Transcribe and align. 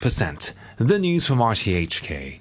percent. 0.00 0.54
The 0.76 0.98
news 0.98 1.26
from 1.26 1.38
RTHK. 1.38 2.40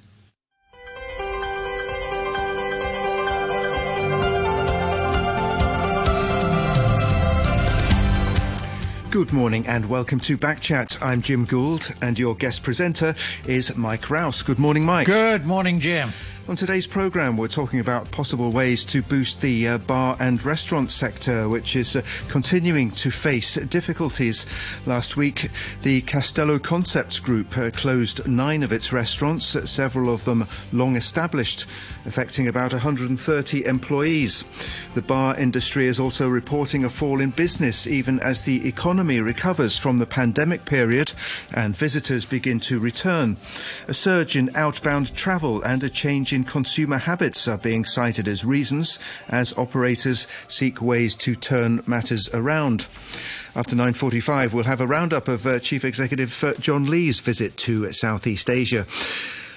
Good 9.12 9.34
morning 9.34 9.66
and 9.68 9.90
welcome 9.90 10.20
to 10.20 10.38
Backchat. 10.38 11.00
I'm 11.02 11.22
Jim 11.22 11.46
Gould 11.46 11.92
and 12.02 12.18
your 12.18 12.36
guest 12.36 12.62
presenter 12.64 13.16
is 13.48 13.76
Mike 13.76 14.10
Rouse. 14.10 14.44
Good 14.44 14.60
morning, 14.60 14.86
Mike. 14.86 15.08
Good 15.08 15.46
morning, 15.46 15.80
Jim. 15.80 16.10
On 16.50 16.56
today's 16.56 16.88
programme, 16.88 17.38
we're 17.38 17.48
talking 17.48 17.80
about 17.80 18.10
possible 18.10 18.52
ways 18.52 18.84
to 18.86 19.04
boost 19.04 19.40
the 19.40 19.68
uh, 19.68 19.78
bar 19.78 20.18
and 20.20 20.44
restaurant 20.44 20.90
sector, 20.90 21.48
which 21.48 21.76
is 21.76 21.96
uh, 21.96 22.02
continuing 22.28 22.90
to 22.90 23.12
face 23.12 23.54
difficulties. 23.54 24.48
Last 24.88 25.16
week, 25.16 25.52
the 25.84 26.02
Castelo 26.02 26.58
Concepts 26.58 27.20
Group 27.20 27.56
uh, 27.56 27.70
closed 27.70 28.28
nine 28.28 28.64
of 28.64 28.74
its 28.74 28.92
restaurants, 28.92 29.46
several 29.70 30.12
of 30.12 30.26
them 30.26 30.44
long 30.74 30.96
established, 30.96 31.68
affecting 32.08 32.48
about 32.48 32.72
130 32.72 33.66
employees. 33.68 34.44
The 34.96 35.04
bar 35.04 35.38
industry 35.38 35.86
is 35.86 36.00
also 36.00 36.28
reporting 36.28 36.84
a 36.84 36.90
fall 36.90 37.22
in 37.22 37.30
business, 37.30 37.86
even 37.86 38.20
as 38.22 38.42
the 38.42 38.68
economy 38.68 39.20
recovers 39.20 39.78
from 39.78 40.00
the 40.00 40.08
pandemic 40.08 40.66
period 40.66 41.14
and 41.54 41.78
visitors 41.78 42.26
begin 42.26 42.60
to 42.62 42.80
return. 42.80 43.38
A 43.88 43.94
surge 43.94 44.36
in 44.36 44.50
outbound 44.56 45.14
travel 45.14 45.62
and 45.62 45.84
a 45.84 45.90
change 45.90 46.34
in 46.34 46.39
consumer 46.44 46.98
habits 46.98 47.48
are 47.48 47.58
being 47.58 47.86
cited 47.86 48.28
as 48.28 48.46
reasons 48.46 49.00
as 49.28 49.58
operators 49.58 50.28
seek 50.48 50.82
ways 50.82 51.16
to 51.16 51.36
turn 51.36 51.84
matters 51.86 52.30
around. 52.34 52.88
After 53.56 53.76
9.45, 53.76 54.54
we'll 54.54 54.64
have 54.66 54.82
a 54.82 54.88
roundup 54.88 55.28
of 55.28 55.46
uh, 55.46 55.60
Chief 55.60 55.84
Executive 55.84 56.44
uh, 56.44 56.54
John 56.60 56.86
Lee's 56.86 57.20
visit 57.20 57.58
to 57.58 57.92
Southeast 57.92 58.50
Asia. 58.50 58.86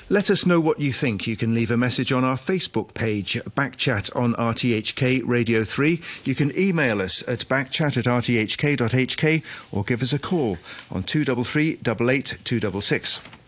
Let 0.08 0.28
us 0.28 0.45
know 0.45 0.60
what 0.60 0.78
you 0.78 0.92
think. 0.92 1.27
You 1.27 1.36
can 1.36 1.55
leave 1.55 1.70
a 1.70 1.77
message 1.77 2.12
on 2.12 2.22
our 2.22 2.36
Facebook 2.36 2.92
page, 2.92 3.34
Backchat 3.56 4.14
on 4.14 4.34
RTHK 4.34 5.22
Radio 5.24 5.64
3. 5.64 6.02
You 6.24 6.34
can 6.34 6.56
email 6.58 7.00
us 7.00 7.27
at 7.27 7.48
backchat 7.48 7.96
at 7.96 8.05
rthk.hk 8.05 9.42
or 9.72 9.84
give 9.84 10.02
us 10.02 10.12
a 10.12 10.19
call 10.19 10.58
on 10.91 11.02
233 11.05 11.78
88 11.86 12.39
266. 12.44 13.42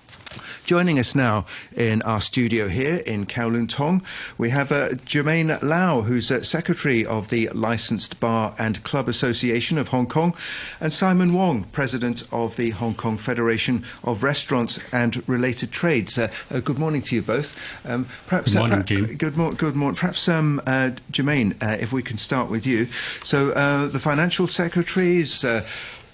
Joining 0.64 0.98
us 0.98 1.14
now 1.14 1.46
in 1.76 2.02
our 2.02 2.20
studio 2.20 2.68
here 2.68 2.96
in 2.96 3.26
Kowloon 3.26 3.68
Tong, 3.68 4.02
we 4.38 4.50
have 4.50 4.72
uh, 4.72 4.90
Jermaine 4.90 5.62
Lau, 5.62 6.02
who's 6.02 6.30
uh, 6.30 6.42
Secretary 6.42 7.04
of 7.04 7.30
the 7.30 7.48
Licensed 7.50 8.20
Bar 8.20 8.54
and 8.58 8.82
Club 8.84 9.08
Association 9.08 9.78
of 9.78 9.88
Hong 9.88 10.06
Kong, 10.06 10.34
and 10.80 10.92
Simon 10.92 11.32
Wong, 11.32 11.64
President 11.64 12.22
of 12.32 12.56
the 12.56 12.70
Hong 12.70 12.94
Kong 12.94 13.16
Federation 13.16 13.84
of 14.02 14.22
Restaurants 14.22 14.78
and 14.92 15.26
Related 15.28 15.70
Trades. 15.70 16.18
Uh, 16.18 16.30
uh 16.50 16.60
good 16.60 16.78
morning 16.78 17.02
to 17.02 17.16
you 17.16 17.22
both. 17.22 17.56
Um, 17.86 18.06
perhaps, 18.26 18.54
good 18.54 18.58
morning, 18.60 18.84
Jim. 18.84 19.16
Good, 19.16 19.36
mo- 19.36 19.52
good 19.52 19.76
morning. 19.76 19.96
Perhaps, 19.96 20.28
um, 20.28 20.60
uh, 20.66 20.90
Jermaine, 21.10 21.62
uh, 21.62 21.76
if 21.80 21.92
we 21.92 22.02
can 22.02 22.18
start 22.18 22.50
with 22.50 22.66
you. 22.66 22.86
So, 23.22 23.50
the 23.88 24.00
Financial 24.00 24.46
Secretaries 24.46 25.44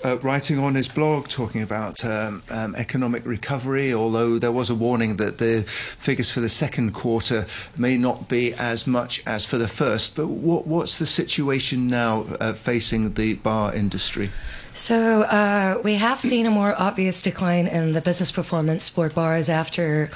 uh, 0.05 0.19
writing 0.19 0.59
on 0.59 0.75
his 0.75 0.89
blog 0.89 1.29
talking 1.29 1.63
about 1.63 2.05
um, 2.05 2.43
um, 2.51 2.75
economic 2.77 3.25
recovery, 3.25 3.93
although 3.93 4.39
there 4.39 4.53
was 4.53 4.71
a 4.71 4.75
warning 4.75 5.17
that 5.17 5.39
the 5.39 5.63
figures 5.63 6.31
for 6.31 6.41
the 6.41 6.49
second 6.49 6.93
quarter 6.93 7.47
may 7.77 7.97
not 7.97 8.29
be 8.29 8.55
as 8.55 8.87
much 8.87 9.23
as 9.27 9.45
for 9.45 9.59
the 9.59 9.69
first. 9.69 10.17
But 10.17 10.29
what, 10.29 10.67
what's 10.67 10.99
the 10.99 11.07
situation 11.07 11.87
now 11.87 12.23
uh, 12.41 12.53
facing 12.53 13.15
the 13.15 13.35
bar 13.35 13.75
industry? 13.75 14.31
So 14.73 15.23
uh, 15.23 15.81
we 15.83 15.95
have 15.97 16.21
seen 16.21 16.47
a 16.47 16.51
more 16.51 16.75
obvious 16.79 17.23
decline 17.23 17.67
in 17.67 17.93
the 17.93 18.01
business 18.01 18.31
performance 18.31 18.89
for 18.89 19.11
bars 19.11 19.49
after 19.49 20.11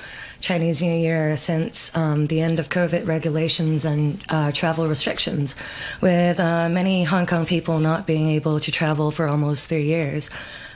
Chinese 0.44 0.82
New 0.82 0.94
Year 0.94 1.36
since 1.36 1.96
um, 1.96 2.26
the 2.26 2.42
end 2.42 2.58
of 2.58 2.68
COVID 2.68 3.06
regulations 3.06 3.86
and 3.86 4.22
uh, 4.28 4.52
travel 4.52 4.86
restrictions, 4.86 5.54
with 6.02 6.38
uh, 6.38 6.68
many 6.68 7.02
Hong 7.02 7.24
Kong 7.24 7.46
people 7.46 7.78
not 7.78 8.06
being 8.06 8.28
able 8.28 8.60
to 8.60 8.70
travel 8.70 9.10
for 9.10 9.26
almost 9.26 9.70
three 9.70 9.84
years. 9.84 10.28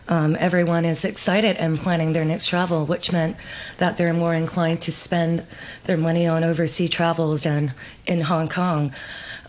Um, 0.09 0.38
everyone 0.41 0.87
is 0.87 1.04
excited 1.04 1.59
and 1.59 1.76
planning 1.76 2.15
their 2.15 2.25
next 2.25 2.47
travel, 2.47 2.87
which 2.87 3.12
meant 3.12 3.37
that 3.76 3.98
they're 3.98 4.15
more 4.15 4.34
inclined 4.34 4.81
to 4.82 4.92
spend 4.92 5.44
their 5.84 5.98
money 5.98 6.26
on 6.26 6.44
overseas 6.44 6.88
travels 6.88 7.42
than 7.42 7.75
in 8.06 8.22
Hong 8.22 8.48
Kong. 8.48 8.94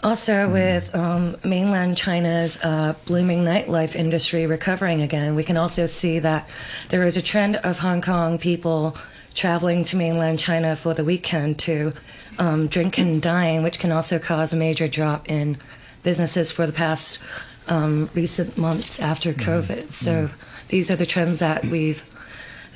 Also, 0.04 0.34
mm-hmm. 0.34 0.52
with 0.52 0.94
um, 0.96 1.38
mainland 1.46 1.96
China's 1.96 2.60
uh, 2.62 2.94
blooming 3.06 3.46
nightlife 3.46 3.96
industry 3.96 4.48
recovering 4.48 5.02
again, 5.02 5.34
we 5.36 5.46
can 5.46 5.56
also 5.56 5.86
see 5.86 6.20
that 6.20 6.50
there 6.90 7.04
is 7.04 7.16
a 7.16 7.22
trend 7.22 7.56
of 7.56 7.80
Hong 7.80 8.02
Kong 8.02 8.38
people 8.38 8.98
traveling 9.40 9.86
to 9.86 9.96
mainland 9.96 10.38
China 10.38 10.76
for 10.76 10.94
the 10.94 11.06
weekend 11.06 11.58
to 11.58 11.94
um, 12.40 12.68
drink 12.68 12.98
and 12.98 13.22
dine, 13.22 13.64
which 13.64 13.80
can 13.80 13.90
also 13.90 14.20
cause 14.20 14.52
a 14.52 14.58
major 14.58 14.90
drop 14.90 15.30
in 15.30 15.58
businesses 16.04 16.52
for 16.52 16.68
the 16.68 16.74
past 16.74 17.24
um, 17.70 18.10
recent 18.14 18.58
months 18.58 19.00
after 19.00 19.32
mm-hmm. 19.32 19.50
COVID. 19.50 19.84
Mm-hmm. 19.84 19.92
So 19.92 20.30
these 20.68 20.92
are 20.92 20.98
the 20.98 21.06
trends 21.06 21.40
that 21.40 21.64
we've 21.64 22.04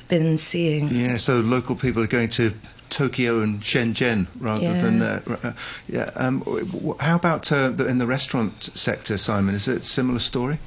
been 0.08 0.38
seeing. 0.38 0.88
Yeah, 0.88 1.16
so 1.16 1.40
local 1.40 1.76
people 1.76 2.02
are 2.02 2.06
going 2.06 2.30
to 2.30 2.54
Tokyo 2.88 3.40
and 3.40 3.60
Shenzhen 3.60 4.26
rather 4.38 4.62
yeah. 4.62 4.80
than 4.80 5.02
uh, 5.02 5.20
uh, 5.42 5.52
yeah. 5.86 6.10
Um, 6.14 6.42
how 6.98 7.16
about 7.16 7.52
uh, 7.52 7.68
the, 7.68 7.86
in 7.86 7.98
the 7.98 8.06
restaurant 8.06 8.70
sector, 8.74 9.18
Simon? 9.18 9.54
Is 9.54 9.68
it 9.68 9.78
a 9.78 9.82
similar 9.82 10.18
story? 10.18 10.58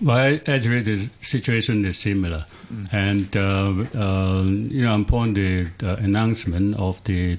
Well, 0.00 0.40
actually, 0.48 0.82
the 0.82 1.10
situation 1.20 1.84
is 1.84 1.98
similar. 1.98 2.46
And 2.92 3.36
uh, 3.36 3.72
uh, 3.94 4.42
you 4.44 4.82
know, 4.82 5.00
upon 5.00 5.34
the 5.34 5.68
announcement 5.80 6.76
of 6.76 7.02
the 7.04 7.36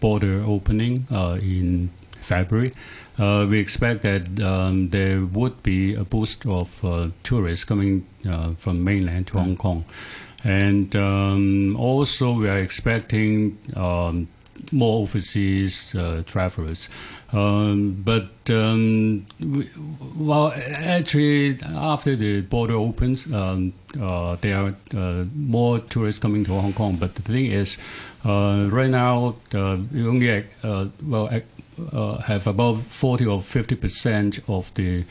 border 0.00 0.42
opening 0.46 1.06
in 1.42 1.90
February, 2.20 2.72
uh, 3.18 3.46
we 3.48 3.58
expect 3.58 4.02
that 4.02 4.40
um, 4.40 4.88
there 4.88 5.24
would 5.24 5.62
be 5.62 5.94
a 5.94 6.04
boost 6.04 6.46
of 6.46 6.84
uh, 6.84 7.08
tourists 7.22 7.64
coming 7.64 8.06
uh, 8.28 8.52
from 8.54 8.82
mainland 8.82 9.26
to. 9.28 9.38
Hong 9.38 9.56
Kong. 9.56 9.84
And 10.44 10.94
um, 10.96 11.76
also, 11.76 12.32
we 12.32 12.48
are 12.48 12.58
expecting 12.58 13.58
um, 13.76 14.28
more 14.70 15.02
overseas 15.02 15.94
uh, 15.94 16.22
travelers. 16.26 16.88
Um, 17.32 18.02
but 18.04 18.30
um, 18.50 19.24
we, 19.40 19.66
well, 20.16 20.52
actually, 20.56 21.58
after 21.62 22.14
the 22.14 22.42
border 22.42 22.74
opens, 22.74 23.32
um, 23.32 23.72
uh, 24.00 24.36
there 24.40 24.58
are 24.58 24.74
uh, 24.94 25.24
more 25.34 25.78
tourists 25.78 26.18
coming 26.18 26.44
to 26.44 26.52
Hong 26.52 26.74
Kong. 26.74 26.96
But 26.96 27.14
the 27.14 27.22
thing 27.22 27.46
is, 27.46 27.78
uh, 28.24 28.68
right 28.70 28.90
now, 28.90 29.36
uh, 29.54 29.78
we 29.90 30.06
only 30.06 30.44
uh, 30.62 30.86
well 31.02 31.30
uh, 31.92 32.18
have 32.18 32.46
about 32.46 32.78
40 32.78 33.26
or 33.26 33.40
50 33.40 33.76
percent 33.76 34.40
of 34.48 34.72
the 34.74 35.04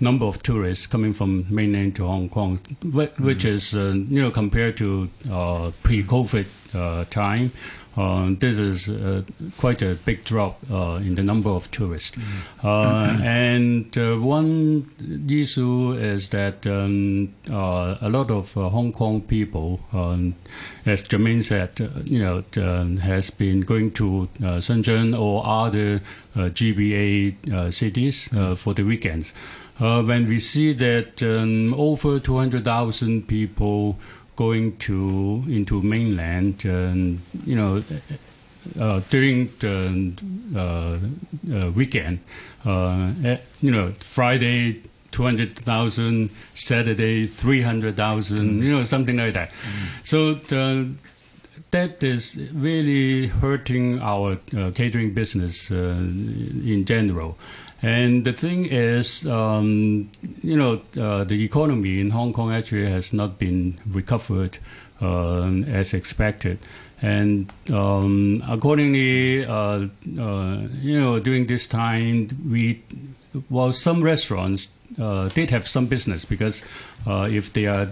number 0.00 0.24
of 0.24 0.42
tourists 0.42 0.86
coming 0.86 1.12
from 1.12 1.46
mainland 1.48 1.96
to 1.96 2.06
Hong 2.06 2.28
Kong, 2.28 2.58
which 2.82 3.14
mm. 3.16 3.44
is, 3.44 3.74
uh, 3.74 3.92
you 3.94 4.22
know, 4.22 4.30
compared 4.30 4.76
to 4.78 5.08
uh, 5.30 5.70
pre-COVID 5.82 6.46
uh, 6.74 7.04
time, 7.10 7.52
uh, 7.96 8.30
this 8.38 8.58
is 8.58 8.88
uh, 8.88 9.22
quite 9.56 9.80
a 9.80 9.94
big 9.94 10.22
drop 10.24 10.58
uh, 10.70 11.00
in 11.00 11.14
the 11.14 11.22
number 11.22 11.48
of 11.48 11.70
tourists. 11.70 12.16
Mm. 12.62 13.20
and 13.24 14.22
one 14.22 14.90
issue 15.28 15.92
is 15.92 16.28
that 16.30 16.66
um, 16.66 17.34
a 17.48 18.08
lot 18.08 18.30
of 18.30 18.52
Hong 18.52 18.92
Kong 18.92 19.22
people, 19.22 19.80
um, 19.92 20.34
as 20.84 21.04
Jermaine 21.04 21.42
said, 21.42 21.78
you 22.06 22.18
know, 22.18 22.44
um, 22.56 22.98
has 22.98 23.30
been 23.30 23.62
going 23.62 23.92
to 23.92 24.28
Shenzhen 24.40 25.18
or 25.18 25.46
other 25.46 26.00
GBA 26.34 27.72
cities 27.72 28.28
for 28.58 28.74
the 28.74 28.82
weekends. 28.82 29.32
when 29.78 30.26
we 30.26 30.40
see 30.40 30.72
that 30.72 31.22
um, 31.22 31.74
over 31.74 32.18
200,000 32.18 33.28
people 33.28 33.98
going 34.36 34.76
to 34.78 35.42
into 35.48 35.82
mainland, 35.82 36.64
and 36.64 37.20
you 37.44 37.56
know, 37.56 37.82
uh, 38.78 39.00
during 39.10 39.50
the 39.58 40.12
uh, 40.54 40.98
uh, 41.52 41.70
weekend, 41.72 42.20
uh, 42.64 43.12
eh, 43.24 43.38
you 43.60 43.70
know, 43.70 43.90
Friday. 44.00 44.82
200,000, 45.12 46.28
Saturday 46.52 47.24
300,000, 47.24 48.62
you 48.62 48.70
know, 48.70 48.82
something 48.82 49.16
like 49.16 49.32
that. 49.32 49.48
Mm. 49.48 50.06
So 50.06 50.34
the, 50.34 50.90
that 51.70 52.02
is 52.02 52.38
really 52.52 53.28
hurting 53.28 54.00
our 54.00 54.38
uh, 54.56 54.70
catering 54.74 55.14
business 55.14 55.70
uh, 55.70 55.76
in 55.76 56.84
general. 56.84 57.38
And 57.86 58.24
the 58.24 58.32
thing 58.32 58.66
is, 58.66 59.24
um, 59.28 60.10
you 60.42 60.56
know, 60.56 60.80
uh, 61.00 61.22
the 61.22 61.44
economy 61.44 62.00
in 62.00 62.10
Hong 62.10 62.32
Kong 62.32 62.52
actually 62.52 62.90
has 62.90 63.12
not 63.12 63.38
been 63.38 63.78
recovered 63.86 64.58
uh, 65.00 65.46
as 65.68 65.94
expected. 65.94 66.58
And 67.00 67.52
um, 67.72 68.42
accordingly, 68.48 69.46
uh, 69.46 69.86
uh 70.18 70.66
you 70.82 71.00
know, 71.00 71.20
during 71.20 71.46
this 71.46 71.68
time, 71.68 72.30
we, 72.50 72.82
well, 73.50 73.72
some 73.72 74.02
restaurants 74.02 74.70
uh, 75.00 75.28
did 75.28 75.50
have 75.50 75.68
some 75.68 75.86
business 75.86 76.24
because 76.24 76.64
uh, 77.06 77.28
if 77.30 77.52
they 77.52 77.66
are 77.66 77.86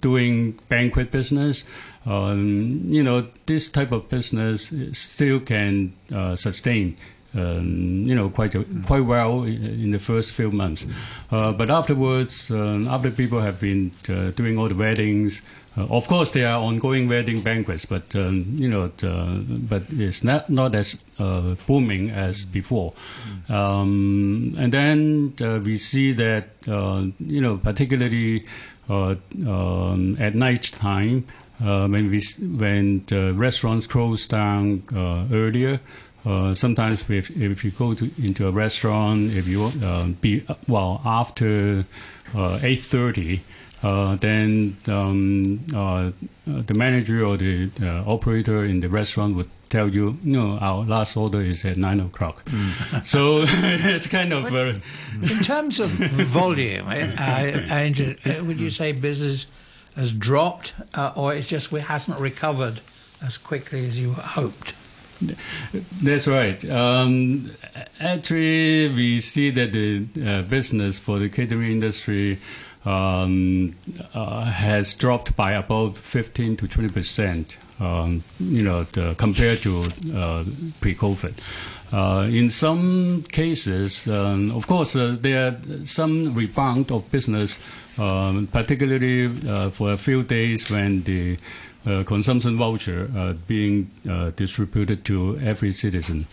doing 0.00 0.58
banquet 0.68 1.12
business, 1.12 1.62
um, 2.04 2.80
you 2.86 3.04
know, 3.04 3.28
this 3.46 3.70
type 3.70 3.92
of 3.92 4.08
business 4.08 4.72
still 4.90 5.38
can 5.38 5.92
sustain. 6.34 6.96
Um, 7.36 8.04
you 8.06 8.14
know, 8.14 8.28
quite 8.28 8.54
quite 8.86 9.04
well 9.04 9.42
in 9.42 9.90
the 9.90 9.98
first 9.98 10.34
few 10.34 10.52
months, 10.52 10.86
uh, 11.32 11.52
but 11.52 11.68
afterwards, 11.68 12.48
um, 12.50 12.86
after 12.86 13.10
people 13.10 13.40
have 13.40 13.60
been 13.60 13.90
uh, 14.08 14.30
doing 14.30 14.56
all 14.56 14.68
the 14.68 14.76
weddings, 14.76 15.42
uh, 15.76 15.86
of 15.90 16.06
course, 16.06 16.30
there 16.30 16.48
are 16.48 16.62
ongoing 16.62 17.08
wedding 17.08 17.40
banquets, 17.40 17.84
but 17.84 18.14
um, 18.14 18.46
you 18.56 18.68
know, 18.68 18.92
but 19.68 19.82
it's 19.90 20.22
not 20.22 20.48
not 20.48 20.74
as 20.74 21.02
uh, 21.18 21.56
booming 21.66 22.10
as 22.10 22.44
before. 22.44 22.92
Um, 23.48 24.54
and 24.56 24.72
then 24.72 25.34
uh, 25.40 25.58
we 25.64 25.78
see 25.78 26.12
that 26.12 26.50
uh, 26.68 27.06
you 27.18 27.40
know, 27.40 27.56
particularly 27.56 28.46
um, 28.88 30.16
at 30.20 30.34
night 30.36 30.62
time, 30.62 31.26
when 31.58 32.10
we 32.10 32.22
when 32.38 33.04
restaurants 33.36 33.86
close 33.88 34.28
down 34.28 34.84
earlier. 35.32 35.80
Sometimes, 36.54 37.08
if, 37.10 37.30
if 37.30 37.64
you 37.64 37.70
go 37.70 37.94
to, 37.94 38.10
into 38.22 38.48
a 38.48 38.50
restaurant, 38.50 39.32
if 39.32 39.46
you 39.46 39.70
be 40.20 40.44
well 40.66 41.00
after 41.04 41.84
eight 42.62 42.80
thirty, 42.80 43.42
uh, 43.84 44.16
then 44.16 44.78
um, 44.88 45.60
uh, 45.74 46.10
the 46.46 46.72
manager 46.72 47.22
or 47.22 47.36
the 47.36 47.70
uh, 47.82 48.02
operator 48.10 48.62
in 48.62 48.80
the 48.80 48.88
restaurant 48.88 49.36
would 49.36 49.50
tell 49.68 49.90
you, 49.90 50.16
no, 50.22 50.56
our 50.58 50.84
last 50.84 51.18
order 51.18 51.42
is 51.42 51.66
at 51.66 51.76
nine 51.76 52.00
o'clock. 52.00 52.46
Mm. 52.46 53.04
so 53.04 53.40
it's 53.44 54.06
kind 54.06 54.32
of. 54.32 54.54
in 54.54 55.44
terms 55.44 55.80
of 55.80 55.90
volume, 55.90 56.86
Andrew, 56.88 58.14
would 58.44 58.58
you 58.58 58.70
say 58.70 58.92
business 58.92 59.46
has 59.96 60.12
dropped, 60.12 60.74
or 61.14 61.34
it's 61.34 61.46
just 61.46 61.70
it 61.70 61.80
hasn't 61.80 62.18
recovered 62.18 62.80
as 63.22 63.36
quickly 63.36 63.86
as 63.86 64.00
you 64.00 64.14
hoped? 64.14 64.72
That's 66.02 66.26
right. 66.26 66.62
Um, 66.70 67.50
actually, 68.00 68.88
we 68.88 69.20
see 69.20 69.50
that 69.50 69.72
the 69.72 70.06
uh, 70.24 70.42
business 70.42 70.98
for 70.98 71.18
the 71.18 71.28
catering 71.28 71.72
industry 71.72 72.38
um, 72.84 73.74
uh, 74.14 74.44
has 74.44 74.94
dropped 74.94 75.36
by 75.36 75.52
about 75.52 75.96
15 75.96 76.56
to 76.56 76.68
20 76.68 76.88
percent. 76.90 77.56
Um, 77.80 78.22
you 78.38 78.62
know, 78.62 78.84
the, 78.84 79.16
compared 79.16 79.58
to 79.58 79.88
uh, 80.14 80.44
pre-COVID. 80.80 81.34
Uh, 81.92 82.26
in 82.30 82.50
some 82.50 83.22
cases, 83.24 84.08
um, 84.08 84.50
of 84.52 84.66
course, 84.66 84.96
uh, 84.96 85.16
there 85.20 85.48
are 85.48 85.84
some 85.86 86.34
rebound 86.34 86.90
of 86.90 87.08
business, 87.10 87.58
um, 87.98 88.46
particularly 88.48 89.26
uh, 89.48 89.70
for 89.70 89.90
a 89.92 89.96
few 89.96 90.22
days 90.22 90.70
when 90.70 91.02
the 91.02 91.36
consumption 91.84 92.56
voucher 92.56 93.36
being 93.46 93.90
distributed 94.36 95.04
to 95.04 95.38
every 95.38 95.72
citizen. 95.72 96.26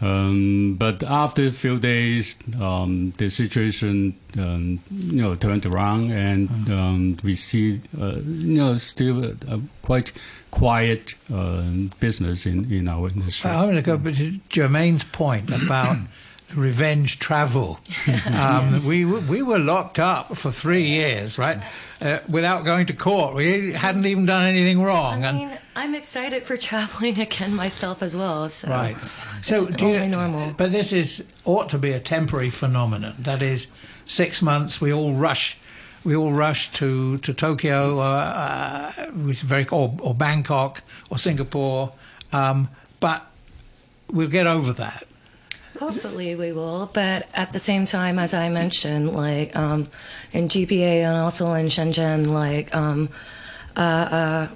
Um, 0.00 0.76
but 0.78 1.02
after 1.02 1.46
a 1.46 1.50
few 1.50 1.78
days, 1.78 2.36
um, 2.60 3.14
the 3.16 3.30
situation 3.30 4.14
um, 4.36 4.80
you 4.90 5.22
know 5.22 5.34
turned 5.34 5.64
around, 5.64 6.10
and 6.10 6.50
um, 6.70 7.16
we 7.24 7.34
see 7.34 7.80
uh, 7.98 8.16
you 8.16 8.58
know 8.58 8.74
still 8.76 9.24
a, 9.24 9.30
a 9.48 9.60
quite 9.80 10.12
quiet 10.50 11.14
uh, 11.32 11.62
business 11.98 12.44
in, 12.44 12.70
in 12.70 12.88
our 12.88 13.08
industry. 13.08 13.50
I'm 13.50 13.70
going 13.70 13.76
to 13.76 13.82
go 13.82 13.96
to 13.96 14.38
Jermaine's 14.50 15.04
point 15.04 15.50
about 15.50 15.96
revenge 16.54 17.18
travel. 17.18 17.78
Um, 18.26 18.74
yes. 18.74 18.86
We 18.86 19.04
we 19.04 19.42
were 19.42 19.58
locked 19.58 19.98
up 19.98 20.36
for 20.36 20.50
three 20.50 20.84
years, 20.84 21.38
right, 21.38 21.62
uh, 22.00 22.18
without 22.28 22.64
going 22.64 22.86
to 22.86 22.92
court. 22.92 23.34
We 23.34 23.72
hadn't 23.72 24.04
even 24.06 24.26
done 24.26 24.44
anything 24.44 24.82
wrong. 24.82 25.24
I 25.24 25.32
mean, 25.32 25.58
I'm 25.74 25.94
excited 25.94 26.42
for 26.44 26.56
traveling 26.56 27.18
again 27.28 27.54
myself 27.54 28.02
as 28.02 28.16
well. 28.16 28.48
So 28.48 28.68
right. 28.68 28.96
So 29.42 29.56
it's 29.56 29.76
do 29.76 29.88
you, 29.88 30.06
normal. 30.06 30.52
But 30.56 30.70
this 30.70 30.92
is 30.92 31.32
ought 31.44 31.68
to 31.70 31.78
be 31.78 31.92
a 31.92 32.00
temporary 32.00 32.50
phenomenon. 32.50 33.14
That 33.20 33.42
is, 33.42 33.68
six 34.04 34.42
months. 34.42 34.80
We 34.80 34.92
all 34.92 35.14
rush. 35.14 35.58
We 36.04 36.14
all 36.14 36.32
rush 36.32 36.70
to 36.72 37.18
to 37.18 37.34
Tokyo, 37.34 37.98
uh, 37.98 38.92
uh, 39.02 39.10
very 39.12 39.66
or, 39.68 39.96
or 40.00 40.14
Bangkok 40.14 40.82
or 41.10 41.18
Singapore, 41.18 41.92
um, 42.32 42.68
but 43.00 43.24
we'll 44.10 44.30
get 44.30 44.46
over 44.46 44.72
that 44.74 45.06
Hopefully 45.78 46.34
we 46.34 46.52
will, 46.52 46.90
but 46.92 47.28
at 47.34 47.52
the 47.52 47.58
same 47.58 47.84
time, 47.84 48.18
as 48.18 48.32
I 48.32 48.48
mentioned, 48.48 49.14
like 49.14 49.54
um, 49.54 49.88
in 50.32 50.48
GBA 50.48 51.02
and 51.04 51.18
also 51.18 51.52
in 51.52 51.66
Shenzhen, 51.66 52.30
like 52.30 52.74
um, 52.74 53.10
uh, 53.76 53.80
uh, 53.80 54.48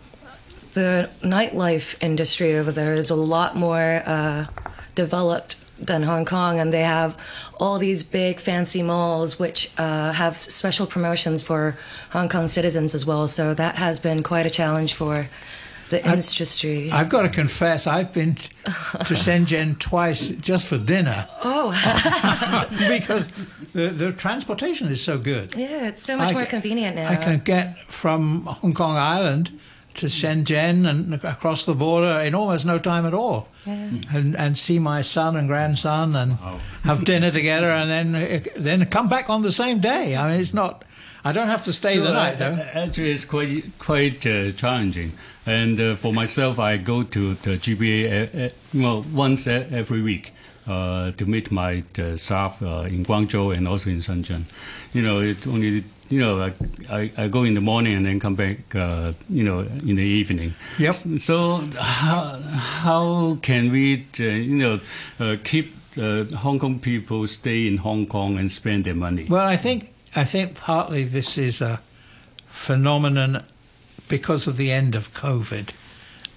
the 0.73 1.11
nightlife 1.23 2.03
industry 2.03 2.57
over 2.57 2.73
there 2.73 2.95
is 2.95 3.11
a 3.11 3.15
lot 3.15 3.57
more 3.57 4.03
uh, 4.07 4.47
developed 4.95 5.57
than 5.79 6.03
Hong 6.03 6.25
Kong, 6.25 6.59
and 6.59 6.73
they 6.73 6.83
have 6.83 7.17
all 7.59 7.79
these 7.79 8.03
big 8.03 8.39
fancy 8.39 8.83
malls 8.83 9.39
which 9.39 9.71
uh, 9.79 10.13
have 10.13 10.37
special 10.37 10.87
promotions 10.87 11.43
for 11.43 11.77
Hong 12.11 12.29
Kong 12.29 12.49
citizens 12.49 12.95
as 12.95 13.05
well. 13.05 13.29
So 13.29 13.55
that 13.55 13.77
has 13.77 13.99
been 13.99 14.23
quite 14.23 14.47
a 14.47 14.51
challenge 14.51 14.95
for 14.95 15.29
the 15.91 16.05
industry. 16.09 16.91
I've 16.91 17.09
got 17.09 17.23
to 17.23 17.29
confess, 17.29 17.87
I've 17.87 18.13
been 18.13 18.37
to 18.37 18.41
Shenzhen 18.65 19.79
twice 19.79 20.29
just 20.29 20.67
for 20.67 20.79
dinner. 20.79 21.29
Oh, 21.45 21.71
because 22.89 23.29
the, 23.73 23.89
the 23.89 24.13
transportation 24.13 24.89
is 24.89 25.03
so 25.03 25.19
good. 25.19 25.55
Yeah, 25.57 25.89
it's 25.89 26.03
so 26.03 26.17
much 26.17 26.31
I, 26.31 26.33
more 26.33 26.47
convenient 26.47 26.97
now. 26.97 27.11
I 27.11 27.17
can 27.17 27.41
get 27.41 27.79
from 27.81 28.47
Hong 28.47 28.73
Kong 28.73 28.97
Island 28.97 29.59
to 29.95 30.07
Shenzhen 30.07 30.89
and 30.89 31.13
across 31.25 31.67
the 31.67 31.75
border 31.75 32.21
in 32.21 32.35
almost 32.35 32.65
no 32.65 32.79
time 32.79 33.05
at 33.05 33.13
all, 33.13 33.49
yeah. 33.67 33.91
and 34.13 34.37
and 34.37 34.57
see 34.57 34.79
my 34.79 35.03
son 35.03 35.37
and 35.37 35.49
grandson 35.49 36.15
and 36.15 36.39
wow. 36.41 36.61
have 36.85 37.05
dinner 37.05 37.31
together, 37.31 37.67
and 37.67 37.91
then 37.91 38.49
then 38.57 38.87
come 38.87 39.09
back 39.09 39.29
on 39.29 39.43
the 39.43 39.53
same 39.53 39.81
day. 39.81 40.17
I 40.17 40.31
mean, 40.31 40.41
it's 40.41 40.55
not. 40.55 40.85
I 41.25 41.33
don't 41.33 41.49
have 41.49 41.65
to 41.65 41.73
stay 41.73 41.99
the 41.99 42.13
night 42.13 42.39
though. 42.39 42.55
Actually, 42.73 43.13
it's 43.13 43.25
quite 43.25 43.65
quite 43.79 44.27
uh, 44.27 44.53
challenging. 44.53 45.13
And 45.47 45.81
uh, 45.81 45.97
for 45.97 46.13
myself, 46.13 46.59
I 46.59 46.77
go 46.77 47.03
to 47.03 47.35
the 47.35 47.57
GBA 47.57 48.01
uh, 48.09 48.47
uh, 48.47 48.49
well 48.75 49.05
once 49.13 49.47
every 49.47 50.03
week 50.03 50.33
uh, 50.67 51.11
to 51.13 51.27
meet 51.27 51.51
my 51.51 51.83
uh, 51.99 52.17
staff 52.17 52.63
uh, 52.63 52.85
in 52.87 53.05
Guangzhou 53.05 53.57
and 53.57 53.67
also 53.67 53.91
in 53.91 53.99
Shenzhen. 53.99 54.45
You 54.93 55.03
know, 55.03 55.21
it's 55.21 55.47
only 55.47 55.85
you 56.09 56.21
know 56.21 56.43
I, 56.43 56.53
I, 56.91 57.13
I, 57.17 57.29
go 57.29 57.45
in 57.45 57.55
the 57.55 57.61
morning 57.61 57.95
and 57.95 58.05
then 58.05 58.21
come 58.21 58.35
back 58.35 58.59
you 58.75 59.45
know 59.45 59.61
in 59.61 59.97
the 59.97 60.03
evening. 60.03 60.55
Yep. 60.79 60.95
So 61.19 61.69
how 61.79 62.39
how 62.85 63.39
can 63.43 63.71
we 63.71 64.07
you 64.17 64.81
know 65.19 65.37
keep 65.45 65.75
Hong 65.97 66.59
Kong 66.59 66.79
people 66.79 67.27
stay 67.27 67.67
in 67.67 67.79
Hong 67.79 68.07
Kong 68.07 68.39
and 68.39 68.51
spend 68.51 68.85
their 68.85 68.95
money? 68.95 69.27
Well, 69.29 69.47
I 69.47 69.57
think 69.57 69.91
I 70.17 70.25
think 70.25 70.57
partly 70.57 71.05
this 71.05 71.39
is 71.39 71.61
a 71.61 71.81
phenomenon 72.47 73.45
because 74.09 74.47
of 74.47 74.57
the 74.57 74.73
end 74.73 74.95
of 74.95 75.15
COVID, 75.15 75.71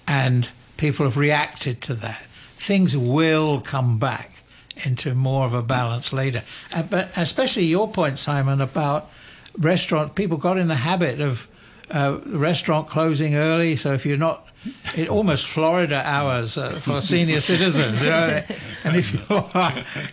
and 0.08 0.50
people 0.78 1.06
have 1.06 1.18
reacted 1.18 1.82
to 1.82 1.94
that. 1.96 2.24
Things 2.56 2.96
will 2.96 3.62
come 3.62 3.98
back 3.98 4.44
into 4.86 5.14
more 5.14 5.46
of 5.46 5.54
a 5.54 5.64
balance 5.64 6.14
later. 6.14 6.44
Uh, 6.72 6.84
but 6.84 7.12
especially 7.16 7.66
your 7.66 7.92
point, 7.92 8.20
Simon, 8.20 8.62
about 8.62 9.10
restaurant 9.58 10.16
people 10.16 10.38
got 10.38 10.58
in 10.58 10.68
the 10.68 10.76
habit 10.76 11.22
of 11.22 11.48
uh, 11.92 12.20
restaurant 12.26 12.88
closing 12.88 13.36
early. 13.36 13.76
So 13.76 13.94
if 13.94 14.06
you're 14.06 14.18
not, 14.18 14.48
it 14.96 15.10
almost 15.10 15.48
Florida 15.48 16.02
hours 16.06 16.58
uh, 16.58 16.72
for 16.72 17.02
senior 17.02 17.40
citizens. 17.40 18.04
You 18.04 18.10
know? 18.10 18.42
And 18.84 18.96
if 18.96 19.14
you 19.14 19.20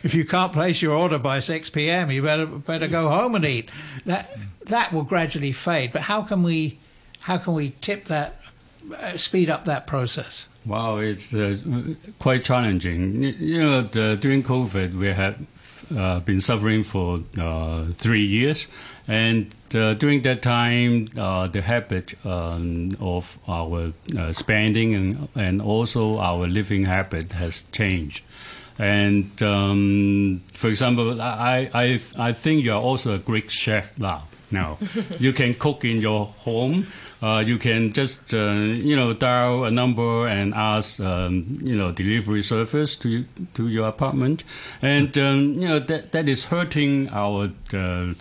if 0.03 0.15
you 0.15 0.25
can't 0.25 0.53
place 0.53 0.83
your 0.83 0.95
order 0.95 1.19
by 1.19 1.41
six 1.41 1.71
p.m., 1.71 2.11
you 2.11 2.23
better 2.23 2.47
better 2.47 2.89
go 2.89 3.09
home 3.09 3.35
and 3.35 3.45
eat. 3.45 3.71
That 4.07 4.37
that 4.67 4.93
will 4.93 5.05
gradually 5.05 5.53
fade. 5.53 5.93
But 5.93 6.03
how 6.03 6.23
can 6.23 6.43
we 6.43 6.79
how 7.21 7.39
can 7.39 7.55
we 7.55 7.71
tip 7.81 8.05
that, 8.07 8.41
uh, 8.99 9.17
speed 9.17 9.51
up 9.51 9.65
that 9.67 9.87
process? 9.87 10.49
Wow, 10.65 10.99
it's 10.99 11.33
uh, 11.33 11.57
quite 12.19 12.45
challenging. 12.45 13.23
You 13.23 13.61
know, 13.61 13.83
the, 13.83 14.17
during 14.21 14.43
COVID, 14.43 14.95
we 14.95 15.09
had 15.09 15.47
uh, 15.97 16.21
been 16.21 16.41
suffering 16.41 16.83
for 16.83 17.21
uh, 17.39 17.87
three 17.95 18.27
years, 18.27 18.69
and 19.09 19.55
uh, 19.75 19.95
during 19.95 20.23
that 20.23 20.43
time, 20.43 21.09
uh, 21.17 21.47
the 21.47 21.63
habit 21.63 22.15
um, 22.25 22.97
of 23.01 23.39
our 23.49 23.93
spending 24.33 24.95
and, 24.95 25.29
and 25.35 25.63
also 25.63 26.19
our 26.19 26.47
living 26.47 26.85
habit 26.85 27.33
has 27.33 27.65
changed. 27.73 28.25
And 28.79 29.43
um, 29.43 30.41
for 30.53 30.69
example, 30.69 31.21
I, 31.21 31.71
I, 31.75 32.01
I 32.19 32.33
think 32.33 32.65
you 32.65 32.73
are 32.73 32.81
also 32.81 33.15
a 33.15 33.19
great 33.19 33.51
chef 33.51 33.99
now. 33.99 34.29
Now, 34.51 34.79
you 35.19 35.33
can 35.33 35.55
cook 35.55 35.85
in 35.85 35.99
your 35.99 36.27
home 36.27 36.87
uh, 37.23 37.43
you 37.47 37.59
can 37.59 37.93
just 37.93 38.33
uh, 38.33 38.53
you 38.53 38.97
know 38.97 39.13
dial 39.13 39.65
a 39.65 39.71
number 39.71 40.27
and 40.27 40.55
ask 40.55 41.01
um, 41.01 41.59
you 41.63 41.77
know 41.77 41.93
delivery 41.93 42.43
service 42.43 42.97
to 42.97 43.25
to 43.55 43.69
your 43.69 43.89
apartment, 43.89 44.43
and 44.81 45.17
um, 45.19 45.53
you 45.55 45.69
know 45.69 45.79
that 45.79 46.13
that 46.13 46.29
is 46.29 46.45
hurting 46.45 47.11
our 47.11 47.51
uh, 47.75 47.77
uh, 47.77 47.81
uh, 47.81 48.15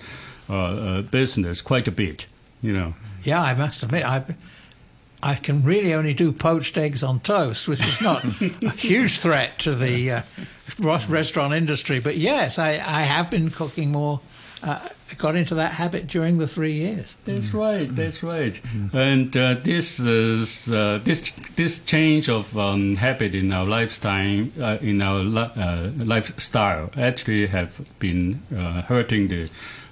business 1.12 1.62
quite 1.62 1.88
a 1.88 1.92
bit. 1.92 2.26
You 2.62 2.74
know. 2.74 2.94
Yeah, 3.24 3.42
I 3.42 3.54
must 3.54 3.84
admit, 3.84 4.06
I, 4.06 4.24
I 5.22 5.36
can 5.36 5.64
really 5.64 5.94
only 5.94 6.14
do 6.14 6.32
poached 6.32 6.78
eggs 6.78 7.04
on 7.04 7.20
toast, 7.20 7.68
which 7.68 7.86
is 7.86 8.02
not 8.02 8.24
a 8.24 8.30
huge 8.76 9.20
threat 9.20 9.60
to 9.60 9.76
the 9.76 10.12
uh, 10.12 10.22
restaurant 11.10 11.54
industry. 11.54 12.00
But 12.00 12.18
yes, 12.18 12.58
I, 12.58 12.72
I 12.72 13.02
have 13.04 13.30
been 13.30 13.50
cooking 13.50 13.92
more. 13.92 14.22
Uh, 14.62 14.78
got 15.18 15.38
into 15.38 15.56
that 15.56 15.72
habit 15.72 16.06
during 16.08 16.38
the 16.38 16.48
three 16.48 16.74
years. 16.74 17.16
That's 17.24 17.54
right. 17.54 17.88
That's 17.96 18.22
right. 18.22 18.60
And 18.92 19.36
uh, 19.36 19.54
this 19.56 20.00
is 20.00 20.70
uh, 20.70 21.00
this 21.04 21.32
this 21.56 21.80
change 21.86 22.28
of 22.30 22.58
um, 22.58 22.96
habit 22.98 23.34
in 23.34 23.54
our 23.54 23.66
lifestyle 23.66 24.48
uh, 24.60 24.78
in 24.82 25.02
our 25.02 25.20
li- 25.20 25.52
uh, 25.56 25.92
lifestyle 25.98 26.92
actually 26.98 27.48
have 27.48 27.80
been 28.00 28.42
uh, 28.56 28.82
hurting 28.84 29.30
the. 29.30 29.50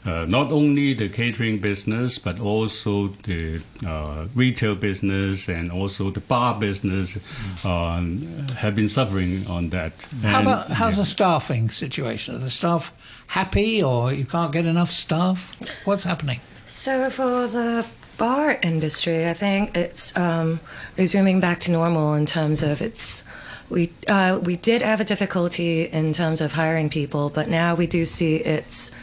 Uh, 0.08 0.26
not 0.26 0.52
only 0.54 0.94
the 0.94 1.10
catering 1.10 1.60
business, 1.60 2.18
but 2.18 2.40
also 2.40 3.08
the 3.24 3.62
uh, 3.86 4.26
retail 4.34 4.74
business 4.74 5.50
and 5.50 5.70
also 5.70 6.10
the 6.10 6.22
bar 6.22 6.58
business 6.58 7.18
um, 7.66 8.22
have 8.56 8.74
been 8.74 8.88
suffering 8.88 9.46
on 9.50 9.70
that. 9.70 9.92
How 10.24 10.42
about 10.42 10.70
how's 10.70 10.96
yeah. 10.96 11.02
the 11.02 11.06
staffing 11.06 11.70
situation? 11.70 12.36
Are 12.36 12.38
the 12.40 12.50
staff 12.50 12.94
happy, 13.28 13.84
or 13.84 14.14
you 14.14 14.24
can't 14.24 14.54
get 14.54 14.66
enough 14.66 14.92
staff? 14.92 15.60
What's 15.86 16.06
happening? 16.06 16.40
So 16.66 17.10
for 17.10 17.46
the 17.46 17.86
bar 18.18 18.58
industry, 18.64 19.28
I 19.28 19.34
think 19.34 19.76
it's 19.76 20.16
um, 20.16 20.62
resuming 20.98 21.42
back 21.42 21.60
to 21.62 21.72
normal 21.72 22.14
in 22.14 22.26
terms 22.26 22.64
of 22.64 22.82
its. 22.82 23.28
We 23.70 23.92
uh, 24.08 24.40
we 24.42 24.56
did 24.56 24.82
have 24.82 25.02
a 25.02 25.04
difficulty 25.04 25.84
in 25.84 26.14
terms 26.14 26.40
of 26.40 26.54
hiring 26.54 26.90
people, 26.90 27.30
but 27.30 27.50
now 27.50 27.76
we 27.76 27.88
do 27.88 28.06
see 28.06 28.38
it's 28.38 28.96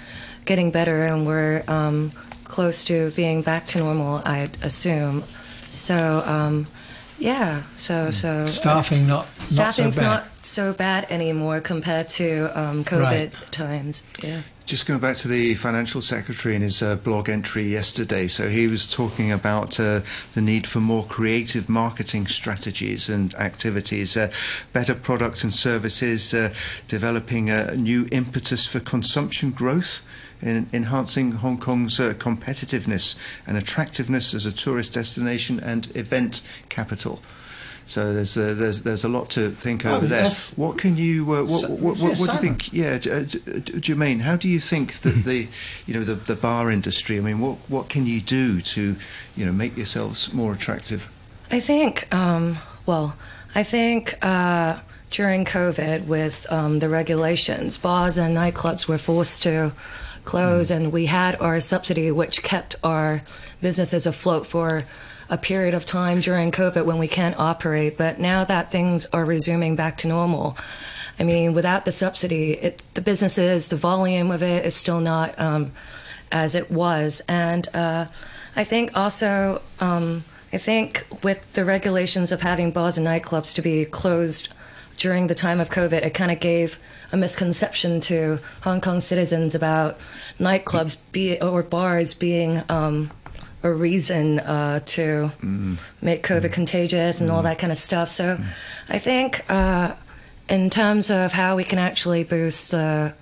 getting 0.45 0.71
better, 0.71 1.05
and 1.05 1.27
we're 1.27 1.63
um, 1.69 2.13
close 2.45 2.85
to 2.87 3.11
being 3.13 3.43
back 3.43 3.67
to 3.67 3.79
normal. 3.79 4.23
I'd 4.25 4.57
assume. 4.63 5.25
So 5.71 6.23
um, 6.27 6.67
yeah, 7.19 7.63
so 7.77 8.11
so 8.11 8.47
Staffing 8.47 9.07
not 9.07 9.27
staffing's 9.39 9.97
not 9.97 10.01
so 10.01 10.01
bad. 10.01 10.07
not 10.07 10.25
so 10.47 10.73
bad 10.73 11.07
anymore 11.11 11.61
compared 11.61 12.09
to 12.11 12.51
um, 12.59 12.85
COVID 12.85 13.03
Right. 13.03 13.33
times. 13.51 14.03
Yeah. 14.23 14.43
Just 14.67 14.87
going 14.87 14.99
back 14.99 15.17
to 15.17 15.29
the 15.29 15.55
financial 15.57 16.01
secretary 16.01 16.55
in 16.57 16.63
his 16.63 16.83
uh, 16.83 16.97
blog 16.97 17.29
entry 17.29 17.65
yesterday, 17.65 18.27
so 18.27 18.49
he 18.49 18.67
was 18.67 18.91
talking 18.91 19.31
about 19.31 19.79
uh, 19.79 20.01
the 20.35 20.41
need 20.41 20.67
for 20.67 20.81
more 20.81 21.05
creative 21.05 21.69
marketing 21.69 22.27
strategies 22.29 23.11
and 23.11 23.35
activities, 23.35 24.17
uh, 24.17 24.33
better 24.73 24.95
products 24.95 25.45
and 25.45 25.53
services, 25.53 26.33
uh, 26.33 26.49
developing 26.89 27.51
a 27.51 27.75
new 27.77 28.07
impetus 28.11 28.65
for 28.67 28.81
consumption 28.81 29.51
growth, 29.51 30.03
in 30.45 30.69
enhancing 30.73 31.33
Hong 31.33 31.59
Kong's 31.59 31.99
uh, 31.99 32.15
competitiveness 32.19 33.17
and 33.47 33.57
attractiveness 33.57 34.35
as 34.35 34.47
a 34.47 34.53
tourist 34.53 34.93
destination 34.95 35.59
and 35.61 35.95
event 35.97 36.43
capital. 36.69 37.21
So 37.87 38.15
there's 38.15 38.37
uh, 38.39 38.55
there's 38.55 38.83
there's 38.83 39.05
a 39.05 39.09
lot 39.09 39.29
to 39.31 39.51
think 39.51 39.85
Oh, 39.85 39.97
over 39.97 40.07
there. 40.07 40.31
What 40.57 40.79
can 40.79 40.97
you 40.97 41.25
uh, 41.35 41.41
what, 41.43 41.49
So- 41.49 41.69
what, 41.71 41.99
what, 41.99 42.19
what 42.19 42.27
do 42.29 42.33
you 42.33 42.39
think? 42.39 42.73
Yeah, 42.73 42.95
uh, 42.95 43.25
Jermaine, 43.81 44.21
how 44.21 44.37
do 44.37 44.49
you 44.49 44.59
think 44.61 44.95
that 45.01 45.11
the, 45.25 45.49
you 45.87 45.93
know, 45.95 46.03
the, 46.03 46.15
the 46.15 46.35
bar 46.35 46.71
industry? 46.71 47.19
I 47.19 47.21
mean, 47.21 47.41
what 47.41 47.59
what 47.69 47.89
can 47.91 48.07
you 48.07 48.21
do 48.23 48.61
to, 48.63 48.97
you 49.37 49.45
know, 49.47 49.53
make 49.53 49.77
yourselves 49.77 50.33
more 50.33 50.53
attractive? 50.55 51.11
I 51.51 51.61
think, 51.61 52.13
um, 52.15 52.57
well, 52.87 53.17
I 53.55 53.63
think 53.63 54.17
uh, 54.23 54.79
during 55.11 55.45
COVID, 55.45 56.07
with 56.07 56.51
um, 56.51 56.79
the 56.79 56.89
regulations, 56.89 57.77
bars 57.77 58.17
and 58.17 58.35
nightclubs 58.35 58.89
were 58.89 58.97
forced 58.99 59.43
to 59.43 59.73
close, 60.25 60.71
and 60.71 60.93
we 60.93 61.07
had 61.07 61.40
our 61.40 61.61
subsidy, 61.61 62.11
which 62.11 62.43
kept 62.43 62.76
our 62.83 63.23
businesses 63.61 64.07
afloat 64.07 64.47
for 64.47 64.85
a 65.31 65.38
period 65.38 65.75
of 65.75 65.85
time 65.85 66.21
during 66.21 66.50
COVID 66.50 66.85
when 66.85 66.99
we 66.99 67.09
can't 67.09 67.38
operate. 67.38 67.97
But 67.97 68.19
now 68.19 68.45
that 68.45 68.71
things 68.71 69.07
are 69.07 69.25
resuming 69.25 69.76
back 69.76 69.97
to 69.99 70.09
normal, 70.09 70.57
I 71.19 71.23
mean, 71.23 71.54
without 71.54 71.85
the 71.85 71.93
subsidy, 71.93 72.52
it, 72.52 72.83
the 72.95 73.00
businesses, 73.00 73.69
the 73.69 73.76
volume 73.76 74.31
of 74.31 74.43
it 74.43 74.66
is 74.66 74.75
still 74.75 75.00
not 75.00 75.38
um, 75.38 75.73
as 76.33 76.54
it 76.54 76.71
was. 76.71 77.23
And 77.28 77.66
uh, 77.75 78.07
I 78.57 78.64
think 78.64 78.97
also, 78.97 79.62
um, 79.81 80.25
I 80.52 80.59
think 80.59 81.07
with 81.23 81.52
the 81.54 81.64
regulations 81.64 82.33
of 82.33 82.43
having 82.43 82.71
bars 82.71 82.99
and 82.99 83.07
nightclubs 83.07 83.54
to 83.54 83.62
be 83.62 83.85
closed 83.85 84.52
during 84.97 85.26
the 85.26 85.35
time 85.35 85.61
of 85.61 85.71
COVID, 85.71 86.04
it 86.04 86.14
kind 86.14 86.31
of 86.31 86.40
gave 86.40 86.78
a 87.14 87.16
misconception 87.16 88.00
to 88.00 88.40
Hong 88.62 88.80
Kong 88.80 88.99
citizens 88.99 89.54
about 89.54 89.99
nightclubs 90.40 91.00
be, 91.12 91.40
or 91.40 91.62
bars 91.62 92.12
being 92.12 92.61
um, 92.68 93.12
a 93.62 93.73
reason 93.73 94.40
uh, 94.40 94.80
to 94.80 95.30
make 96.02 96.25
COVID 96.25 96.52
contagious 96.52 97.21
and 97.21 97.30
all 97.30 97.42
that 97.42 97.61
kind 97.61 97.71
of 97.71 97.78
stuff. 97.78 98.09
So 98.09 98.37
I 98.88 98.99
think 98.99 99.49
uh, 99.49 99.94
in 100.49 100.71
terms 100.71 101.09
of 101.09 101.33
how 101.33 101.54
we 101.54 101.62
can 101.62 101.78
actually 101.78 102.25
boost 102.25 102.73
the 102.73 103.14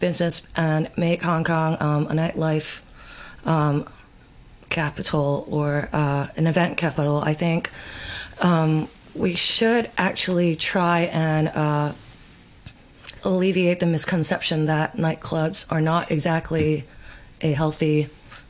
business 0.00 0.46
and 0.54 0.90
make 0.98 1.22
Hong 1.22 1.42
Kong 1.42 1.78
um, 1.80 2.08
a 2.08 2.12
nightlife 2.12 2.82
um, 3.46 3.88
capital 4.68 5.46
or 5.48 5.88
uh, 5.94 6.26
an 6.36 6.46
event 6.46 6.76
capital, 6.76 7.22
I 7.22 7.32
think 7.32 7.70
um, 8.42 8.86
we 9.14 9.34
should 9.34 9.90
actually 9.96 10.56
try 10.56 11.00
and 11.12 11.48
uh, 11.48 11.92
alleviate 13.24 13.80
the 13.80 13.86
misconception 13.86 14.66
that 14.66 14.96
nightclubs 14.96 15.70
are 15.72 15.80
not 15.80 16.10
exactly 16.10 16.84
a 17.40 17.52
healthy 17.52 18.04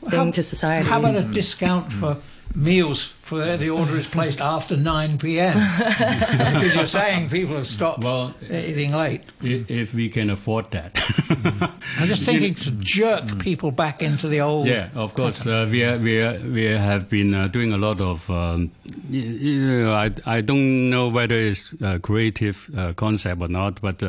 thing 0.09 0.25
How- 0.25 0.31
to 0.31 0.43
society. 0.43 0.87
How 0.89 0.99
about 0.99 1.15
a 1.15 1.23
discount 1.23 1.91
for 1.91 2.17
meals 2.53 3.01
for 3.21 3.37
the, 3.39 3.55
the 3.55 3.69
order 3.69 3.95
is 3.95 4.07
placed 4.07 4.41
after 4.41 4.75
9 4.75 5.17
p.m. 5.19 5.53
because 5.77 6.75
you're 6.75 6.85
saying 6.85 7.29
people 7.29 7.55
have 7.55 7.67
stopped 7.67 8.03
Well, 8.03 8.33
eating 8.49 8.91
late. 8.91 9.21
if 9.41 9.93
we 9.93 10.09
can 10.09 10.29
afford 10.29 10.69
that. 10.71 10.99
I'm 11.99 12.07
just 12.09 12.23
thinking 12.23 12.55
to 12.55 12.71
jerk 12.71 13.39
people 13.39 13.71
back 13.71 14.01
into 14.01 14.27
the 14.27 14.41
old. 14.41 14.67
Yeah, 14.67 14.89
of 14.95 15.13
course. 15.13 15.47
Uh, 15.47 15.65
we 15.71 15.85
are, 15.85 15.97
we 15.97 16.21
are, 16.21 16.37
we 16.39 16.63
have 16.65 17.07
been 17.09 17.33
uh, 17.33 17.47
doing 17.47 17.71
a 17.71 17.77
lot 17.77 18.01
of. 18.01 18.29
Um, 18.29 18.71
you, 19.09 19.21
you 19.21 19.83
know, 19.83 19.93
I 19.93 20.11
I 20.25 20.41
don't 20.41 20.89
know 20.89 21.07
whether 21.07 21.37
it's 21.37 21.73
a 21.81 21.99
creative 21.99 22.69
uh, 22.77 22.91
concept 22.93 23.41
or 23.41 23.47
not, 23.47 23.79
but 23.81 24.03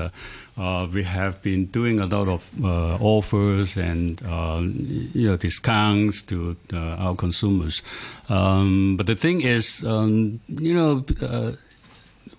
uh, 0.57 0.87
we 0.93 1.03
have 1.03 1.41
been 1.43 1.67
doing 1.67 2.01
a 2.01 2.07
lot 2.07 2.29
of 2.29 2.51
uh, 2.63 2.97
offers 3.01 3.77
and 3.77 4.23
uh, 4.23 4.61
you 4.63 5.29
know 5.29 5.37
discounts 5.37 6.23
to 6.23 6.57
uh, 6.73 6.77
our 6.77 7.17
consumers. 7.17 7.83
Um, 8.29 8.97
but 8.97 9.07
the 9.07 9.17
thing 9.17 9.41
is, 9.43 9.85
um, 9.85 10.41
you 10.49 10.75
know. 10.75 11.05
Uh, 11.21 11.53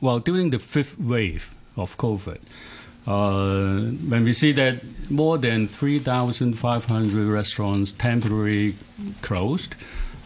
well, 0.03 0.19
during 0.19 0.49
the 0.49 0.59
fifth 0.59 0.99
wave 0.99 1.55
of 1.77 1.97
COVID, 1.97 2.39
uh, 3.07 3.89
when 4.09 4.25
we 4.25 4.33
see 4.33 4.51
that 4.51 4.83
more 5.09 5.37
than 5.37 5.65
3,500 5.65 7.27
restaurants 7.27 7.93
temporarily 7.93 8.75
closed, 9.21 9.75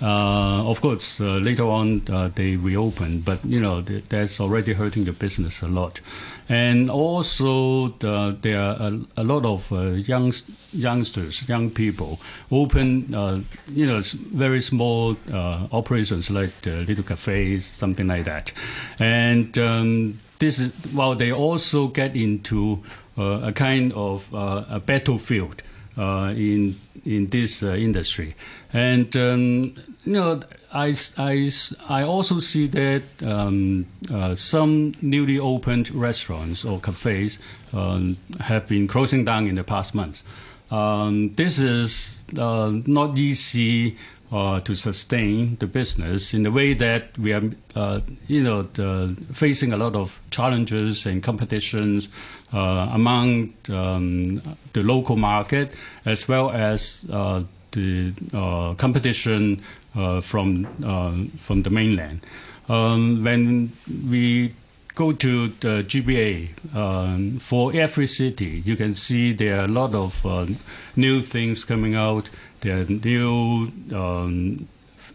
uh, 0.02 0.70
of 0.70 0.80
course, 0.82 1.20
uh, 1.20 1.38
later 1.38 1.64
on 1.64 2.04
uh, 2.12 2.30
they 2.36 2.56
reopened, 2.56 3.26
but 3.26 3.44
you 3.44 3.60
know 3.60 3.82
th- 3.82 4.04
that's 4.10 4.40
already 4.40 4.74
hurting 4.74 5.06
the 5.06 5.12
business 5.12 5.62
a 5.62 5.68
lot. 5.68 6.02
And 6.50 6.90
also, 6.90 7.90
the, 8.00 8.38
there 8.42 8.60
are 8.60 8.76
a, 8.80 9.00
a 9.18 9.24
lot 9.24 9.44
of 9.46 9.72
uh, 9.72 9.82
young, 9.92 10.32
youngsters, 10.72 11.50
young 11.50 11.72
people, 11.72 12.20
open, 12.52 13.14
uh, 13.14 13.42
you 13.68 13.86
know, 13.86 14.02
very 14.34 14.62
small 14.62 15.18
uh, 15.34 15.68
operations 15.74 16.30
like 16.30 16.66
little 16.66 17.04
cafes, 17.04 17.66
something 17.66 18.08
like 18.08 18.26
that. 18.26 18.54
And 19.00 19.58
um, 19.58 20.20
this 20.40 20.60
is 20.60 20.72
while 20.94 21.16
they 21.16 21.34
also 21.34 21.88
get 21.88 22.16
into 22.16 22.82
a 23.18 23.52
kind 23.52 23.92
of 23.94 24.32
a 24.34 24.80
battlefield 24.80 25.64
in 25.98 26.80
in 27.06 27.28
this 27.28 27.64
uh, 27.64 27.74
industry, 27.74 28.36
and 28.74 29.16
um, 29.16 29.76
you 30.06 30.14
know. 30.14 30.42
I, 30.70 30.94
I, 31.18 31.50
I 31.88 32.04
also 32.04 32.40
see 32.40 32.68
that 32.68 33.04
um, 33.26 33.86
uh, 34.14 34.36
some 34.36 34.94
newly 35.02 35.40
opened 35.40 35.90
restaurants 35.92 36.66
or 36.66 36.80
cafes 36.80 37.40
um, 37.74 38.18
have 38.42 38.68
been 38.68 38.86
closing 38.86 39.24
down 39.24 39.48
in 39.48 39.56
the 39.56 39.64
past 39.64 39.96
months. 39.96 40.24
Um, 40.70 41.34
this 41.36 41.58
is 41.60 42.26
uh, 42.38 42.74
not 42.86 43.18
easy 43.18 43.96
uh, 44.32 44.60
to 44.60 44.76
sustain 44.76 45.56
the 45.60 45.68
business 45.68 46.34
in 46.34 46.44
the 46.44 46.52
way 46.52 46.74
that 46.74 47.18
we 47.18 47.32
are, 47.32 47.44
uh, 47.76 48.02
you 48.28 48.44
know, 48.44 48.64
the, 48.64 49.16
facing 49.32 49.72
a 49.72 49.78
lot 49.78 49.96
of 49.96 50.20
challenges 50.32 51.06
and 51.06 51.24
competitions 51.24 52.08
uh, 52.08 52.10
among 52.52 53.54
um, 53.70 54.42
the 54.74 54.84
local 54.84 55.16
market 55.16 55.74
as 56.06 56.28
well 56.28 56.50
as 56.50 57.06
uh, 57.12 57.44
the 57.72 58.14
uh, 58.34 58.74
competition 58.76 59.62
uh, 59.96 60.22
from 60.22 60.68
uh, 60.84 61.14
from 61.38 61.64
the 61.64 61.70
mainland. 61.70 62.26
Um, 62.70 63.24
when 63.24 63.72
we 64.10 64.54
go 64.96 65.12
to 65.14 65.48
the 65.60 65.84
GBA, 65.84 66.76
um, 66.76 67.40
for 67.40 67.74
every 67.74 68.08
city, 68.08 68.64
you 68.66 68.76
can 68.76 68.94
see 68.96 69.32
there 69.32 69.62
are 69.62 69.66
a 69.66 69.68
lot 69.68 69.94
of 69.94 70.26
uh, 70.26 70.48
new 70.96 71.22
things 71.22 71.64
coming 71.64 71.96
out. 71.96 72.30
There 72.62 72.82
are 72.82 72.86
new 72.86 73.72
um, 73.94 74.68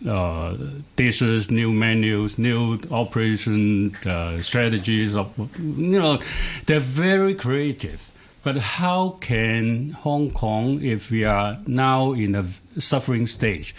uh, 0.08 0.56
dishes, 0.96 1.50
new 1.50 1.72
menus, 1.72 2.38
new 2.38 2.80
operation 2.90 3.94
uh, 4.06 4.40
strategies. 4.42 5.14
Of, 5.16 5.32
you 5.58 6.00
know, 6.00 6.18
they're 6.66 6.80
very 6.80 7.34
creative. 7.34 8.10
But 8.42 8.56
how 8.56 9.18
can 9.20 9.92
Hong 9.92 10.30
Kong, 10.32 10.82
if 10.82 11.10
we 11.10 11.24
are 11.24 11.58
now 11.66 12.12
in 12.12 12.34
a 12.34 12.46
suffering 12.80 13.26
stage, 13.26 13.74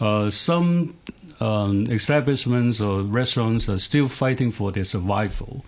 uh, 0.00 0.30
some 0.30 0.94
um, 1.40 1.86
establishments 1.90 2.80
or 2.80 3.02
restaurants 3.02 3.68
are 3.68 3.78
still 3.78 4.08
fighting 4.08 4.50
for 4.50 4.72
their 4.72 4.84
survival. 4.84 5.64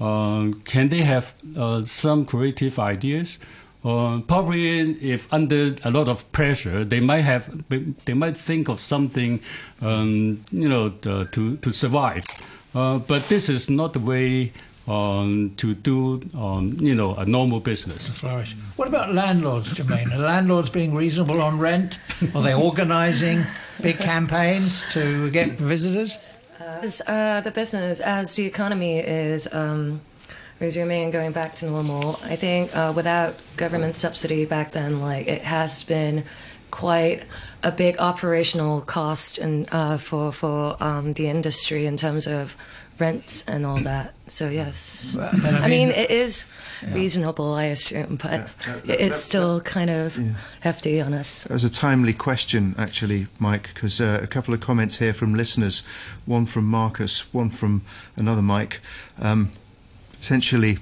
Uh, 0.00 0.52
can 0.64 0.88
they 0.88 1.02
have 1.02 1.34
uh, 1.56 1.84
some 1.84 2.24
creative 2.24 2.78
ideas? 2.78 3.38
Uh, 3.82 4.20
probably, 4.20 4.92
if 5.02 5.32
under 5.32 5.74
a 5.84 5.90
lot 5.90 6.06
of 6.06 6.30
pressure, 6.32 6.84
they 6.84 7.00
might 7.00 7.22
have 7.22 7.64
they 8.04 8.12
might 8.14 8.36
think 8.36 8.68
of 8.68 8.78
something, 8.78 9.40
um, 9.80 10.44
you 10.52 10.68
know, 10.68 10.90
to 10.90 11.56
to 11.56 11.72
survive. 11.72 12.24
Uh, 12.74 12.98
but 12.98 13.22
this 13.28 13.48
is 13.48 13.70
not 13.70 13.94
the 13.94 13.98
way 13.98 14.52
um, 14.86 15.54
to 15.56 15.74
do, 15.74 16.20
um, 16.34 16.76
you 16.80 16.94
know, 16.94 17.14
a 17.14 17.24
normal 17.24 17.60
business. 17.60 18.08
Flourish. 18.08 18.54
What 18.76 18.88
about 18.88 19.14
landlords, 19.14 19.72
Jermaine? 19.72 20.12
Are 20.12 20.18
landlords 20.18 20.70
being 20.70 20.94
reasonable 20.94 21.40
on 21.40 21.58
rent? 21.58 21.98
Are 22.34 22.42
they 22.42 22.54
organising 22.54 23.42
big 23.82 23.98
campaigns 23.98 24.92
to 24.92 25.30
get 25.30 25.52
visitors? 25.52 26.18
As 26.58 27.00
uh, 27.06 27.40
the 27.42 27.50
business, 27.50 28.00
as 28.00 28.34
the 28.34 28.44
economy 28.44 28.98
is 28.98 29.52
um, 29.52 30.00
resuming 30.60 31.04
and 31.04 31.12
going 31.12 31.32
back 31.32 31.56
to 31.56 31.66
normal, 31.66 32.20
I 32.22 32.36
think 32.36 32.74
uh, 32.76 32.92
without 32.94 33.34
government 33.56 33.96
subsidy 33.96 34.44
back 34.44 34.72
then, 34.72 35.00
like 35.00 35.26
it 35.26 35.42
has 35.42 35.82
been 35.82 36.24
quite 36.70 37.24
a 37.62 37.72
big 37.72 37.98
operational 37.98 38.80
cost 38.82 39.38
and 39.38 39.68
uh, 39.72 39.96
for 39.96 40.32
for 40.32 40.76
um, 40.80 41.14
the 41.14 41.28
industry 41.28 41.86
in 41.86 41.96
terms 41.96 42.26
of 42.26 42.56
rents 43.00 43.42
and 43.48 43.64
all 43.64 43.78
that. 43.78 44.12
So 44.26 44.48
yes, 44.48 45.16
I 45.18 45.32
mean, 45.32 45.54
I 45.54 45.68
mean 45.68 45.88
it 45.88 46.10
is 46.10 46.44
reasonable, 46.92 47.54
I 47.54 47.64
assume, 47.64 48.16
but 48.16 48.54
it's 48.84 49.16
still 49.16 49.60
kind 49.62 49.90
of 49.90 50.18
hefty 50.60 51.00
on 51.00 51.14
us. 51.14 51.44
That 51.44 51.54
was 51.54 51.64
a 51.64 51.70
timely 51.70 52.12
question, 52.12 52.74
actually, 52.78 53.26
Mike, 53.38 53.72
because 53.74 54.00
uh, 54.00 54.20
a 54.22 54.26
couple 54.26 54.52
of 54.54 54.60
comments 54.60 54.98
here 54.98 55.14
from 55.14 55.34
listeners, 55.34 55.80
one 56.26 56.46
from 56.46 56.66
Marcus, 56.66 57.32
one 57.32 57.50
from 57.50 57.82
another 58.16 58.42
Mike, 58.42 58.80
um, 59.18 59.50
essentially 60.20 60.78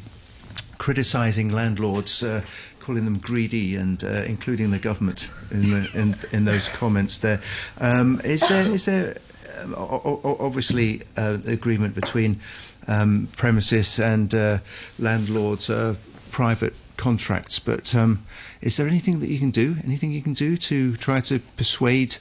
criticising 0.78 1.50
landlords. 1.52 2.22
Uh, 2.22 2.42
calling 2.80 3.04
them 3.04 3.18
greedy 3.18 3.76
and 3.76 4.02
uh, 4.02 4.22
including 4.24 4.70
the 4.70 4.78
government 4.78 5.28
in, 5.50 5.60
the, 5.60 5.90
in, 5.94 6.16
in 6.32 6.46
those 6.46 6.70
comments 6.70 7.18
there. 7.18 7.38
Um, 7.82 8.18
is 8.24 8.40
there 8.48 8.66
is 8.72 8.86
there 8.86 9.18
um, 9.62 9.74
o- 9.74 10.20
o- 10.24 10.36
obviously 10.40 11.02
uh, 11.14 11.36
agreement 11.46 11.94
between 11.94 12.40
um, 12.86 13.28
premises 13.36 13.98
and 14.00 14.32
uh, 14.34 14.58
landlords 14.98 15.68
are 15.68 15.96
private 16.30 16.72
contracts, 16.96 17.58
but 17.58 17.94
um, 17.94 18.24
is 18.62 18.78
there 18.78 18.88
anything 18.88 19.20
that 19.20 19.28
you 19.28 19.38
can 19.38 19.50
do? 19.50 19.76
Anything 19.84 20.10
you 20.10 20.22
can 20.22 20.32
do 20.32 20.56
to 20.56 20.96
try 20.96 21.20
to 21.20 21.40
persuade 21.58 22.16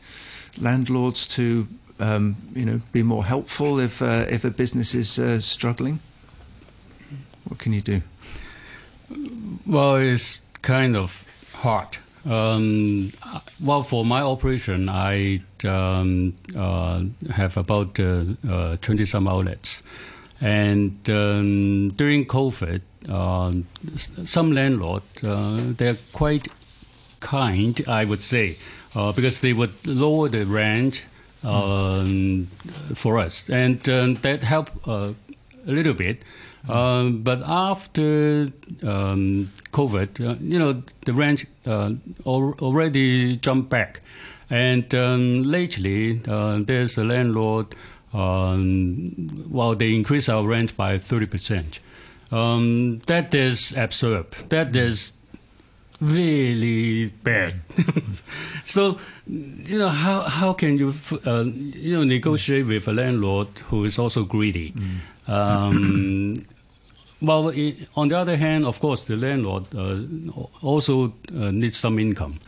landlords 0.57 1.25
to 1.27 1.65
um, 2.01 2.35
you 2.53 2.65
know 2.65 2.81
be 2.91 3.03
more 3.03 3.23
helpful 3.23 3.79
if 3.79 4.01
uh, 4.01 4.25
if 4.29 4.43
a 4.43 4.51
business 4.51 4.93
is 4.93 5.17
uh, 5.17 5.39
struggling? 5.39 5.99
What 7.47 7.59
can 7.59 7.73
you 7.73 7.81
do? 7.81 8.01
Well, 9.65 9.95
it's 9.95 10.41
kind 10.61 10.95
of 10.95 11.23
hard. 11.53 11.97
Um, 12.25 13.13
well, 13.63 13.83
for 13.83 14.03
my 14.03 14.21
operation, 14.21 14.89
I 14.89 15.41
um, 15.63 16.35
uh, 16.55 17.03
have 17.31 17.55
about 17.55 17.99
uh, 17.99 18.25
uh, 18.49 18.77
20 18.81 19.05
some 19.05 19.27
outlets. 19.27 19.81
And 20.41 21.09
um, 21.09 21.91
during 21.91 22.25
COVID, 22.25 22.81
uh, 23.09 23.51
some 24.25 24.51
landlords, 24.51 25.05
uh, 25.23 25.73
they're 25.77 25.97
quite 26.11 26.49
kind, 27.21 27.81
I 27.87 28.03
would 28.03 28.21
say, 28.21 28.57
uh, 28.93 29.13
because 29.13 29.39
they 29.39 29.53
would 29.53 29.73
lower 29.87 30.27
the 30.27 30.45
rent 30.45 31.05
um, 31.43 32.47
for 32.93 33.19
us. 33.19 33.49
And 33.49 33.87
um, 33.89 34.15
that 34.15 34.43
helped 34.43 34.85
a 34.85 35.15
little 35.65 35.93
bit. 35.93 36.23
Um, 36.67 37.21
but 37.23 37.41
after 37.45 38.51
um, 38.83 39.51
COVID, 39.71 40.29
uh, 40.29 40.35
you 40.41 40.59
know, 40.59 40.83
the 41.05 41.13
rent 41.13 41.45
uh, 41.65 41.93
al- 42.25 42.55
already 42.59 43.37
jumped 43.37 43.69
back. 43.69 44.01
And 44.49 44.93
um, 44.95 45.43
lately, 45.43 46.21
uh, 46.27 46.59
there's 46.61 46.97
a 46.97 47.03
landlord, 47.03 47.75
um, 48.13 49.45
well, 49.49 49.75
they 49.75 49.93
increase 49.93 50.29
our 50.29 50.45
rent 50.45 50.75
by 50.77 50.97
30%. 50.97 51.79
Um, 52.31 52.99
that 53.07 53.33
is 53.33 53.75
absurd. 53.75 54.31
That 54.49 54.75
is 54.75 55.13
really 55.99 57.09
bad. 57.23 57.61
so, 58.63 58.99
you 59.25 59.79
know, 59.79 59.89
how, 59.89 60.21
how 60.21 60.53
can 60.53 60.77
you, 60.77 60.93
uh, 61.25 61.43
you 61.45 61.93
know, 61.95 62.03
negotiate 62.03 62.67
with 62.67 62.87
a 62.87 62.93
landlord 62.93 63.47
who 63.69 63.83
is 63.85 63.97
also 63.97 64.23
greedy? 64.23 64.73
Um, 65.27 66.45
well, 67.21 67.51
on 67.95 68.07
the 68.07 68.17
other 68.17 68.37
hand, 68.37 68.65
of 68.65 68.79
course, 68.79 69.05
the 69.05 69.15
landlord 69.15 69.65
uh, 69.75 69.97
also 70.61 71.13
uh, 71.35 71.51
needs 71.51 71.77
some 71.77 71.99
income. 71.99 72.39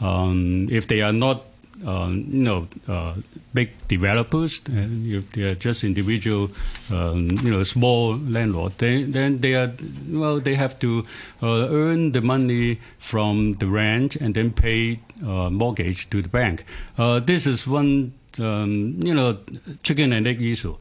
Um, 0.00 0.68
if 0.70 0.88
they 0.88 1.00
are 1.00 1.12
not, 1.12 1.44
um, 1.86 2.26
you 2.28 2.42
know, 2.42 2.66
uh, 2.88 3.14
big 3.54 3.70
developers, 3.88 4.60
and 4.66 5.06
if 5.06 5.30
they 5.32 5.42
are 5.42 5.54
just 5.54 5.84
individual, 5.84 6.50
um, 6.92 7.30
you 7.42 7.50
know, 7.50 7.62
small 7.62 8.16
landlord, 8.16 8.76
then 8.78 9.40
they 9.40 9.54
are, 9.54 9.72
well, 10.10 10.40
they 10.40 10.54
have 10.54 10.78
to 10.80 11.06
uh, 11.42 11.68
earn 11.70 12.12
the 12.12 12.20
money 12.20 12.80
from 12.98 13.52
the 13.54 13.66
rent 13.66 14.16
and 14.16 14.34
then 14.34 14.50
pay 14.50 15.00
uh, 15.24 15.50
mortgage 15.50 16.10
to 16.10 16.20
the 16.20 16.28
bank. 16.28 16.64
Uh, 16.98 17.20
this 17.20 17.46
is 17.46 17.66
one, 17.66 18.12
um, 18.40 19.00
you 19.02 19.14
know, 19.14 19.38
chicken 19.82 20.12
and 20.12 20.26
egg 20.26 20.42
issue. 20.42 20.76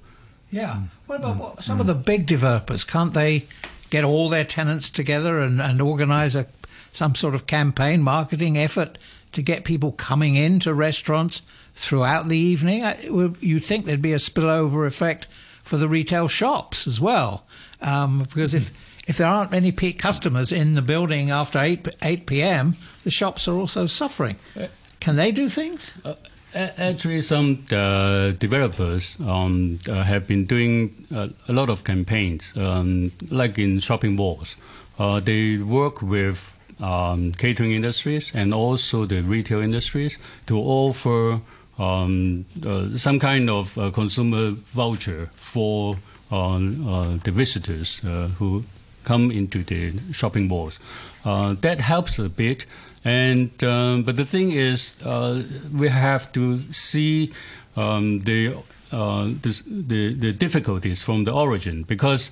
Yeah. 0.56 0.76
Mm. 0.76 0.88
What 1.06 1.20
about 1.20 1.36
mm. 1.36 1.40
what, 1.40 1.64
some 1.64 1.80
of 1.82 1.86
mm. 1.86 1.90
the 1.90 1.96
big 1.96 2.26
developers? 2.26 2.84
Can't 2.86 3.14
they 3.14 3.46
get 3.90 4.04
all 4.06 4.30
their 4.30 4.46
tenants 4.46 4.90
together 4.90 5.40
and, 5.40 5.62
and 5.62 5.82
organise 5.82 6.34
a 6.36 6.48
some 6.92 7.14
sort 7.14 7.36
of 7.36 7.46
campaign, 7.46 8.02
marketing 8.02 8.58
effort 8.58 8.98
to 9.34 9.42
get 9.42 9.66
people 9.66 9.92
coming 9.92 10.36
into 10.36 10.74
restaurants 10.74 11.42
throughout 11.76 12.30
the 12.30 12.38
evening? 12.38 12.86
I, 12.86 12.98
you'd 13.42 13.66
think 13.66 13.86
there'd 13.86 14.02
be 14.02 14.14
a 14.14 14.18
spillover 14.18 14.88
effect 14.88 15.28
for 15.62 15.76
the 15.76 15.90
retail 15.90 16.30
shops 16.30 16.88
as 16.88 17.02
well, 17.02 17.44
um, 17.82 18.20
because 18.20 18.54
if 18.54 18.72
if 19.08 19.18
there 19.18 19.28
aren't 19.28 19.52
many 19.52 19.74
peak 19.74 20.00
customers 20.00 20.52
in 20.52 20.76
the 20.76 20.82
building 20.82 21.32
after 21.32 21.60
eight 21.60 21.86
eight 22.02 22.26
p.m., 22.26 22.78
the 23.04 23.12
shops 23.12 23.48
are 23.48 23.58
also 23.58 23.88
suffering. 23.88 24.38
Uh, 24.58 24.68
Can 25.02 25.18
they 25.18 25.34
do 25.34 25.50
things? 25.50 25.98
Uh, 26.06 26.16
Actually, 26.56 27.20
some 27.20 27.66
uh, 27.74 28.32
developers 28.32 29.18
um, 29.28 29.78
uh, 29.90 30.04
have 30.04 30.26
been 30.26 30.46
doing 30.46 31.06
uh, 31.14 31.28
a 31.50 31.54
lot 31.54 31.70
of 31.70 31.84
campaigns, 31.84 32.54
um, 32.56 33.12
like 33.30 33.60
in 33.60 33.80
shopping 33.80 34.16
malls. 34.16 34.56
Uh, 34.98 35.20
they 35.20 35.58
work 35.58 36.02
with 36.02 36.56
um, 36.80 37.34
catering 37.34 37.74
industries 37.74 38.32
and 38.34 38.54
also 38.54 39.04
the 39.04 39.22
retail 39.22 39.60
industries 39.60 40.18
to 40.46 40.58
offer 40.58 41.42
um, 41.78 42.46
uh, 42.66 42.88
some 42.96 43.20
kind 43.20 43.50
of 43.50 43.78
uh, 43.78 43.92
consumer 43.92 44.52
voucher 44.52 45.26
for 45.36 45.98
the 46.30 47.32
visitors 47.34 48.02
who 48.38 48.64
come 49.04 49.30
into 49.30 49.62
the 49.64 49.94
shopping 50.14 50.48
malls. 50.48 50.80
Uh, 51.26 51.56
that 51.62 51.80
helps 51.80 52.20
a 52.20 52.30
bit, 52.30 52.66
and 53.04 53.64
um, 53.64 54.04
but 54.04 54.16
the 54.16 54.26
thing 54.26 54.52
is, 54.52 55.02
uh, 55.04 55.44
we 55.74 55.90
have 55.90 56.32
to 56.34 56.58
see 56.58 57.34
um, 57.76 58.22
the, 58.22 58.56
uh, 58.92 59.26
the 59.42 60.14
the 60.14 60.32
difficulties 60.32 61.04
from 61.04 61.24
the 61.24 61.32
origin 61.32 61.84
because 61.84 62.32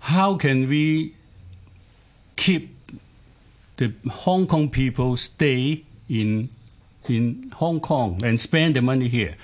how 0.00 0.34
can 0.34 0.68
we 0.68 1.14
keep 2.36 2.74
the 3.76 3.92
Hong 4.10 4.46
Kong 4.46 4.68
people 4.70 5.16
stay 5.16 5.84
in 6.08 6.48
in 7.08 7.52
Hong 7.54 7.80
Kong 7.80 8.20
and 8.24 8.38
spend 8.38 8.76
the 8.76 8.82
money 8.82 9.08
here. 9.08 9.34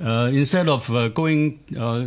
Uh, 0.00 0.30
instead 0.32 0.68
of 0.68 0.90
uh, 0.90 1.08
going 1.08 1.58
uh, 1.78 2.06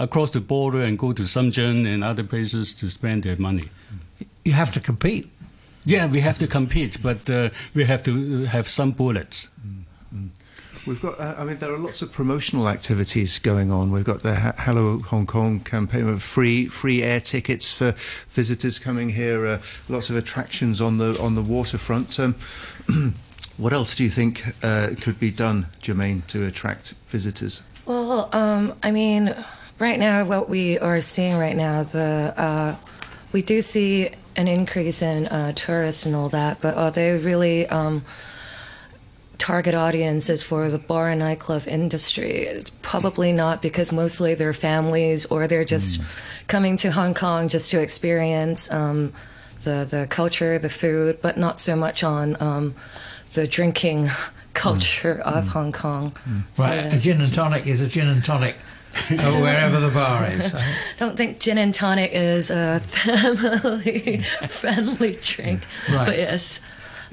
across 0.00 0.32
the 0.32 0.40
border 0.40 0.80
and 0.80 0.98
go 0.98 1.12
to 1.12 1.22
Shenzhen 1.22 1.86
and 1.86 2.02
other 2.02 2.24
places 2.24 2.74
to 2.74 2.90
spend 2.90 3.22
their 3.22 3.36
money. 3.36 3.68
You 4.44 4.52
have 4.52 4.72
to 4.72 4.80
compete. 4.80 5.30
Yeah, 5.84 6.06
we 6.06 6.20
have 6.20 6.38
to 6.38 6.46
compete, 6.46 7.02
but 7.02 7.28
uh, 7.30 7.50
we 7.74 7.84
have 7.84 8.02
to 8.04 8.44
have 8.44 8.68
some 8.68 8.92
bullets. 8.92 9.48
We've 10.86 11.00
got, 11.00 11.20
uh, 11.20 11.34
I 11.36 11.44
mean, 11.44 11.58
there 11.58 11.72
are 11.72 11.78
lots 11.78 12.00
of 12.00 12.10
promotional 12.10 12.68
activities 12.68 13.38
going 13.38 13.70
on. 13.70 13.90
We've 13.90 14.04
got 14.04 14.22
the 14.22 14.34
ha- 14.34 14.54
Hello 14.58 14.98
Hong 14.98 15.26
Kong 15.26 15.60
campaign 15.60 16.08
of 16.08 16.22
free 16.22 16.68
free 16.68 17.02
air 17.02 17.20
tickets 17.20 17.70
for 17.70 17.92
visitors 18.28 18.78
coming 18.78 19.10
here. 19.10 19.46
Uh, 19.46 19.60
lots 19.90 20.08
of 20.08 20.16
attractions 20.16 20.80
on 20.80 20.96
the 20.96 21.20
on 21.20 21.34
the 21.34 21.42
waterfront. 21.42 22.18
Um, 22.18 22.34
what 23.58 23.74
else 23.74 23.94
do 23.94 24.04
you 24.04 24.10
think 24.10 24.42
uh, 24.62 24.94
could 25.00 25.20
be 25.20 25.30
done, 25.30 25.66
Jermaine, 25.80 26.26
to 26.28 26.46
attract 26.46 26.94
visitors? 27.06 27.62
Well, 27.84 28.30
um, 28.32 28.74
I 28.82 28.90
mean, 28.90 29.34
right 29.78 29.98
now, 29.98 30.24
what 30.24 30.48
we 30.48 30.78
are 30.78 31.00
seeing 31.02 31.36
right 31.36 31.56
now, 31.56 31.82
the 31.82 32.32
uh, 32.36 32.76
we 33.32 33.42
do 33.42 33.60
see 33.60 34.10
an 34.36 34.48
increase 34.48 35.02
in 35.02 35.26
uh, 35.26 35.52
tourists 35.52 36.06
and 36.06 36.14
all 36.14 36.28
that, 36.30 36.60
but 36.60 36.74
are 36.76 36.90
they 36.90 37.18
really 37.18 37.66
um, 37.66 38.04
target 39.38 39.74
audiences 39.74 40.42
for 40.42 40.70
the 40.70 40.78
bar 40.78 41.08
and 41.08 41.18
nightclub 41.18 41.66
industry? 41.66 42.46
It's 42.46 42.70
probably 42.82 43.32
not 43.32 43.62
because 43.62 43.90
mostly 43.92 44.34
they're 44.34 44.52
families 44.52 45.26
or 45.26 45.46
they're 45.46 45.64
just 45.64 46.00
coming 46.46 46.76
to 46.78 46.90
Hong 46.90 47.14
Kong 47.14 47.48
just 47.48 47.70
to 47.72 47.80
experience 47.80 48.70
um, 48.70 49.12
the 49.64 49.86
the 49.88 50.06
culture, 50.08 50.58
the 50.58 50.68
food, 50.68 51.20
but 51.22 51.36
not 51.36 51.60
so 51.60 51.76
much 51.76 52.04
on 52.04 52.40
um, 52.40 52.74
the 53.34 53.46
drinking 53.46 54.10
culture 54.54 55.20
of 55.24 55.48
Hong 55.48 55.72
Kong. 55.72 56.16
So, 56.54 56.64
Right, 56.64 56.92
a 56.92 56.98
gin 56.98 57.20
and 57.20 57.32
tonic 57.32 57.66
is 57.66 57.80
a 57.80 57.88
gin 57.88 58.08
and 58.08 58.24
tonic 58.24 58.56
uh, 59.10 59.40
wherever 59.40 59.80
the 59.80 59.88
bar 59.90 60.26
is. 60.28 60.54
I 60.54 60.74
don't 60.98 61.16
think 61.16 61.38
gin 61.40 61.58
and 61.58 61.72
tonic 61.74 62.12
is 62.12 62.50
a 62.50 62.80
family 62.80 64.18
friendly 64.48 65.16
drink, 65.22 65.62
Right. 65.90 66.06
but 66.06 66.16
yes. 66.18 66.60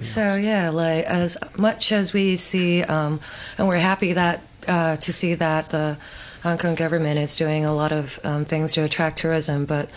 So 0.02 0.36
yeah, 0.36 0.70
like 0.70 1.06
as 1.06 1.38
much 1.58 1.92
as 1.92 2.14
we 2.14 2.36
see, 2.36 2.84
um, 2.84 3.20
and 3.58 3.68
we're 3.68 3.78
happy 3.78 4.14
that 4.14 4.42
uh, 4.68 4.96
to 4.98 5.14
see 5.14 5.34
that 5.36 5.70
the 5.72 5.98
Hong 6.44 6.58
Kong 6.60 6.76
government 6.76 7.18
is 7.20 7.36
doing 7.36 7.66
a 7.66 7.74
lot 7.74 7.92
of 7.92 8.20
um, 8.24 8.46
things 8.46 8.74
to 8.74 8.84
attract 8.84 9.18
tourism, 9.18 9.66
but 9.66 9.90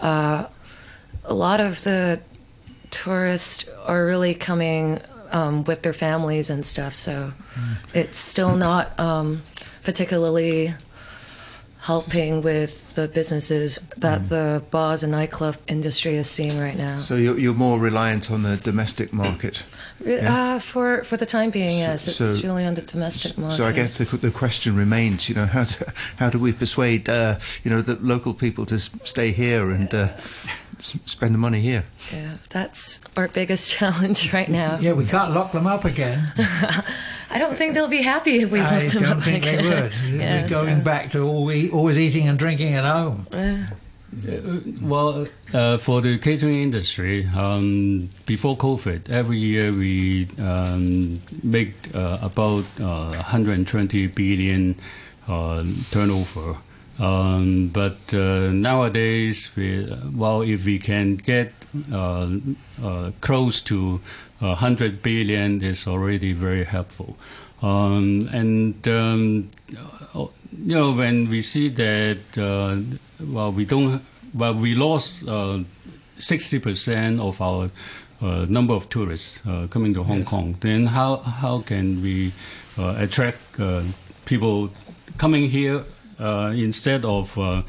uh, 0.00 0.46
a 1.24 1.34
lot 1.34 1.58
of 1.60 1.82
the 1.82 2.20
tourists 2.90 3.68
are 3.86 4.04
really 4.06 4.34
coming 4.34 5.00
um, 5.32 5.64
with 5.64 5.82
their 5.82 5.92
families 5.92 6.48
and 6.50 6.64
stuff. 6.64 6.92
So 6.94 7.32
it's 7.92 8.18
still 8.18 8.56
not 8.56 8.98
um, 9.00 9.42
particularly 9.84 10.74
helping 11.82 12.42
with 12.42 12.94
the 12.94 13.08
businesses 13.08 13.78
that 13.96 14.28
the 14.28 14.62
bars 14.70 15.02
and 15.02 15.12
nightclub 15.12 15.56
industry 15.66 16.16
is 16.16 16.28
seeing 16.28 16.58
right 16.58 16.76
now. 16.76 16.96
So 16.98 17.16
you're, 17.16 17.38
you're 17.38 17.54
more 17.54 17.78
reliant 17.78 18.30
on 18.30 18.42
the 18.42 18.56
domestic 18.58 19.12
market. 19.12 19.64
Uh, 20.06 20.58
for 20.58 21.04
for 21.04 21.16
the 21.16 21.26
time 21.26 21.50
being, 21.50 21.78
yes, 21.78 22.06
it's 22.08 22.16
so- 22.16 22.48
really 22.48 22.64
on 22.66 22.74
the 22.74 22.82
domestic 22.82 23.36
market. 23.38 23.56
So 23.56 23.64
I 23.64 23.72
guess 23.72 23.98
the, 23.98 24.04
the 24.16 24.30
question 24.30 24.76
remains, 24.76 25.28
you 25.28 25.34
know, 25.34 25.46
how 25.46 25.64
do, 25.64 25.84
how 26.16 26.30
do 26.30 26.38
we 26.38 26.52
persuade, 26.52 27.08
uh, 27.08 27.38
you 27.64 27.70
know, 27.70 27.82
the 27.82 27.96
local 27.96 28.34
people 28.34 28.66
to 28.66 28.78
stay 28.78 29.30
here 29.32 29.70
and 29.70 29.94
uh, 29.94 30.08
spend 30.82 31.34
the 31.34 31.38
money 31.38 31.60
here? 31.60 31.84
yeah, 32.12 32.34
that's 32.50 33.00
our 33.16 33.28
biggest 33.28 33.70
challenge 33.76 34.32
right 34.32 34.48
now. 34.48 34.78
Yeah, 34.80 34.92
we 34.92 35.04
can't 35.06 35.32
lock 35.32 35.52
them 35.52 35.66
up 35.66 35.84
again. 35.84 36.32
I 37.32 37.38
don't 37.38 37.56
think 37.56 37.74
they'll 37.74 37.88
be 37.88 38.02
happy 38.02 38.40
if 38.40 38.50
we 38.50 38.60
I 38.60 38.82
lock 38.82 38.92
them 38.92 39.02
don't 39.02 39.18
up 39.18 39.24
think 39.24 39.44
they 39.44 39.56
again. 39.58 39.82
would. 39.82 39.96
Yeah, 40.20 40.42
We're 40.42 40.48
going 40.48 40.78
so- 40.78 40.84
back 40.84 41.10
to 41.12 41.22
all 41.22 41.44
we, 41.44 41.70
always 41.70 41.98
eating 41.98 42.28
and 42.28 42.38
drinking 42.38 42.74
at 42.74 42.84
home. 42.84 43.26
Well, 44.82 45.28
uh, 45.54 45.76
for 45.76 46.00
the 46.00 46.18
catering 46.18 46.60
industry, 46.62 47.26
um, 47.26 48.10
before 48.26 48.56
COVID, 48.56 49.08
every 49.08 49.38
year 49.38 49.70
we 49.72 50.26
um, 50.38 51.20
make 51.44 51.74
uh, 51.94 52.18
about 52.20 52.64
uh, 52.80 53.14
120 53.14 54.08
billion 54.08 54.74
uh, 55.28 55.62
turnover. 55.92 56.56
Um, 57.00 57.68
but 57.68 57.98
uh, 58.12 58.50
nowadays, 58.52 59.50
we, 59.56 59.90
well, 60.14 60.42
if 60.42 60.66
we 60.66 60.78
can 60.78 61.16
get 61.16 61.52
uh, 61.90 62.30
uh, 62.82 63.10
close 63.20 63.62
to 63.62 64.00
100 64.40 65.02
billion, 65.02 65.62
is 65.62 65.86
already 65.86 66.32
very 66.32 66.64
helpful. 66.64 67.16
Um, 67.62 68.28
and 68.32 68.86
um, 68.88 69.50
you 70.14 70.74
know, 70.74 70.92
when 70.92 71.28
we 71.28 71.42
see 71.42 71.68
that, 71.68 72.18
uh, 72.38 72.80
well, 73.24 73.52
we 73.52 73.64
don't, 73.64 74.02
well, 74.34 74.54
we 74.54 74.74
lost 74.74 75.26
uh, 75.28 75.60
sixty 76.18 76.58
percent 76.58 77.20
of 77.20 77.40
our 77.40 77.70
uh, 78.22 78.46
number 78.48 78.74
of 78.74 78.88
tourists 78.88 79.40
uh, 79.46 79.66
coming 79.68 79.94
to 79.94 80.02
Hong 80.02 80.24
Kong. 80.24 80.56
Then 80.60 80.86
how 80.86 81.16
how 81.16 81.60
can 81.60 82.02
we 82.02 82.32
uh, 82.78 82.94
attract 82.98 83.38
uh, 83.60 83.82
people 84.24 84.70
coming 85.18 85.50
here 85.50 85.84
instead 86.20 87.04
of 87.04 87.36
uh, 87.38 87.62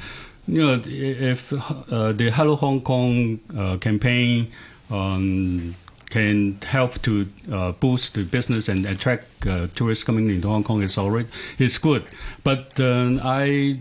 you 0.48 0.66
know 0.66 0.82
if 0.86 1.54
uh, 1.54 2.12
the 2.12 2.32
Hello 2.32 2.56
Hong 2.56 2.82
Kong 2.82 3.40
uh, 3.58 3.78
campaign 3.78 4.52
um, 4.90 5.76
can 6.12 6.60
help 6.64 7.02
to 7.02 7.28
uh, 7.52 7.72
boost 7.72 8.14
the 8.16 8.24
business 8.24 8.68
and 8.68 8.86
attract 8.86 9.48
uh, 9.48 9.68
tourists 9.68 10.04
coming 10.04 10.30
into 10.30 10.48
Hong 10.48 10.64
Kong 10.64 10.84
is 10.84 10.98
already 10.98 11.30
is 11.58 11.78
good. 11.78 12.04
But 12.44 12.80
uh, 12.80 13.18
I 13.24 13.80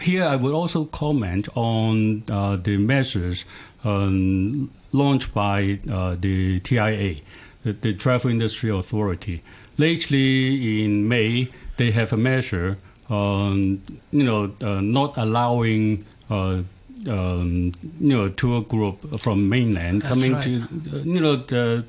here 0.00 0.24
I 0.24 0.36
would 0.36 0.52
also 0.52 0.84
comment 0.84 1.48
on 1.56 2.24
uh, 2.30 2.56
the 2.56 2.76
measures 2.76 3.44
um, 3.82 4.70
launched 4.92 5.32
by 5.32 5.78
uh, 5.90 6.16
the 6.18 6.60
TIA, 6.60 7.20
the, 7.62 7.72
the 7.72 7.94
Travel 7.94 8.30
Industry 8.30 8.70
Authority. 8.70 9.42
Lately 9.78 10.84
in 10.84 11.08
May, 11.08 11.48
they 11.76 11.90
have 11.90 12.12
a 12.12 12.16
measure 12.16 12.78
on 13.10 13.82
you 14.12 14.24
know 14.24 14.52
uh, 14.62 14.80
not 14.80 15.16
allowing. 15.16 16.04
Uh, 16.30 16.62
um, 17.06 17.72
you 18.00 18.16
know, 18.16 18.30
tour 18.30 18.62
group 18.62 19.20
from 19.20 19.46
mainland 19.50 20.00
That's 20.00 20.08
coming 20.08 20.32
right. 20.32 20.42
to, 20.44 20.56
uh, 20.62 20.96
you 21.02 21.20
know, 21.20 21.36
the, 21.36 21.84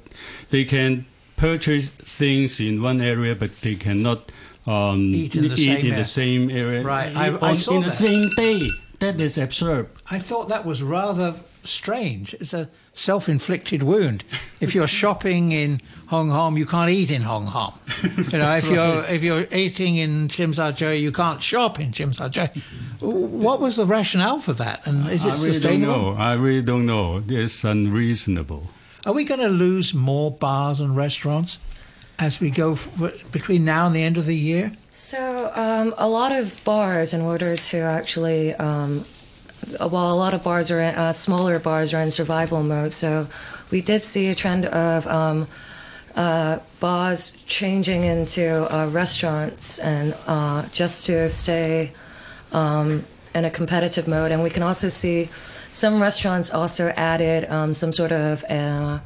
they 0.50 0.66
can 0.66 1.06
purchase 1.38 1.88
things 1.88 2.60
in 2.60 2.82
one 2.82 3.00
area, 3.00 3.34
but 3.34 3.62
they 3.62 3.76
cannot 3.76 4.30
um, 4.68 5.00
Eat 5.14 5.36
in 5.38 5.48
the 5.48 5.56
same 5.56 5.78
in 5.78 5.86
area. 5.86 5.96
the 5.96 6.04
same 6.06 6.50
area. 6.50 6.84
Right, 6.84 7.16
I- 7.16 7.30
on- 7.30 7.44
I 7.44 7.54
saw 7.54 7.78
in 7.78 7.84
the 7.84 7.92
same 7.92 8.30
day. 8.36 8.70
That 9.00 9.22
is 9.22 9.38
absurd. 9.38 9.88
I 10.12 10.20
thought 10.20 10.50
that 10.50 10.66
was 10.66 10.84
rather 10.84 11.34
strange. 11.68 12.34
It's 12.36 12.54
a 12.54 12.70
self-inflicted 12.94 13.84
wound. 13.84 14.24
If 14.60 14.74
you're 14.76 14.88
shopping 15.02 15.52
in 15.52 15.82
Hong 16.08 16.30
Kong, 16.30 16.58
you 16.58 16.66
can't 16.66 16.90
eat 16.92 17.12
in 17.12 17.22
Hong 17.22 17.48
Kong. 17.48 17.78
You 18.04 18.40
know, 18.40 18.54
if 18.54 18.70
you're 18.70 19.04
if 19.06 19.24
you're 19.24 19.48
eating 19.52 19.96
in 19.96 20.28
Tsim 20.28 20.54
Sha 20.56 20.72
Tsui, 20.72 21.02
you 21.02 21.12
can't 21.12 21.42
shop 21.42 21.80
in 21.80 21.92
Tsim 21.92 22.16
Sha 22.16 22.30
Tsui. 22.30 22.62
What 23.02 23.60
was 23.60 23.76
the 23.76 23.86
rationale 23.86 24.40
for 24.40 24.54
that? 24.54 24.86
And 24.88 25.10
is 25.10 25.26
it 25.26 25.34
I 25.34 25.44
really 25.44 25.60
don't 25.60 25.82
know. 25.82 26.16
I 26.18 26.34
really 26.34 26.62
don't 26.64 26.86
know. 26.86 27.24
It's 27.28 27.64
unreasonable. 27.64 28.70
Are 29.06 29.14
we 29.14 29.24
going 29.24 29.42
to 29.42 29.50
lose 29.50 29.94
more 29.94 30.32
bars 30.32 30.80
and 30.80 30.96
restaurants 30.98 31.60
as 32.18 32.40
we 32.40 32.50
go 32.50 32.72
f- 32.74 33.32
between 33.32 33.64
now 33.66 33.86
and 33.86 33.96
the 33.96 34.02
end 34.02 34.18
of 34.18 34.26
the 34.26 34.36
year? 34.36 34.72
So, 34.96 35.52
um, 35.54 35.94
a 35.98 36.08
lot 36.08 36.32
of 36.32 36.64
bars, 36.64 37.14
in 37.14 37.20
order 37.22 37.58
to 37.58 37.78
actually, 37.80 38.56
um, 38.56 39.04
well, 39.80 40.12
a 40.12 40.16
lot 40.16 40.34
of 40.34 40.44
bars 40.44 40.72
are 40.72 40.80
in, 40.80 40.96
uh, 40.96 41.12
smaller 41.12 41.60
bars 41.60 41.94
are 41.94 42.02
in 42.02 42.12
survival 42.12 42.64
mode. 42.64 42.92
So, 42.92 43.28
we 43.72 43.82
did 43.82 44.04
see 44.04 44.28
a 44.28 44.36
trend 44.36 44.66
of 44.66 45.08
um, 45.08 45.48
uh, 46.16 46.60
bars 46.80 47.38
changing 47.46 48.04
into 48.04 48.74
uh, 48.74 48.88
restaurants 48.88 49.80
and 49.80 50.16
uh, 50.28 50.68
just 50.72 51.06
to 51.08 51.28
stay 51.30 51.92
um, 52.52 53.04
in 53.34 53.46
a 53.46 53.50
competitive 53.50 54.08
mode. 54.08 54.32
And 54.32 54.42
we 54.44 54.50
can 54.50 54.64
also 54.64 54.88
see 54.90 55.30
some 55.72 56.02
restaurants 56.02 56.54
also 56.54 56.90
added 56.96 57.50
um, 57.50 57.74
some 57.74 57.92
sort 57.92 58.12
of 58.12 58.44
uh, 58.46 59.00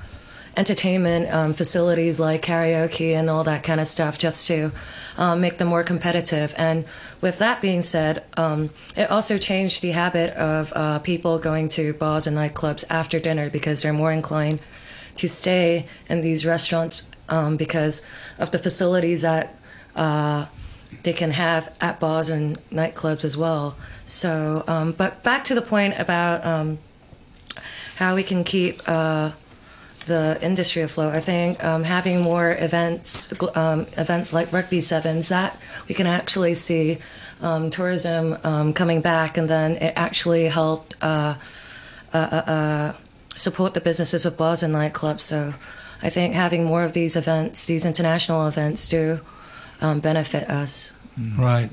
entertainment 0.60 1.34
um, 1.34 1.54
facilities 1.54 2.20
like 2.20 2.42
karaoke 2.42 3.14
and 3.16 3.30
all 3.30 3.46
that 3.46 3.64
kind 3.64 3.80
of 3.80 3.88
stuff 3.88 4.20
just 4.20 4.46
to 4.48 4.74
um, 5.18 5.40
make 5.40 5.58
them 5.58 5.70
more 5.70 5.84
competitive. 5.84 6.54
And 6.58 6.84
with 7.22 7.40
that 7.40 7.62
being 7.62 7.82
said, 7.82 8.26
um, 8.36 8.70
it 8.98 9.10
also 9.10 9.38
changed 9.38 9.82
the 9.82 9.92
habit 9.92 10.34
of 10.34 10.74
uh, 10.76 11.00
people 11.00 11.40
going 11.40 11.70
to 11.70 11.94
bars 11.94 12.28
and 12.28 12.36
nightclubs 12.36 12.84
after 12.90 13.20
dinner 13.20 13.50
because 13.50 13.82
they're 13.82 13.94
more 13.94 14.12
inclined 14.12 14.60
to 15.16 15.30
stay 15.30 15.86
in 16.10 16.20
these 16.20 16.46
restaurants 16.46 17.04
um, 17.30 17.56
because 17.56 18.06
of 18.38 18.52
the 18.52 18.60
facilities 18.60 19.22
that 19.22 19.58
uh, 19.96 20.46
they 21.04 21.14
can 21.14 21.32
have 21.32 21.74
at 21.80 22.02
bars 22.02 22.28
and 22.28 22.58
nightclubs 22.70 23.24
as 23.24 23.38
well. 23.38 23.78
So, 24.06 24.66
um, 24.68 24.92
but 24.92 25.24
back 25.24 25.46
to 25.46 25.56
the 25.56 25.62
point 25.62 25.98
about 25.98 26.46
um, 26.46 26.80
how 27.96 28.16
we 28.16 28.24
can 28.24 28.44
keep 28.44 28.82
uh, 28.88 29.32
the 30.10 30.38
industry 30.42 30.82
afloat. 30.82 31.16
I 31.16 31.22
think 31.22 31.64
um, 31.64 31.84
having 31.84 32.22
more 32.22 32.52
events, 32.52 33.32
um, 33.56 33.88
events 33.98 34.34
like 34.34 34.52
Rugby 34.52 34.82
Sevens, 34.82 35.30
that 35.30 35.56
we 35.88 35.96
can 35.96 36.08
actually 36.08 36.56
see 36.56 36.98
um, 37.42 37.70
tourism 37.70 38.38
um, 38.44 38.74
coming 38.74 39.00
back, 39.02 39.38
and 39.38 39.50
then 39.50 39.78
it 39.78 39.94
actually 39.96 40.46
helped 40.46 40.96
uh, 41.02 41.36
uh, 42.14 42.18
uh, 42.18 42.52
uh, 42.52 42.94
support 43.36 43.74
the 43.74 43.82
businesses 43.82 44.26
of 44.26 44.36
bars 44.36 44.64
and 44.64 44.76
nightclubs. 44.76 45.22
So 45.22 45.54
I 46.02 46.10
think 46.10 46.34
having 46.34 46.66
more 46.66 46.84
of 46.84 46.92
these 46.94 47.16
events, 47.16 47.66
these 47.66 47.86
international 47.86 48.48
events, 48.48 48.90
do 48.90 49.22
um, 49.80 50.02
benefit 50.02 50.50
us. 50.50 50.94
Right. 51.38 51.70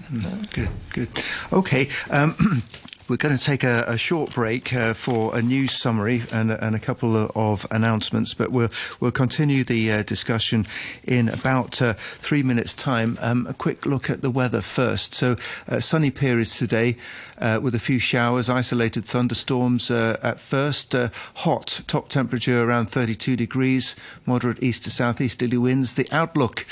Good, 0.52 0.68
good. 0.92 1.08
Okay. 1.52 1.88
We're 3.08 3.16
going 3.16 3.36
to 3.36 3.42
take 3.42 3.62
a, 3.62 3.84
a 3.86 3.96
short 3.96 4.34
break 4.34 4.74
uh, 4.74 4.92
for 4.92 5.38
a 5.38 5.40
news 5.40 5.72
summary 5.72 6.24
and, 6.32 6.50
and, 6.50 6.74
a 6.74 6.80
couple 6.80 7.30
of 7.36 7.64
announcements, 7.70 8.34
but 8.34 8.50
we'll 8.50 8.68
we'll 8.98 9.12
continue 9.12 9.62
the 9.62 9.92
uh, 9.92 10.02
discussion 10.02 10.66
in 11.04 11.28
about 11.28 11.80
uh, 11.80 11.92
three 11.92 12.42
minutes' 12.42 12.74
time. 12.74 13.16
Um, 13.20 13.46
a 13.46 13.54
quick 13.54 13.86
look 13.86 14.10
at 14.10 14.22
the 14.22 14.30
weather 14.30 14.60
first. 14.60 15.14
So, 15.14 15.36
uh, 15.68 15.78
sunny 15.78 16.10
periods 16.10 16.58
today 16.58 16.96
uh, 17.38 17.60
with 17.62 17.76
a 17.76 17.78
few 17.78 18.00
showers, 18.00 18.50
isolated 18.50 19.04
thunderstorms 19.04 19.88
uh, 19.88 20.18
at 20.24 20.40
first. 20.40 20.92
hot, 21.36 21.82
top 21.86 22.08
temperature 22.08 22.64
around 22.64 22.86
32 22.86 23.36
degrees, 23.36 23.94
moderate 24.26 24.60
east 24.60 24.82
to 24.82 24.90
southeasterly 24.90 25.58
winds. 25.58 25.94
The 25.94 26.08
outlook 26.10 26.66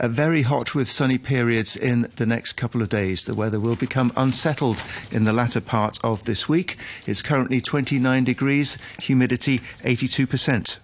very 0.00 0.42
hot 0.42 0.72
with 0.72 0.86
sunny 0.86 1.18
periods 1.18 1.74
in 1.74 2.12
the 2.14 2.26
next 2.26 2.52
couple 2.52 2.80
of 2.80 2.90
days. 2.90 3.24
The 3.24 3.34
weather 3.34 3.58
will 3.58 3.74
become 3.74 4.12
unsettled 4.16 4.80
in 5.10 5.24
the 5.24 5.32
latter 5.32 5.60
part 5.60 5.79
part 5.80 5.98
of 6.04 6.24
this 6.24 6.46
week. 6.46 6.76
It's 7.06 7.22
currently 7.22 7.60
29 7.62 8.24
degrees, 8.24 8.76
humidity 9.00 9.60
82%. 9.82 10.78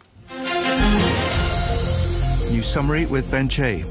New 2.50 2.62
summary 2.62 3.04
with 3.04 3.30
Ben 3.30 3.50
Che. 3.50 3.84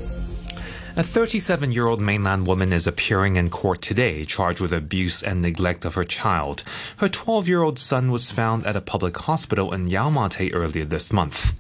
A 0.96 1.04
37 1.04 1.72
year 1.72 1.86
old 1.86 2.02
mainland 2.02 2.48
woman 2.48 2.74
is 2.74 2.88
appearing 2.88 3.36
in 3.36 3.52
court 3.52 3.84
today, 3.84 4.26
charged 4.26 4.62
with 4.62 4.74
abuse 4.74 5.22
and 5.22 5.44
neglect 5.44 5.86
of 5.86 5.94
her 5.94 6.06
child. 6.06 6.64
Her 6.98 7.10
12 7.10 7.48
year 7.48 7.62
old 7.62 7.78
son 7.78 8.10
was 8.10 8.32
found 8.32 8.66
at 8.66 8.76
a 8.76 8.82
public 8.82 9.16
hospital 9.30 9.74
in 9.76 9.88
Yau 9.88 10.10
Ma 10.10 10.28
Tei 10.30 10.50
earlier 10.54 10.86
this 10.86 11.14
month. 11.14 11.60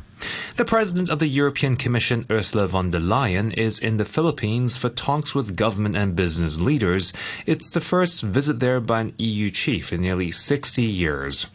The 0.56 0.63
president 0.63 1.10
of 1.10 1.19
the 1.19 1.28
European 1.28 1.75
Commission, 1.75 2.25
Ursula 2.30 2.67
von 2.67 2.89
der 2.89 2.99
Leyen, 2.99 3.54
is 3.58 3.78
in 3.78 3.97
the 3.97 4.06
Philippines 4.06 4.78
for 4.78 4.88
talks 4.88 5.36
with 5.36 5.58
government 5.58 5.97
and 5.97 6.15
business 6.15 6.58
leaders. 6.58 7.12
It's 7.45 7.69
the 7.69 7.82
first 7.82 8.21
visit 8.21 8.62
there 8.62 8.80
by 8.80 9.01
an 9.01 9.13
EU 9.17 9.51
chief 9.51 9.91
in 9.91 10.01
nearly 10.01 10.32
60 10.32 10.82
years. 10.82 11.47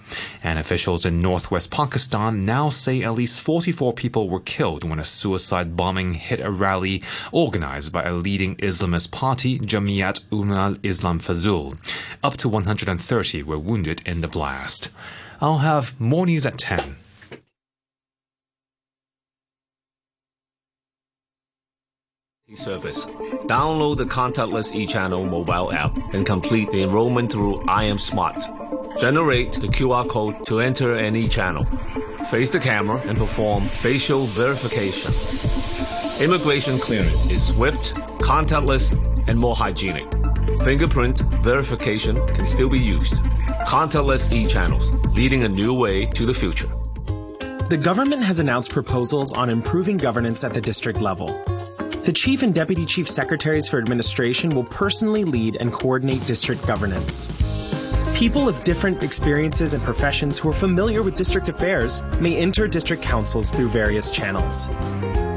And 0.42 0.58
officials 0.58 1.06
in 1.06 1.20
northwest 1.20 1.70
Pakistan 1.70 2.44
now 2.44 2.68
say 2.68 3.02
at 3.02 3.14
least 3.14 3.40
44 3.40 3.94
people 3.94 4.28
were 4.28 4.40
killed 4.40 4.84
when 4.84 4.98
a 4.98 5.04
suicide 5.04 5.76
bombing 5.76 6.14
hit 6.14 6.40
a 6.40 6.50
rally 6.50 7.02
organized 7.32 7.92
by 7.92 8.02
a 8.02 8.12
leading 8.12 8.56
Islamist 8.56 9.10
party, 9.10 9.58
Jamiat 9.58 10.20
Ulama 10.30 10.76
Islam 10.82 11.20
Fazul. 11.20 11.78
Up 12.22 12.36
to 12.36 12.48
130 12.48 13.42
were 13.42 13.58
wounded 13.58 14.02
in 14.06 14.20
the 14.20 14.28
blast. 14.28 14.90
I'll 15.40 15.58
have 15.58 15.98
more 15.98 16.26
news 16.26 16.44
at 16.44 16.58
10. 16.58 16.96
Service. 22.54 23.06
Download 23.46 23.96
the 23.96 24.04
contactless 24.04 24.72
eChannel 24.72 25.28
mobile 25.28 25.72
app 25.72 25.96
and 26.12 26.26
complete 26.26 26.70
the 26.70 26.82
enrollment 26.82 27.30
through 27.30 27.56
iAM 27.68 27.98
Smart. 27.98 28.36
Generate 28.98 29.52
the 29.52 29.68
QR 29.68 30.08
code 30.08 30.44
to 30.46 30.60
enter 30.60 30.96
any 30.96 31.28
channel. 31.28 31.64
Face 32.30 32.50
the 32.50 32.58
camera 32.58 33.00
and 33.06 33.16
perform 33.16 33.64
facial 33.64 34.26
verification. 34.26 35.12
Immigration 36.22 36.78
clearance 36.78 37.30
is 37.30 37.46
swift, 37.46 37.94
contactless, 38.20 38.92
and 39.28 39.38
more 39.38 39.54
hygienic. 39.54 40.06
Fingerprint 40.64 41.20
verification 41.42 42.16
can 42.28 42.44
still 42.44 42.68
be 42.68 42.80
used. 42.80 43.14
Contactless 43.66 44.32
e-channels, 44.32 44.94
leading 45.14 45.44
a 45.44 45.48
new 45.48 45.72
way 45.72 46.06
to 46.06 46.26
the 46.26 46.34
future. 46.34 46.68
The 47.68 47.80
government 47.82 48.24
has 48.24 48.40
announced 48.40 48.70
proposals 48.70 49.32
on 49.34 49.48
improving 49.48 49.96
governance 49.96 50.42
at 50.42 50.52
the 50.52 50.60
district 50.60 51.00
level. 51.00 51.28
The 52.04 52.14
Chief 52.14 52.42
and 52.42 52.54
Deputy 52.54 52.86
Chief 52.86 53.10
Secretaries 53.10 53.68
for 53.68 53.78
Administration 53.78 54.48
will 54.50 54.64
personally 54.64 55.24
lead 55.24 55.56
and 55.56 55.70
coordinate 55.70 56.26
district 56.26 56.66
governance. 56.66 57.28
People 58.14 58.48
of 58.48 58.64
different 58.64 59.02
experiences 59.02 59.74
and 59.74 59.82
professions 59.82 60.38
who 60.38 60.48
are 60.48 60.54
familiar 60.54 61.02
with 61.02 61.14
district 61.14 61.50
affairs 61.50 62.02
may 62.18 62.38
enter 62.38 62.66
district 62.66 63.02
councils 63.02 63.50
through 63.50 63.68
various 63.68 64.10
channels. 64.10 64.68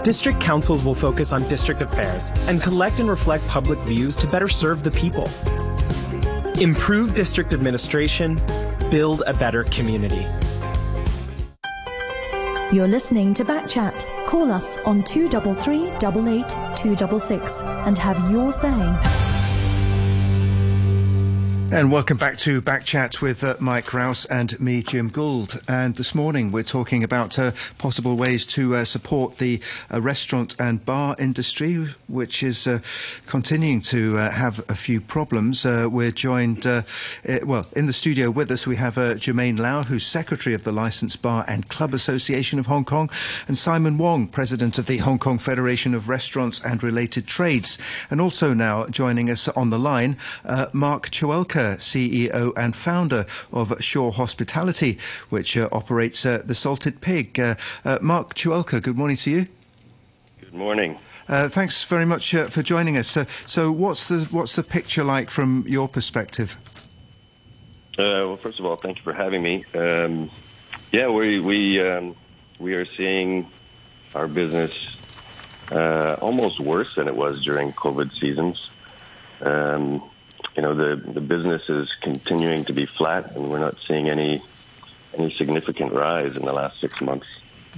District 0.04 0.40
councils 0.40 0.86
will 0.86 0.96
focus 0.96 1.34
on 1.34 1.46
district 1.50 1.82
affairs 1.82 2.32
and 2.48 2.62
collect 2.62 3.02
and 3.02 3.10
reflect 3.10 3.46
public 3.50 3.80
views 3.80 4.16
to 4.16 4.28
better 4.28 4.48
serve 4.48 4.84
the 4.84 4.92
people. 4.92 5.28
Improve 6.62 7.14
district 7.14 7.54
administration, 7.54 8.42
build 8.90 9.22
a 9.28 9.34
better 9.34 9.66
community. 9.66 10.26
You're 12.74 12.88
listening 12.88 13.36
to 13.36 13.46
Backchat. 13.46 14.26
Call 14.26 14.52
us 14.52 14.80
on 14.80 15.04
233 15.04 15.92
266 16.00 17.64
and 17.64 17.96
have 18.00 18.32
your 18.32 18.52
say. 18.52 19.23
And 21.74 21.92
welcome 21.92 22.18
back 22.18 22.38
to 22.38 22.62
Backchat 22.62 23.20
with 23.20 23.44
uh, 23.44 23.56
Mike 23.60 23.96
Rouse 23.96 24.26
and 24.26 24.62
me, 24.62 24.84
Jim 24.84 25.10
Gould. 25.10 25.60
And 25.68 25.96
this 25.96 26.14
morning 26.14 26.52
we're 26.52 26.62
talking 26.62 27.04
about 27.04 27.40
uh, 27.40 27.52
possible 27.80 28.16
ways 28.16 28.46
to 28.46 28.76
uh, 28.76 28.86
support 28.86 29.40
the 29.40 29.60
uh, 29.92 30.00
restaurant 30.00 30.56
and 30.60 30.86
bar 30.86 31.16
industry, 31.18 31.88
which 32.08 32.44
is 32.44 32.68
uh, 32.68 32.78
continuing 33.26 33.82
to 33.82 34.20
uh, 34.20 34.30
have 34.30 34.64
a 34.70 34.76
few 34.76 35.02
problems. 35.02 35.66
we're 35.66 36.12
joined, 36.12 36.64
well, 36.64 37.66
in 37.76 37.88
the 37.88 37.94
studio 37.94 38.30
with 38.30 38.52
us 38.52 38.68
we 38.68 38.76
have 38.76 38.94
Jermaine 38.94 39.58
Lau, 39.58 39.82
who's 39.82 40.06
Secretary 40.06 40.54
of 40.54 40.66
the 40.66 40.72
Licensed 40.72 41.24
Bar 41.24 41.44
and 41.48 41.70
Club 41.70 41.96
Association 41.96 42.60
of 42.60 42.68
Hong 42.68 42.86
Kong, 42.86 43.10
and 43.48 43.58
Simon 43.58 43.98
Wong, 43.98 44.28
President 44.28 44.78
of 44.78 44.86
the 44.86 44.98
Hong 44.98 45.18
Kong 45.18 45.40
Federation 45.40 45.96
of 45.96 46.08
Restaurants 46.08 46.62
and 46.62 46.84
Related 46.84 47.26
Trades. 47.26 47.80
And 48.12 48.22
also 48.22 48.54
now 48.54 48.86
joining 48.86 49.32
us 49.32 49.48
on 49.48 49.72
the 49.72 49.80
line, 49.80 50.18
Mark 50.72 51.10
Chuelka 51.10 51.63
CEO 51.72 52.52
and 52.58 52.76
founder 52.76 53.26
of 53.52 53.82
Shore 53.82 54.12
Hospitality, 54.12 54.98
which 55.30 55.58
uh, 55.58 55.70
operates 55.72 56.26
uh, 56.26 56.42
the 56.46 56.56
Salted 56.56 57.02
Pig. 57.02 57.40
Uh, 57.40 57.56
uh, 57.84 58.00
Mark 58.02 58.36
Chuelka, 58.36 58.82
good 58.82 58.98
morning 58.98 59.18
to 59.18 59.32
you. 59.32 59.48
Good 60.40 60.54
morning. 60.54 60.98
Uh, 61.28 61.48
thanks 61.48 61.84
very 61.84 62.06
much 62.06 62.36
uh, 62.36 62.48
for 62.48 62.62
joining 62.62 62.98
us. 62.98 63.08
So, 63.08 63.26
so, 63.46 63.72
what's 63.72 64.08
the 64.08 64.28
what's 64.32 64.56
the 64.56 64.64
picture 64.64 65.04
like 65.04 65.30
from 65.30 65.66
your 65.68 65.88
perspective? 65.88 66.58
well, 67.98 68.38
first 68.38 68.60
of 68.60 68.66
all, 68.66 68.76
thank 68.76 68.98
you 68.98 69.04
for 69.04 69.14
having 69.14 69.42
me. 69.42 69.66
Um, 69.74 70.30
yeah, 70.92 71.08
we 71.08 71.40
we 71.40 71.82
um, 71.82 72.16
we 72.60 72.74
are 72.74 72.86
seeing 72.86 73.50
our 74.14 74.28
business 74.28 74.74
almost 75.72 76.60
worse 76.60 76.96
than 76.96 77.08
it 77.08 77.16
was 77.16 77.44
during 77.44 77.72
COVID 77.74 78.12
seasons. 78.20 78.70
Um, 79.42 80.04
you 80.56 80.62
know, 80.62 80.76
the, 80.76 80.96
the 80.96 81.22
business 81.22 81.68
is 81.70 81.94
continuing 82.02 82.66
to 82.66 82.74
be 82.74 82.86
flat, 82.86 83.36
and 83.36 83.50
we're 83.50 83.60
not 83.60 83.78
seeing 83.88 84.10
any 84.10 84.42
any 85.16 85.32
significant 85.34 85.94
rise 85.94 86.36
in 86.36 86.44
the 86.44 86.54
last 86.54 86.80
six 86.82 87.00
months. 87.00 87.28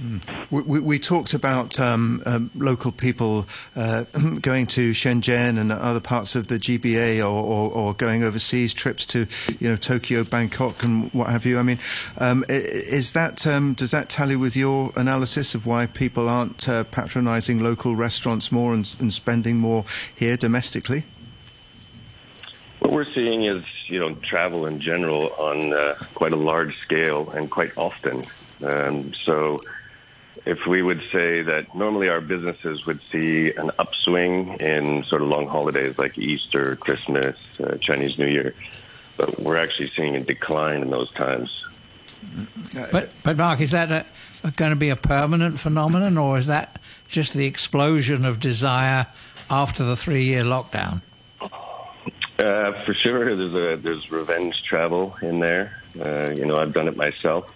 Mm. 0.00 0.20
We, 0.50 0.62
we, 0.62 0.80
we, 0.80 0.98
talked 0.98 1.32
about 1.32 1.80
um, 1.80 2.22
um, 2.26 2.50
local 2.54 2.92
people 2.92 3.46
uh, 3.74 4.04
going 4.42 4.66
to 4.68 4.90
Shenzhen 4.90 5.58
and 5.58 5.72
other 5.72 6.00
parts 6.00 6.34
of 6.34 6.48
the 6.48 6.58
GBA, 6.58 7.20
or, 7.20 7.42
or, 7.42 7.70
or, 7.70 7.94
going 7.94 8.22
overseas 8.22 8.74
trips 8.74 9.06
to, 9.06 9.26
you 9.58 9.70
know, 9.70 9.76
Tokyo, 9.76 10.22
Bangkok, 10.24 10.82
and 10.82 11.10
what 11.14 11.30
have 11.30 11.46
you. 11.46 11.58
I 11.58 11.62
mean, 11.62 11.78
um, 12.18 12.44
is 12.48 13.12
that 13.12 13.46
um, 13.46 13.72
does 13.72 13.90
that 13.92 14.10
tally 14.10 14.36
with 14.36 14.54
your 14.54 14.92
analysis 14.96 15.54
of 15.54 15.66
why 15.66 15.86
people 15.86 16.28
aren't 16.28 16.68
uh, 16.68 16.84
patronising 16.84 17.62
local 17.62 17.96
restaurants 17.96 18.52
more 18.52 18.74
and, 18.74 18.94
and 19.00 19.12
spending 19.12 19.56
more 19.56 19.84
here 20.14 20.36
domestically? 20.36 21.04
What 22.80 22.92
we're 22.92 23.12
seeing 23.12 23.44
is, 23.44 23.64
you 23.86 23.98
know, 23.98 24.14
travel 24.14 24.66
in 24.66 24.80
general 24.80 25.32
on 25.38 25.72
uh, 25.72 25.94
quite 26.14 26.32
a 26.32 26.36
large 26.36 26.78
scale 26.80 27.30
and 27.30 27.50
quite 27.50 27.76
often. 27.76 28.22
Um, 28.64 29.12
so, 29.14 29.58
if 30.44 30.66
we 30.66 30.80
would 30.80 31.02
say 31.10 31.42
that 31.42 31.74
normally 31.74 32.08
our 32.08 32.20
businesses 32.20 32.86
would 32.86 33.02
see 33.02 33.52
an 33.52 33.70
upswing 33.78 34.60
in 34.60 35.02
sort 35.04 35.22
of 35.22 35.28
long 35.28 35.48
holidays 35.48 35.98
like 35.98 36.16
Easter, 36.18 36.76
Christmas, 36.76 37.36
uh, 37.58 37.76
Chinese 37.78 38.16
New 38.16 38.28
Year, 38.28 38.54
but 39.16 39.40
we're 39.40 39.56
actually 39.56 39.90
seeing 39.90 40.14
a 40.14 40.20
decline 40.20 40.82
in 40.82 40.90
those 40.90 41.10
times. 41.10 41.64
But, 42.92 43.12
but 43.22 43.36
Mark, 43.36 43.60
is 43.60 43.72
that 43.72 43.90
a, 43.90 44.06
a 44.44 44.50
going 44.52 44.70
to 44.70 44.76
be 44.76 44.90
a 44.90 44.96
permanent 44.96 45.58
phenomenon, 45.58 46.16
or 46.16 46.38
is 46.38 46.46
that 46.46 46.80
just 47.08 47.34
the 47.34 47.46
explosion 47.46 48.24
of 48.24 48.40
desire 48.40 49.06
after 49.50 49.84
the 49.84 49.96
three-year 49.96 50.44
lockdown? 50.44 51.02
Uh, 52.38 52.72
for 52.84 52.92
sure, 52.92 53.34
there's 53.34 53.54
a 53.54 53.76
there's 53.76 54.10
revenge 54.10 54.62
travel 54.62 55.16
in 55.22 55.40
there. 55.40 55.80
Uh, 55.98 56.30
you 56.36 56.44
know, 56.44 56.56
I've 56.56 56.72
done 56.72 56.88
it 56.88 56.96
myself. 56.96 57.50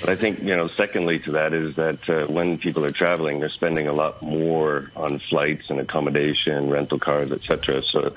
But 0.00 0.10
I 0.10 0.16
think 0.16 0.40
you 0.40 0.54
know, 0.54 0.68
secondly 0.68 1.18
to 1.20 1.32
that 1.32 1.52
is 1.52 1.74
that 1.76 2.08
uh, 2.08 2.26
when 2.26 2.56
people 2.56 2.84
are 2.84 2.90
traveling, 2.90 3.40
they're 3.40 3.48
spending 3.48 3.88
a 3.88 3.92
lot 3.92 4.22
more 4.22 4.90
on 4.94 5.18
flights 5.18 5.70
and 5.70 5.80
accommodation, 5.80 6.70
rental 6.70 6.98
cars, 6.98 7.32
etc. 7.32 7.82
So 7.82 8.14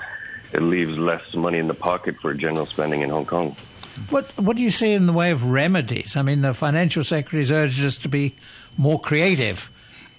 it 0.52 0.62
leaves 0.62 0.98
less 0.98 1.34
money 1.34 1.58
in 1.58 1.66
the 1.66 1.74
pocket 1.74 2.16
for 2.20 2.34
general 2.34 2.66
spending 2.66 3.00
in 3.00 3.10
Hong 3.10 3.26
Kong. 3.26 3.56
What 4.10 4.30
What 4.38 4.56
do 4.56 4.62
you 4.62 4.70
see 4.70 4.92
in 4.92 5.06
the 5.06 5.12
way 5.12 5.30
of 5.32 5.44
remedies? 5.44 6.16
I 6.16 6.22
mean, 6.22 6.42
the 6.42 6.54
financial 6.54 7.02
secretary's 7.02 7.50
urged 7.50 7.84
us 7.84 7.98
to 7.98 8.08
be 8.08 8.36
more 8.76 9.00
creative. 9.00 9.70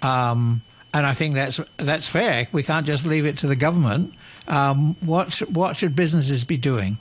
Um, 0.02 0.62
and 0.94 1.06
I 1.06 1.14
think 1.14 1.36
that's 1.36 1.60
that's 1.78 2.08
fair. 2.08 2.48
We 2.52 2.64
can't 2.64 2.86
just 2.86 3.06
leave 3.06 3.26
it 3.26 3.40
to 3.40 3.48
the 3.48 3.56
government. 3.56 4.14
Um, 4.48 4.96
what 5.02 5.38
what 5.50 5.76
should 5.76 5.96
businesses 5.96 6.44
be 6.44 6.58
doing? 6.58 6.98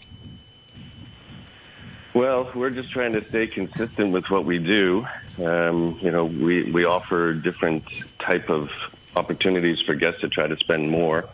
Well, 2.17 2.51
we're 2.55 2.71
just 2.71 2.91
trying 2.91 3.13
to 3.13 3.29
stay 3.29 3.47
consistent 3.47 4.11
with 4.11 4.31
what 4.31 4.47
we 4.47 4.59
do. 4.59 5.07
Um, 5.45 5.99
you 6.01 6.11
know, 6.11 6.25
we, 6.25 6.63
we 6.73 6.87
offer 6.87 7.35
different 7.35 7.85
type 8.19 8.49
of 8.49 8.71
opportunities 9.15 9.83
for 9.83 9.95
guests 9.95 10.23
to 10.23 10.31
try 10.31 10.47
to 10.47 10.57
spend 10.57 10.91
more. 10.91 11.29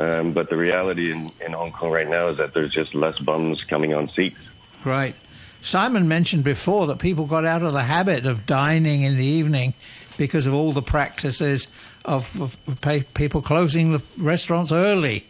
Um, 0.00 0.32
but 0.32 0.50
the 0.50 0.56
reality 0.56 1.12
in, 1.12 1.30
in 1.40 1.52
Hong 1.52 1.70
Kong 1.70 1.92
right 1.92 2.08
now 2.08 2.30
is 2.30 2.38
that 2.38 2.52
there's 2.52 2.72
just 2.72 2.96
less 2.96 3.16
bums 3.20 3.62
coming 3.62 3.94
on 3.94 4.08
seats. 4.08 4.38
Right. 4.84 5.14
Simon 5.60 6.08
mentioned 6.08 6.42
before 6.42 6.88
that 6.88 6.98
people 6.98 7.26
got 7.26 7.44
out 7.44 7.62
of 7.62 7.72
the 7.72 7.82
habit 7.82 8.26
of 8.26 8.44
dining 8.44 9.02
in 9.02 9.16
the 9.16 9.24
evening 9.24 9.74
because 10.18 10.46
of 10.46 10.52
all 10.52 10.72
the 10.72 10.82
practices 10.82 11.68
of, 12.04 12.40
of 12.40 12.80
pay, 12.82 13.02
people 13.14 13.40
closing 13.40 13.92
the 13.92 14.02
restaurants 14.18 14.72
early. 14.72 15.26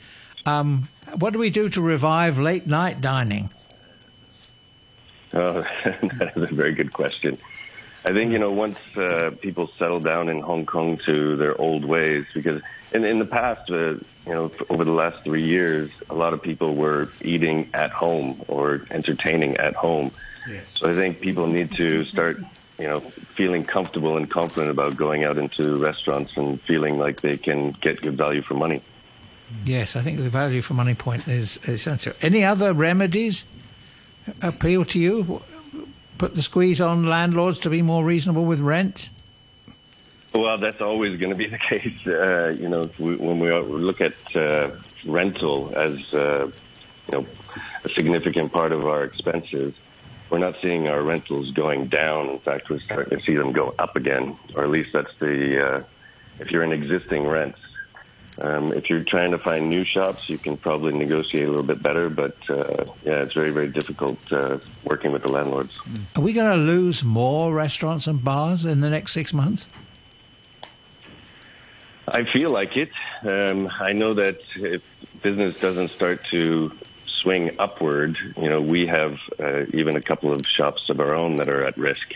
Um, 0.46 0.88
what 1.16 1.32
do 1.32 1.38
we 1.38 1.50
do 1.50 1.68
to 1.68 1.80
revive 1.80 2.38
late 2.38 2.66
night 2.66 3.00
dining? 3.00 3.50
Oh, 5.32 5.60
that 5.84 6.32
is 6.34 6.50
a 6.50 6.54
very 6.54 6.72
good 6.72 6.92
question. 6.92 7.38
I 8.04 8.12
think 8.12 8.32
you 8.32 8.38
know 8.38 8.50
once 8.50 8.78
uh, 8.96 9.32
people 9.40 9.70
settle 9.78 10.00
down 10.00 10.28
in 10.28 10.40
Hong 10.40 10.64
Kong 10.64 10.98
to 11.04 11.36
their 11.36 11.60
old 11.60 11.84
ways, 11.84 12.24
because 12.32 12.62
in 12.92 13.04
in 13.04 13.18
the 13.18 13.26
past, 13.26 13.70
uh, 13.70 13.94
you 14.28 14.34
know, 14.34 14.50
over 14.70 14.84
the 14.84 14.92
last 14.92 15.22
three 15.24 15.42
years, 15.42 15.90
a 16.08 16.14
lot 16.14 16.32
of 16.32 16.40
people 16.40 16.74
were 16.74 17.10
eating 17.22 17.68
at 17.74 17.90
home 17.90 18.42
or 18.48 18.86
entertaining 18.90 19.56
at 19.56 19.74
home. 19.74 20.10
Yes. 20.48 20.78
So 20.78 20.90
I 20.90 20.94
think 20.94 21.20
people 21.20 21.46
need 21.46 21.72
to 21.76 22.04
start, 22.04 22.38
you 22.78 22.86
know, 22.86 23.00
feeling 23.00 23.64
comfortable 23.64 24.16
and 24.16 24.30
confident 24.30 24.70
about 24.70 24.96
going 24.96 25.24
out 25.24 25.36
into 25.36 25.78
restaurants 25.78 26.36
and 26.36 26.60
feeling 26.62 26.98
like 26.98 27.20
they 27.20 27.36
can 27.36 27.72
get 27.80 28.00
good 28.00 28.16
value 28.16 28.42
for 28.42 28.54
money. 28.54 28.82
Yes, 29.64 29.96
I 29.96 30.02
think 30.02 30.18
the 30.18 30.28
value 30.28 30.62
for 30.62 30.74
money 30.74 30.94
point 30.94 31.26
is 31.26 31.56
essential. 31.68 32.12
Any 32.20 32.44
other 32.44 32.72
remedies 32.72 33.44
appeal 34.42 34.84
to 34.86 34.98
you? 34.98 35.42
Put 36.18 36.34
the 36.34 36.42
squeeze 36.42 36.80
on 36.80 37.06
landlords 37.06 37.60
to 37.60 37.70
be 37.70 37.82
more 37.82 38.04
reasonable 38.04 38.44
with 38.44 38.60
rent? 38.60 39.10
Well, 40.34 40.58
that's 40.58 40.80
always 40.80 41.18
going 41.18 41.30
to 41.30 41.36
be 41.36 41.46
the 41.56 41.58
case. 41.58 42.06
Uh, 42.06 42.54
you 42.58 42.68
know, 42.68 42.86
when 42.98 43.40
we 43.40 43.50
look 43.50 44.00
at 44.00 44.36
uh, 44.36 44.70
rental 45.04 45.72
as 45.74 46.12
uh, 46.12 46.50
you 47.12 47.20
know 47.20 47.26
a 47.84 47.88
significant 47.88 48.52
part 48.52 48.72
of 48.72 48.86
our 48.86 49.04
expenses, 49.04 49.74
we're 50.30 50.38
not 50.38 50.56
seeing 50.60 50.88
our 50.88 51.02
rentals 51.02 51.50
going 51.52 51.88
down. 51.88 52.28
In 52.28 52.38
fact, 52.40 52.68
we're 52.70 52.80
starting 52.80 53.18
to 53.18 53.24
see 53.24 53.34
them 53.34 53.52
go 53.52 53.74
up 53.78 53.96
again, 53.96 54.36
or 54.54 54.64
at 54.64 54.70
least 54.70 54.92
that's 54.92 55.14
the 55.18 55.66
uh, 55.66 55.82
if 56.38 56.50
you're 56.50 56.62
in 56.62 56.72
existing 56.72 57.26
rents. 57.26 57.58
Um, 58.40 58.72
if 58.72 58.88
you're 58.88 59.02
trying 59.02 59.32
to 59.32 59.38
find 59.38 59.68
new 59.68 59.84
shops, 59.84 60.28
you 60.28 60.38
can 60.38 60.56
probably 60.56 60.92
negotiate 60.92 61.46
a 61.46 61.50
little 61.50 61.66
bit 61.66 61.82
better, 61.82 62.08
but 62.08 62.36
uh, 62.48 62.84
yeah, 63.04 63.22
it's 63.22 63.32
very, 63.32 63.50
very 63.50 63.66
difficult 63.66 64.18
uh, 64.32 64.58
working 64.84 65.10
with 65.10 65.22
the 65.22 65.32
landlords. 65.32 65.80
Are 66.14 66.22
we 66.22 66.32
going 66.32 66.56
to 66.56 66.56
lose 66.56 67.02
more 67.02 67.52
restaurants 67.52 68.06
and 68.06 68.22
bars 68.22 68.64
in 68.64 68.80
the 68.80 68.90
next 68.90 69.12
six 69.12 69.34
months? 69.34 69.66
I 72.06 72.24
feel 72.24 72.50
like 72.50 72.76
it. 72.76 72.90
Um, 73.22 73.68
I 73.80 73.92
know 73.92 74.14
that 74.14 74.38
if 74.54 74.84
business 75.20 75.58
doesn't 75.58 75.90
start 75.90 76.24
to 76.30 76.72
swing 77.20 77.54
upward, 77.58 78.18
you 78.36 78.48
know, 78.48 78.60
we 78.60 78.86
have 78.86 79.18
uh, 79.40 79.64
even 79.72 79.96
a 79.96 80.00
couple 80.00 80.32
of 80.32 80.46
shops 80.46 80.88
of 80.88 81.00
our 81.00 81.14
own 81.14 81.36
that 81.36 81.48
are 81.48 81.64
at 81.64 81.76
risk. 81.76 82.14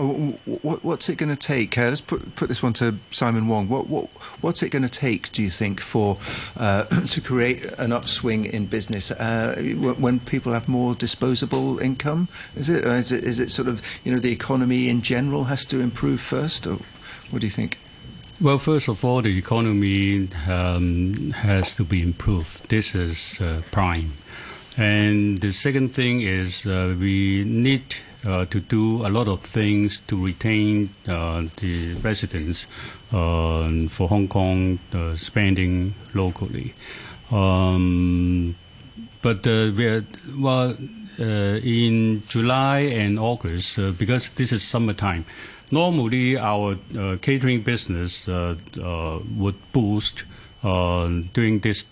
Oh, 0.00 0.38
what, 0.44 0.84
what's 0.84 1.08
it 1.08 1.16
going 1.16 1.34
to 1.34 1.36
take? 1.36 1.76
Uh, 1.76 1.88
let's 1.88 2.00
put 2.00 2.36
put 2.36 2.48
this 2.48 2.62
one 2.62 2.72
to 2.74 3.00
Simon 3.10 3.48
Wong. 3.48 3.68
What 3.68 3.88
what 3.88 4.06
what's 4.40 4.62
it 4.62 4.70
going 4.70 4.84
to 4.84 4.88
take? 4.88 5.32
Do 5.32 5.42
you 5.42 5.50
think 5.50 5.80
for 5.80 6.18
uh, 6.56 6.84
to 7.10 7.20
create 7.20 7.64
an 7.78 7.90
upswing 7.90 8.44
in 8.44 8.66
business 8.66 9.10
uh, 9.10 9.56
when 9.98 10.20
people 10.20 10.52
have 10.52 10.68
more 10.68 10.94
disposable 10.94 11.80
income? 11.80 12.28
Is 12.54 12.68
it, 12.68 12.84
is 12.84 13.10
it 13.10 13.24
is 13.24 13.40
it 13.40 13.50
sort 13.50 13.66
of 13.66 13.82
you 14.04 14.12
know 14.12 14.20
the 14.20 14.30
economy 14.30 14.88
in 14.88 15.02
general 15.02 15.44
has 15.44 15.64
to 15.66 15.80
improve 15.80 16.20
first, 16.20 16.68
or 16.68 16.76
what 17.30 17.40
do 17.40 17.48
you 17.48 17.52
think? 17.52 17.76
Well, 18.40 18.58
first 18.58 18.86
of 18.86 19.04
all, 19.04 19.20
the 19.20 19.36
economy 19.36 20.28
um, 20.46 21.32
has 21.32 21.74
to 21.74 21.82
be 21.82 22.00
improved. 22.00 22.68
This 22.68 22.94
is 22.94 23.40
uh, 23.40 23.62
prime. 23.72 24.12
And 24.76 25.38
the 25.38 25.50
second 25.50 25.92
thing 25.92 26.20
is 26.20 26.64
uh, 26.64 26.94
we 26.96 27.42
need 27.42 27.96
uh, 28.24 28.44
to 28.44 28.60
do 28.60 29.04
a 29.04 29.10
lot 29.10 29.26
of 29.26 29.40
things 29.40 29.98
to 30.06 30.24
retain 30.24 30.94
uh, 31.08 31.46
the 31.56 31.94
residents 31.94 32.68
uh, 33.10 33.88
for 33.88 34.06
Hong 34.06 34.28
Kong 34.28 34.78
uh, 34.94 35.16
spending 35.16 35.96
locally. 36.14 36.74
Um, 37.32 38.54
but 39.20 39.46
we 39.46 39.84
are, 39.84 40.06
well, 40.36 40.76
in 41.18 42.22
July 42.28 42.78
and 42.94 43.18
August, 43.18 43.80
because 43.98 44.30
this 44.30 44.52
is 44.52 44.62
summertime, 44.62 45.24
normally 45.72 46.36
our 46.36 46.78
uh, 46.96 47.16
catering 47.20 47.62
business 47.62 48.28
uh, 48.28 48.56
uh, 48.82 49.18
would 49.36 49.56
boost 49.72 50.24
during 50.62 51.60
this 51.60 51.86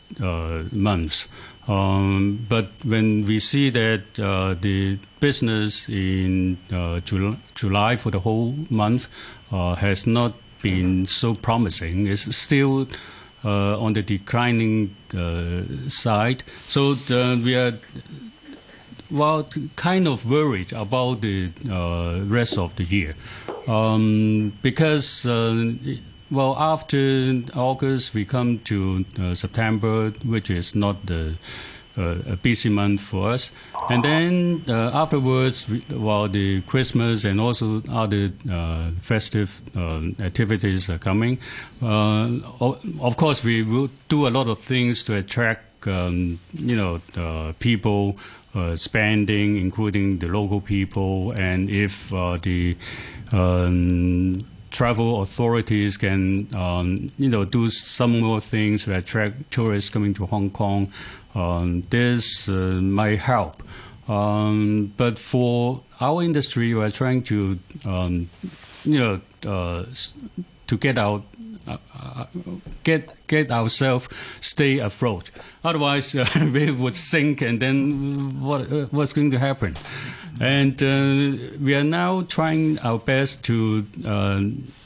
months. 0.72 1.28
Um, 1.68 2.46
but 2.48 2.70
when 2.84 3.24
we 3.24 3.40
see 3.40 3.70
that 3.70 4.18
uh, 4.20 4.54
the 4.54 4.98
business 5.18 5.88
in 5.88 6.58
uh, 6.72 7.00
July, 7.00 7.96
for 7.96 8.10
the 8.10 8.20
whole 8.20 8.54
month 8.70 9.08
uh, 9.50 9.74
has 9.74 10.06
not 10.06 10.34
been 10.62 11.06
so 11.06 11.34
promising, 11.34 12.06
it's 12.06 12.34
still 12.36 12.88
on 13.44 13.92
the 13.92 14.02
declining 14.02 14.96
side. 15.88 16.42
So 16.66 16.96
we 17.08 17.54
are 17.54 17.78
well, 19.10 19.48
kind 19.76 20.08
of 20.08 20.28
worried 20.28 20.72
about 20.72 21.20
the 21.20 21.50
uh, 21.70 22.20
rest 22.24 22.58
of 22.58 22.76
the 22.76 22.84
year 22.84 23.14
um, 23.66 24.52
because. 24.62 25.26
Uh, 25.26 25.74
well, 26.28 26.56
after 26.58 27.40
August, 27.54 28.12
we 28.12 28.24
come 28.24 28.58
to 28.64 29.04
uh, 29.16 29.34
September, 29.36 30.10
which 30.24 30.50
is 30.50 30.74
not 30.74 31.06
the 31.06 31.36
uh, 31.98 32.16
a 32.26 32.36
busy 32.36 32.68
month 32.68 33.00
for 33.00 33.30
us. 33.30 33.52
And 33.88 34.04
then 34.04 34.64
uh, 34.68 34.90
afterwards, 34.92 35.64
while 35.88 36.28
the 36.28 36.60
Christmas 36.62 37.24
and 37.24 37.40
also 37.40 37.82
other 37.88 38.32
uh, 38.50 38.90
festive 39.00 39.62
uh, 39.74 40.02
activities 40.20 40.90
are 40.90 40.98
coming, 40.98 41.38
uh, 41.80 42.28
of 43.00 43.16
course, 43.16 43.42
we 43.42 43.62
will 43.62 43.88
do 44.08 44.26
a 44.26 44.30
lot 44.30 44.48
of 44.48 44.58
things 44.58 45.04
to 45.04 45.14
attract, 45.14 45.86
um, 45.86 46.38
you 46.52 46.76
know, 46.76 47.00
people 47.60 48.18
spending, 48.76 49.56
including 49.56 50.18
the 50.18 50.28
local 50.28 50.60
people. 50.60 51.32
And 51.32 51.68
if 51.70 52.10
the 52.10 52.76
um, 53.32 54.38
travel 54.70 55.22
authorities 55.22 55.96
can, 55.96 56.54
um, 56.54 57.10
you 57.18 57.28
know, 57.28 57.44
do 57.44 57.70
some 57.70 58.20
more 58.20 58.40
things 58.40 58.84
to 58.84 58.94
attract 58.94 59.50
tourists 59.50 59.88
coming 59.88 60.12
to 60.14 60.26
Hong 60.26 60.50
Kong. 60.50 60.92
Um, 61.34 61.82
this 61.90 62.48
uh, 62.48 62.52
might 62.52 63.20
help. 63.20 63.62
Um, 64.08 64.92
but 64.96 65.18
for 65.18 65.82
our 66.00 66.22
industry, 66.22 66.74
we 66.74 66.82
are 66.82 66.90
trying 66.90 67.22
to, 67.24 67.58
um, 67.86 68.28
you 68.84 68.98
know, 68.98 69.20
uh, 69.46 69.86
to 70.66 70.76
get 70.76 70.98
out, 70.98 71.24
uh, 71.66 72.26
get 72.84 73.26
get 73.26 73.50
ourselves 73.50 74.08
stay 74.40 74.78
afloat. 74.78 75.30
Otherwise, 75.64 76.14
uh, 76.14 76.26
we 76.52 76.70
would 76.70 76.96
sink, 76.96 77.42
and 77.42 77.60
then 77.60 78.40
what 78.40 78.72
uh, 78.72 78.86
what's 78.90 79.12
going 79.12 79.30
to 79.32 79.38
happen? 79.38 79.74
And 80.40 80.82
uh, 80.82 81.56
we 81.60 81.74
are 81.74 81.84
now 81.84 82.22
trying 82.22 82.78
our 82.80 82.98
best 82.98 83.44
to 83.44 83.86
uh, 84.04 84.42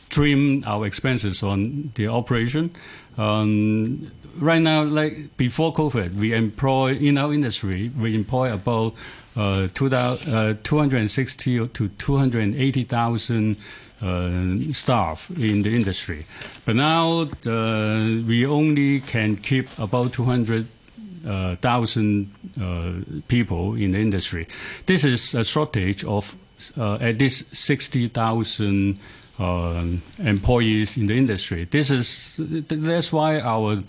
trim 0.09 0.65
our 0.67 0.87
expenses 0.87 1.43
on 1.43 1.91
the 1.95 2.09
operation. 2.09 2.71
Um, 3.19 4.11
right 4.39 4.63
now, 4.63 4.85
like 4.85 5.37
before 5.37 5.73
COVID, 5.73 6.15
we 6.15 6.33
employ 6.35 6.95
in 6.95 7.19
our 7.19 7.35
industry, 7.35 7.91
we 7.99 8.15
employ 8.15 8.53
about 8.53 8.95
uh, 9.37 9.69
260 9.75 11.61
uh, 11.61 11.67
to 11.73 11.89
280,000 11.89 13.57
uh, 13.57 13.59
staff 14.73 15.31
in 15.31 15.63
the 15.63 15.75
industry. 15.75 16.27
But 16.65 16.77
now 16.77 17.29
uh, 17.47 18.21
we 18.27 18.47
only 18.47 19.01
can 19.01 19.37
keep 19.37 19.67
about 19.79 20.13
200,000 20.13 22.35
uh, 22.59 22.65
uh, 22.65 22.93
people 23.29 23.75
in 23.75 23.93
the 23.93 23.99
industry. 23.99 24.47
This 24.87 25.05
is 25.05 25.35
a 25.35 25.45
shortage 25.45 26.05
of 26.05 26.35
uh, 26.77 26.99
at 27.01 27.19
least 27.19 27.57
sixty 27.57 28.09
thousand 28.09 28.99
uh, 29.41 29.85
employees 30.19 30.97
in 30.97 31.07
the 31.07 31.17
industry. 31.17 31.65
This 31.65 31.91
is 31.91 32.35
that's 32.39 33.13
why 33.13 33.41
our 33.41 33.83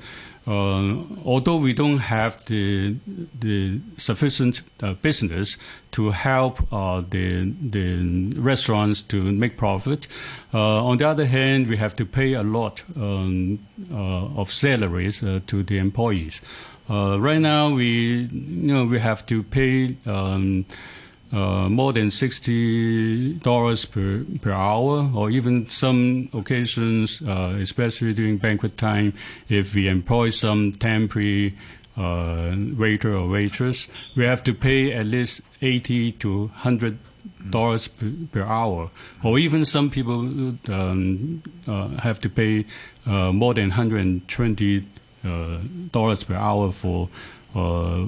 uh, 0.47 0.95
although 1.23 1.57
we 1.57 1.71
don't 1.71 1.99
have 1.99 2.43
the 2.45 2.95
the 3.39 3.79
sufficient 3.97 4.61
uh, 4.81 4.93
business 4.93 5.57
to 5.91 6.09
help 6.09 6.61
uh, 6.73 7.03
the 7.09 7.53
the 7.69 8.31
restaurants 8.39 9.03
to 9.03 9.21
make 9.21 9.55
profit, 9.55 10.07
uh, 10.51 10.83
on 10.83 10.97
the 10.97 11.07
other 11.07 11.25
hand, 11.25 11.67
we 11.67 11.77
have 11.77 11.93
to 11.93 12.05
pay 12.05 12.33
a 12.33 12.41
lot 12.41 12.83
um, 12.95 13.59
uh, 13.91 14.41
of 14.41 14.51
salaries 14.51 15.19
to 15.19 15.63
the 15.63 15.77
employees. 15.77 16.41
right 16.89 17.41
now, 17.41 17.69
we 17.69 18.27
you 18.31 18.73
know 18.73 18.85
we 18.85 18.99
have 18.99 19.23
to 19.25 19.43
pay. 19.43 19.95
Um, 20.05 20.65
uh, 21.31 21.69
more 21.69 21.93
than 21.93 22.11
sixty 22.11 23.33
dollars 23.35 23.85
per 23.85 24.25
per 24.41 24.51
hour, 24.51 25.09
or 25.15 25.29
even 25.29 25.67
some 25.67 26.29
occasions, 26.33 27.21
uh, 27.21 27.55
especially 27.59 28.13
during 28.13 28.37
banquet 28.37 28.77
time, 28.77 29.13
if 29.49 29.73
we 29.75 29.87
employ 29.87 30.29
some 30.29 30.73
temporary 30.73 31.55
uh, 31.97 32.53
waiter 32.77 33.15
or 33.15 33.29
waitress, 33.29 33.87
we 34.15 34.25
have 34.25 34.43
to 34.43 34.53
pay 34.53 34.91
at 34.93 35.05
least 35.05 35.41
eighty 35.61 36.11
to 36.11 36.47
hundred 36.49 36.97
dollars 37.49 37.87
per, 37.87 38.11
per, 38.31 38.43
hour, 38.43 38.89
or 39.23 39.39
even 39.39 39.65
some 39.65 39.89
people 39.89 40.19
um, 40.69 41.43
uh, 41.67 41.87
have 41.99 42.19
to 42.21 42.29
pay 42.29 42.65
uh, 43.05 43.31
more 43.31 43.53
than 43.53 43.71
hundred 43.71 44.01
and 44.01 44.27
twenty 44.27 44.85
uh, 45.23 45.57
dollars 45.91 46.23
per 46.23 46.35
hour 46.35 46.71
for 46.71 47.09
uh, 47.55 48.05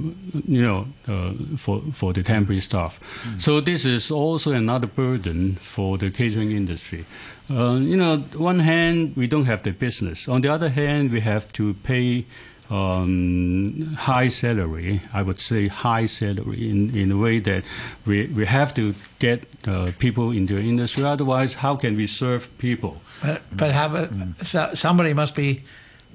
you 0.47 0.61
know, 0.61 0.87
uh, 1.07 1.33
for 1.57 1.81
for 1.91 2.13
the 2.13 2.23
temporary 2.23 2.61
staff. 2.61 2.99
Mm. 3.23 3.41
So 3.41 3.61
this 3.61 3.85
is 3.85 4.11
also 4.11 4.51
another 4.51 4.87
burden 4.87 5.55
for 5.55 5.97
the 5.97 6.11
catering 6.11 6.51
industry. 6.51 7.05
Uh, 7.49 7.75
you 7.75 7.97
know, 7.97 8.17
one 8.37 8.59
hand 8.59 9.15
we 9.17 9.27
don't 9.27 9.45
have 9.45 9.63
the 9.63 9.71
business. 9.71 10.27
On 10.27 10.41
the 10.41 10.49
other 10.49 10.69
hand, 10.69 11.11
we 11.11 11.19
have 11.19 11.51
to 11.53 11.73
pay 11.73 12.25
um, 12.69 13.95
high 13.97 14.29
salary. 14.29 15.01
I 15.13 15.21
would 15.23 15.39
say 15.39 15.67
high 15.67 16.05
salary 16.05 16.69
in, 16.69 16.95
in 16.95 17.11
a 17.11 17.17
way 17.17 17.39
that 17.39 17.63
we 18.05 18.27
we 18.27 18.45
have 18.45 18.73
to 18.75 18.93
get 19.19 19.45
uh, 19.67 19.91
people 19.99 20.31
into 20.31 20.55
the 20.55 20.61
industry. 20.61 21.03
Otherwise, 21.03 21.55
how 21.55 21.75
can 21.75 21.95
we 21.95 22.07
serve 22.07 22.47
people? 22.57 23.01
But 23.21 23.41
but 23.51 23.71
have 23.71 23.91
mm. 23.91 24.43
so 24.43 24.73
somebody 24.73 25.13
must 25.13 25.35
be 25.35 25.63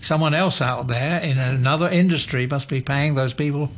someone 0.01 0.35
else 0.35 0.61
out 0.61 0.87
there 0.87 1.21
in 1.21 1.39
another 1.39 1.89
industry 1.89 2.47
must 2.47 2.69
be 2.69 2.81
paying 2.81 3.15
those 3.15 3.33
people. 3.33 3.71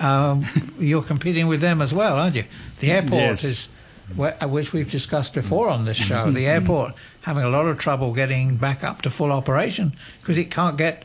Um, 0.00 0.46
you're 0.78 1.02
competing 1.02 1.46
with 1.46 1.60
them 1.60 1.80
as 1.80 1.92
well, 1.92 2.16
aren't 2.16 2.36
you? 2.36 2.44
The 2.80 2.92
airport 2.92 3.12
yes. 3.12 3.44
is, 3.44 3.68
which 4.16 4.72
we've 4.72 4.90
discussed 4.90 5.34
before 5.34 5.68
on 5.68 5.84
this 5.84 5.96
show, 5.96 6.30
the 6.32 6.46
airport 6.46 6.94
having 7.22 7.44
a 7.44 7.48
lot 7.48 7.66
of 7.66 7.78
trouble 7.78 8.12
getting 8.12 8.56
back 8.56 8.84
up 8.84 9.02
to 9.02 9.10
full 9.10 9.32
operation 9.32 9.92
because 10.20 10.38
it 10.38 10.50
can't 10.50 10.76
get 10.76 11.04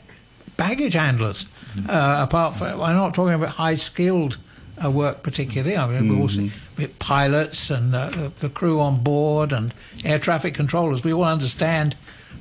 baggage 0.57 0.93
handlers. 0.93 1.45
Uh, 1.87 2.25
apart 2.27 2.55
from, 2.55 2.81
I'm 2.81 2.95
not 2.95 3.13
talking 3.13 3.35
about 3.35 3.49
high 3.49 3.75
skilled 3.75 4.37
uh, 4.83 4.89
work 4.89 5.23
particularly. 5.23 5.77
I 5.77 5.87
mean, 5.87 6.15
we 6.15 6.21
also 6.21 6.49
with 6.77 6.97
pilots 6.99 7.69
and 7.69 7.93
uh, 7.93 8.29
the 8.39 8.49
crew 8.49 8.79
on 8.79 9.03
board 9.03 9.51
and 9.51 9.73
air 10.05 10.19
traffic 10.19 10.53
controllers. 10.53 11.03
We 11.03 11.13
all 11.13 11.25
understand 11.25 11.95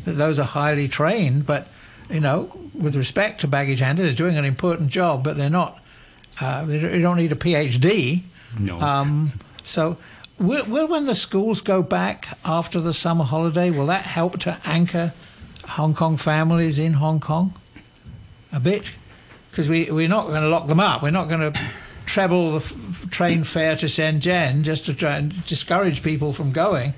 that 0.04 0.12
those 0.12 0.38
are 0.38 0.44
highly 0.44 0.88
trained, 0.88 1.44
but 1.44 1.66
you 2.10 2.20
know, 2.20 2.50
with 2.74 2.96
respect 2.96 3.40
to 3.42 3.48
baggage 3.48 3.80
handlers, 3.80 4.08
they're 4.08 4.16
doing 4.16 4.36
an 4.36 4.44
important 4.44 4.88
job, 4.88 5.24
but 5.24 5.36
they're 5.36 5.50
not. 5.50 5.80
Uh, 6.40 6.64
they 6.64 7.00
don't 7.00 7.16
need 7.16 7.32
a 7.32 7.36
PhD. 7.36 8.22
No. 8.58 8.80
Um, 8.80 9.32
so, 9.62 9.96
will, 10.38 10.64
will, 10.66 10.86
when 10.86 11.06
the 11.06 11.14
schools 11.14 11.60
go 11.60 11.82
back 11.82 12.38
after 12.44 12.80
the 12.80 12.92
summer 12.92 13.24
holiday, 13.24 13.70
will 13.70 13.86
that 13.86 14.04
help 14.06 14.38
to 14.40 14.56
anchor 14.64 15.12
Hong 15.66 15.94
Kong 15.94 16.16
families 16.16 16.78
in 16.78 16.94
Hong 16.94 17.20
Kong 17.20 17.54
a 18.52 18.60
bit? 18.60 18.90
Because 19.50 19.68
we 19.68 19.90
we're 19.90 20.08
not 20.08 20.28
going 20.28 20.42
to 20.42 20.48
lock 20.48 20.68
them 20.68 20.80
up. 20.80 21.02
We're 21.02 21.10
not 21.10 21.28
going 21.28 21.52
to 21.52 21.60
treble 22.06 22.52
the 22.52 22.58
f- 22.58 23.10
train 23.10 23.44
fare 23.44 23.76
to 23.76 23.86
Shenzhen 23.86 24.62
just 24.62 24.86
to 24.86 24.94
try 24.94 25.16
and 25.16 25.44
discourage 25.46 26.02
people 26.02 26.32
from 26.32 26.52
going. 26.52 26.94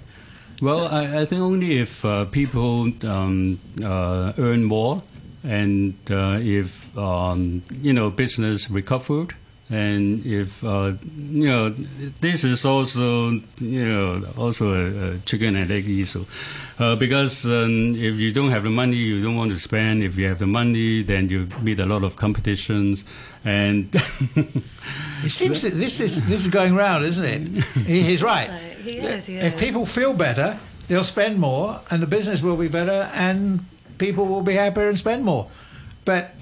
Well, 0.61 0.89
I, 0.89 1.23
I 1.23 1.25
think 1.25 1.41
only 1.41 1.79
if 1.79 2.05
uh, 2.05 2.27
people 2.27 2.93
um, 3.05 3.59
uh, 3.83 4.35
earn 4.37 4.65
more 4.65 5.03
and 5.43 5.95
uh, 6.11 6.39
if 6.41 6.97
um, 6.99 7.63
you 7.81 7.95
know 7.95 8.11
business 8.11 8.71
recovered 8.71 9.35
and 9.71 10.27
if 10.27 10.63
uh, 10.63 10.93
you 11.17 11.49
know 11.49 11.71
this 12.21 12.45
is 12.45 12.67
also 12.67 13.31
you 13.59 13.89
know 13.89 14.23
also 14.37 14.75
a, 14.75 15.15
a 15.15 15.19
chicken 15.21 15.57
and 15.57 15.71
egg 15.71 15.89
issue. 15.89 16.27
Uh, 16.79 16.95
because 16.97 17.47
um, 17.47 17.95
if 17.95 18.17
you 18.17 18.31
don't 18.31 18.51
have 18.51 18.65
the 18.65 18.71
money 18.71 18.97
you 18.97 19.23
don't 19.23 19.37
want 19.37 19.51
to 19.51 19.57
spend. 19.57 20.03
If 20.03 20.19
you 20.19 20.29
have 20.29 20.41
the 20.41 20.47
money 20.47 21.03
then 21.03 21.31
you 21.31 21.49
meet 21.63 21.81
a 21.81 21.87
lot 21.87 22.05
of 22.05 22.17
competitions 22.17 23.05
and 23.47 23.89
it 24.37 25.31
seems 25.31 25.63
that 25.63 25.73
this 25.73 26.01
is 26.01 26.27
this 26.27 26.43
is 26.43 26.49
going 26.49 26.75
round 26.75 27.07
isn't 27.07 27.25
it? 27.25 27.65
He's 27.87 28.23
right 28.23 28.70
he 28.81 28.99
is, 28.99 29.27
he 29.27 29.37
if 29.37 29.59
people 29.59 29.87
feel 29.87 30.15
better, 30.15 30.59
they'll 30.89 31.05
spend 31.05 31.39
more, 31.39 31.81
and 31.91 32.03
the 32.03 32.07
business 32.07 32.43
will 32.43 32.57
be 32.57 32.69
better, 32.69 33.11
and 33.15 33.65
people 33.99 34.27
will 34.27 34.43
be 34.43 34.55
happier 34.55 34.89
and 34.89 34.99
spend 34.99 35.25
more. 35.25 35.49
But 36.05 36.35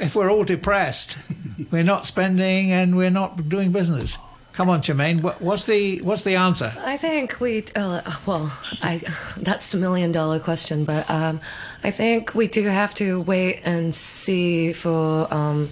if 0.00 0.14
we're 0.14 0.30
all 0.30 0.44
depressed, 0.44 1.16
we're 1.70 1.82
not 1.82 2.06
spending 2.06 2.70
and 2.72 2.96
we're 2.96 3.10
not 3.10 3.48
doing 3.48 3.72
business. 3.72 4.18
Come 4.52 4.70
on, 4.70 4.82
Jermaine. 4.82 5.22
What's 5.40 5.66
the 5.66 6.02
what's 6.02 6.24
the 6.24 6.34
answer? 6.34 6.72
I 6.78 6.96
think 6.96 7.38
we. 7.38 7.64
Uh, 7.76 8.02
well, 8.26 8.52
I 8.82 9.00
that's 9.36 9.70
the 9.70 9.78
million 9.78 10.10
dollar 10.10 10.40
question, 10.40 10.84
but 10.84 11.08
um, 11.08 11.40
I 11.84 11.92
think 11.92 12.34
we 12.34 12.48
do 12.48 12.64
have 12.64 12.92
to 12.96 13.22
wait 13.22 13.60
and 13.64 13.94
see 13.94 14.72
for. 14.72 15.32
Um, 15.32 15.68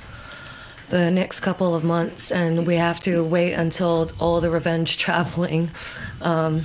the 0.88 1.10
next 1.10 1.40
couple 1.40 1.74
of 1.74 1.84
months, 1.84 2.30
and 2.30 2.66
we 2.66 2.76
have 2.76 3.00
to 3.00 3.22
wait 3.24 3.52
until 3.52 4.10
all 4.18 4.40
the 4.40 4.50
revenge 4.50 4.98
traveling 5.06 5.70
um, 6.20 6.62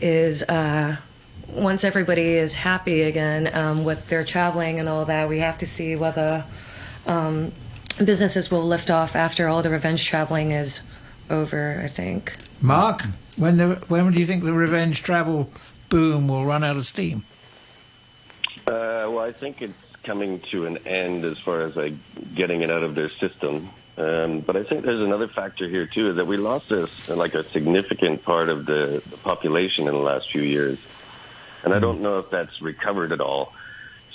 is. 0.00 0.42
Uh, 0.42 0.96
once 1.48 1.82
everybody 1.82 2.34
is 2.34 2.54
happy 2.54 3.00
again 3.02 3.48
um, 3.54 3.82
with 3.82 4.10
their 4.10 4.22
traveling 4.22 4.78
and 4.78 4.86
all 4.86 5.06
that, 5.06 5.30
we 5.30 5.38
have 5.38 5.56
to 5.56 5.66
see 5.66 5.96
whether 5.96 6.44
um, 7.06 7.50
businesses 8.04 8.50
will 8.50 8.62
lift 8.62 8.90
off 8.90 9.16
after 9.16 9.48
all 9.48 9.62
the 9.62 9.70
revenge 9.70 10.04
traveling 10.04 10.52
is 10.52 10.86
over. 11.30 11.80
I 11.82 11.86
think. 11.86 12.36
Mark, 12.60 13.04
when 13.36 13.56
the, 13.56 13.76
when 13.88 14.12
do 14.12 14.20
you 14.20 14.26
think 14.26 14.44
the 14.44 14.52
revenge 14.52 15.02
travel 15.02 15.50
boom 15.88 16.28
will 16.28 16.44
run 16.44 16.62
out 16.62 16.76
of 16.76 16.84
steam? 16.84 17.24
Uh, 18.66 19.08
well, 19.08 19.20
I 19.20 19.32
think 19.32 19.62
it's 19.62 19.87
coming 20.08 20.40
to 20.40 20.64
an 20.64 20.78
end 20.86 21.22
as 21.26 21.38
far 21.38 21.60
as 21.60 21.76
like 21.76 21.92
getting 22.34 22.62
it 22.62 22.70
out 22.70 22.82
of 22.82 22.94
their 22.94 23.10
system. 23.10 23.68
Um, 23.98 24.40
but 24.40 24.56
I 24.56 24.64
think 24.64 24.86
there's 24.86 25.02
another 25.02 25.28
factor 25.28 25.68
here 25.68 25.86
too 25.86 26.10
is 26.10 26.16
that 26.16 26.26
we 26.26 26.38
lost 26.38 26.70
this 26.70 26.90
like 27.08 27.34
a 27.34 27.46
significant 27.50 28.24
part 28.24 28.48
of 28.48 28.64
the, 28.64 29.02
the 29.10 29.18
population 29.18 29.86
in 29.86 29.92
the 29.92 30.00
last 30.00 30.30
few 30.30 30.40
years, 30.40 30.78
and 31.62 31.74
I 31.74 31.78
don't 31.78 32.00
know 32.00 32.20
if 32.20 32.30
that's 32.30 32.62
recovered 32.62 33.12
at 33.12 33.20
all. 33.20 33.52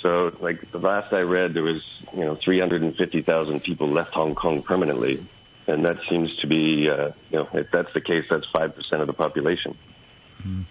So, 0.00 0.36
like 0.40 0.72
the 0.72 0.80
last 0.80 1.12
I 1.12 1.20
read, 1.20 1.54
there 1.54 1.62
was 1.62 1.82
you 2.12 2.24
know 2.24 2.34
350,000 2.34 3.60
people 3.60 3.88
left 3.88 4.12
Hong 4.14 4.34
Kong 4.34 4.62
permanently, 4.62 5.24
and 5.68 5.84
that 5.84 5.98
seems 6.08 6.34
to 6.38 6.48
be 6.48 6.90
uh, 6.90 7.12
you 7.30 7.38
know 7.38 7.48
if 7.52 7.70
that's 7.70 7.92
the 7.94 8.00
case, 8.00 8.24
that's 8.28 8.46
five 8.46 8.74
percent 8.74 9.00
of 9.00 9.06
the 9.06 9.12
population. 9.12 9.76
Mm. 10.46 10.64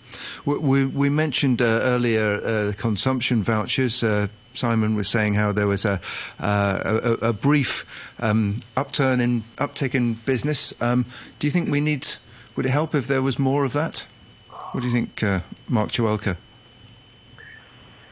We, 0.46 0.86
we, 0.86 1.10
mentioned 1.10 1.62
uh, 1.62 1.66
earlier 1.66 2.36
uh, 2.36 2.74
consumption 2.78 3.44
vouchers. 3.44 4.04
Uh, 4.04 4.28
Simon 4.54 4.96
was 4.96 5.08
saying 5.10 5.34
how 5.34 5.52
there 5.52 5.68
was 5.68 5.86
a, 5.86 6.00
uh, 6.40 7.00
a, 7.04 7.30
a, 7.30 7.34
brief 7.34 7.86
um, 8.20 8.60
upturn 8.78 9.20
in 9.20 9.42
uptick 9.58 9.96
in 9.96 10.14
business. 10.14 10.74
Um, 10.82 11.06
do 11.40 11.48
you 11.48 11.52
think 11.52 11.70
we 11.70 11.82
need? 11.82 12.08
Would 12.56 12.68
it 12.68 12.70
help 12.70 12.94
if 12.94 13.08
there 13.08 13.22
was 13.22 13.40
more 13.40 13.66
of 13.66 13.74
that? 13.74 14.06
What 14.74 14.82
do 14.82 14.88
you 14.88 14.94
think, 14.94 15.24
uh, 15.24 15.42
Mark 15.68 15.92
Chuelka? 15.92 16.38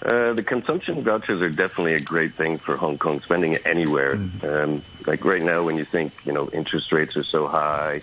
Uh, 0.03 0.34
the 0.34 0.41
consumption 0.41 1.03
vouchers 1.03 1.41
are 1.41 1.49
definitely 1.49 1.93
a 1.93 1.99
great 1.99 2.34
thing 2.34 2.57
for 2.57 2.76
Hong 2.76 2.97
Kong 2.97 3.22
spending 3.22 3.57
anywhere. 3.66 4.16
Mm-hmm. 4.16 4.45
Um, 4.45 4.82
like 5.05 5.24
right 5.24 5.41
now, 5.43 5.64
when 5.64 5.78
you 5.78 5.86
think 5.86 6.14
you 6.26 6.32
know 6.32 6.49
interest 6.49 6.91
rates 6.91 7.16
are 7.16 7.24
so 7.24 7.47
high, 7.47 8.01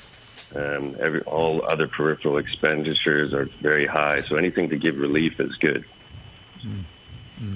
um, 0.54 0.96
every, 0.98 1.20
all 1.22 1.64
other 1.68 1.86
peripheral 1.86 2.38
expenditures 2.38 3.32
are 3.34 3.46
very 3.60 3.86
high. 3.86 4.20
So 4.22 4.36
anything 4.36 4.68
to 4.70 4.76
give 4.76 4.96
relief 4.96 5.40
is 5.40 5.56
good. 5.56 5.84
Mm-hmm. 6.64 7.54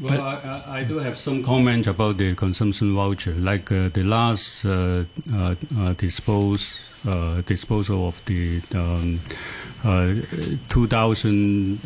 Well, 0.00 0.20
I, 0.22 0.78
I, 0.78 0.84
do 0.84 0.98
have 0.98 1.18
some 1.18 1.42
comment 1.42 1.86
about 1.86 2.16
the 2.16 2.34
consumption 2.34 2.94
voucher. 2.94 3.34
Like 3.34 3.70
uh, 3.70 3.90
the 3.90 4.02
last 4.02 4.64
uh, 4.64 5.04
uh, 5.30 5.54
uh 5.76 5.92
dispose, 5.92 6.72
uh, 7.06 7.42
disposal 7.42 8.08
of 8.08 8.24
the 8.24 8.62
um, 8.74 9.20
uh, 9.84 10.14
two 10.70 10.86
thousand 10.86 11.82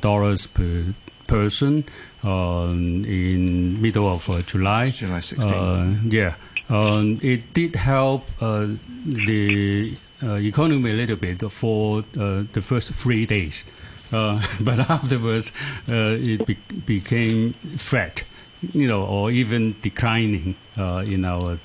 dollars 0.00 0.46
per 0.46 0.86
person 1.26 1.84
in 2.24 3.82
middle 3.82 4.08
of 4.08 4.46
July. 4.46 4.88
July 4.88 5.20
16. 5.20 6.10
yeah. 6.10 6.36
Um, 6.68 7.18
it 7.22 7.54
did 7.54 7.76
help 7.76 8.28
uh, 8.40 8.66
the 9.06 9.96
uh, 10.22 10.34
economy 10.34 10.90
a 10.90 10.94
little 10.94 11.16
bit 11.16 11.40
for 11.50 12.00
uh, 12.00 12.42
the 12.52 12.60
first 12.62 12.92
three 12.92 13.24
days, 13.24 13.64
uh, 14.12 14.42
but 14.60 14.78
afterwards 14.90 15.52
uh, 15.90 16.16
it 16.18 16.46
be- 16.46 16.58
became 16.84 17.54
flat, 17.76 18.24
you 18.72 18.86
know, 18.86 19.04
or 19.04 19.30
even 19.30 19.76
declining 19.80 20.56
uh, 20.76 21.04
in 21.06 21.24
our 21.24 21.58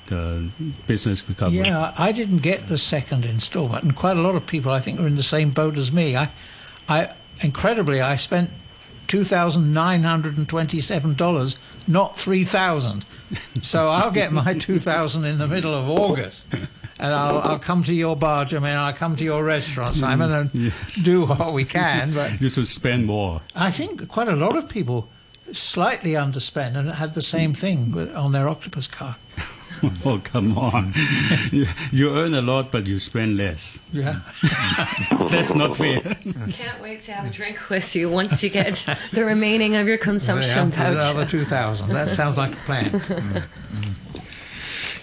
business 0.86 1.28
recovery. 1.28 1.58
Yeah, 1.58 1.92
I 1.98 2.12
didn't 2.12 2.38
get 2.38 2.68
the 2.68 2.78
second 2.78 3.26
instalment, 3.26 3.84
and 3.84 3.94
quite 3.94 4.16
a 4.16 4.22
lot 4.22 4.36
of 4.36 4.46
people, 4.46 4.72
I 4.72 4.80
think, 4.80 5.00
are 5.00 5.06
in 5.06 5.16
the 5.16 5.22
same 5.22 5.50
boat 5.50 5.76
as 5.76 5.92
me. 5.92 6.16
I, 6.16 6.30
I 6.88 7.14
incredibly, 7.42 8.00
I 8.00 8.16
spent 8.16 8.50
two 9.08 9.24
thousand 9.24 9.72
nine 9.74 10.02
hundred 10.02 10.36
and 10.38 10.48
twenty-seven 10.48 11.14
dollars, 11.14 11.58
not 11.86 12.16
three 12.16 12.44
thousand. 12.44 13.04
So 13.62 13.88
I'll 13.88 14.10
get 14.10 14.32
my 14.32 14.54
two 14.58 14.78
thousand 14.78 15.24
in 15.24 15.38
the 15.38 15.46
middle 15.48 15.72
of 15.74 15.88
August, 15.88 16.46
and 16.52 17.12
I'll, 17.12 17.38
I'll 17.38 17.58
come 17.58 17.82
to 17.84 17.92
your 17.94 18.16
bar, 18.16 18.46
I 18.50 18.54
mean, 18.54 18.64
I'll 18.64 18.92
come 18.92 19.16
to 19.16 19.24
your 19.24 19.42
restaurant, 19.44 19.94
Simon, 19.94 20.32
and 20.32 20.50
Yes. 20.54 20.94
do 21.02 21.26
what 21.26 21.52
we 21.52 21.64
can. 21.64 22.12
But 22.14 22.40
You 22.40 22.48
should 22.50 22.68
spend 22.68 23.06
more. 23.06 23.40
I 23.54 23.70
think 23.70 24.08
quite 24.08 24.28
a 24.28 24.36
lot 24.36 24.56
of 24.56 24.68
people 24.68 25.08
slightly 25.52 26.12
underspend 26.12 26.74
and 26.76 26.90
had 26.90 27.14
the 27.14 27.22
same 27.22 27.52
thing 27.54 27.96
on 28.14 28.32
their 28.32 28.48
octopus 28.48 28.86
card. 28.86 29.16
oh, 30.04 30.20
come 30.24 30.56
on. 30.58 30.92
you, 31.52 31.66
you 31.92 32.16
earn 32.16 32.34
a 32.34 32.42
lot, 32.42 32.70
but 32.72 32.86
you 32.86 32.98
spend 32.98 33.36
less. 33.36 33.78
Yeah. 33.92 34.20
That's 35.30 35.54
not 35.54 35.76
fair. 35.76 36.00
Can't 36.50 36.80
wait 36.82 37.02
to 37.02 37.12
have 37.12 37.26
a 37.26 37.30
drink 37.30 37.68
with 37.70 37.94
you 37.94 38.08
once 38.10 38.42
you 38.42 38.50
get 38.50 38.84
the 39.12 39.24
remaining 39.24 39.74
of 39.76 39.86
your 39.86 39.96
Yeah, 39.96 40.04
consumption 40.04 40.70
put 40.70 40.86
another 40.86 41.26
two 41.26 41.44
thousand. 41.44 41.88
That 41.90 42.10
sounds 42.10 42.36
like 42.36 42.52
a 42.52 42.56
plan. 42.56 43.00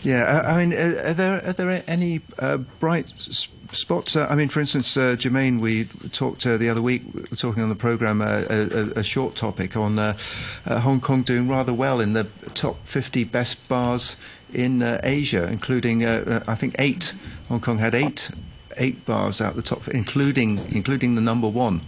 Yeah, 0.04 0.42
I, 0.46 0.54
I 0.54 0.66
mean, 0.66 0.74
uh, 0.78 1.02
are 1.10 1.14
there 1.14 1.46
are 1.46 1.54
there 1.54 1.84
any 1.88 2.22
uh, 2.40 2.58
bright 2.80 3.06
s- 3.12 3.48
spots? 3.72 4.16
Uh, 4.16 4.26
I 4.30 4.36
mean, 4.36 4.50
for 4.50 4.60
instance, 4.60 4.98
uh, 4.98 5.16
Jermaine, 5.16 5.60
we 5.60 5.86
talked 6.12 6.44
uh, 6.48 6.58
the 6.58 6.70
other 6.70 6.82
week, 6.82 7.04
we 7.14 7.38
talking 7.38 7.62
on 7.62 7.70
the 7.70 7.76
program, 7.76 8.20
uh, 8.20 8.44
a, 8.50 8.60
a, 8.62 8.84
a 9.02 9.04
short 9.04 9.36
topic 9.36 9.78
on 9.78 10.00
uh, 10.00 10.18
uh, 10.66 10.80
Hong 10.80 11.02
Kong 11.02 11.22
doing 11.22 11.48
rather 11.48 11.72
well 11.74 12.00
in 12.02 12.14
the 12.14 12.24
top 12.56 12.78
50 12.88 13.26
best 13.26 13.70
bars 13.70 14.18
in 14.54 14.82
uh, 14.82 15.00
Asia, 15.04 15.48
including 15.48 16.06
uh, 16.06 16.42
uh, 16.48 16.52
I 16.52 16.56
think 16.56 16.76
eight. 16.80 17.14
Hong 17.50 17.60
Kong 17.60 17.80
had 17.80 17.94
eight 17.96 18.32
eight 18.78 19.06
bars 19.06 19.42
out 19.42 19.56
the 19.56 19.62
top, 19.62 19.88
including 19.88 20.60
including 20.72 21.16
the 21.16 21.22
number 21.22 21.48
one. 21.48 21.82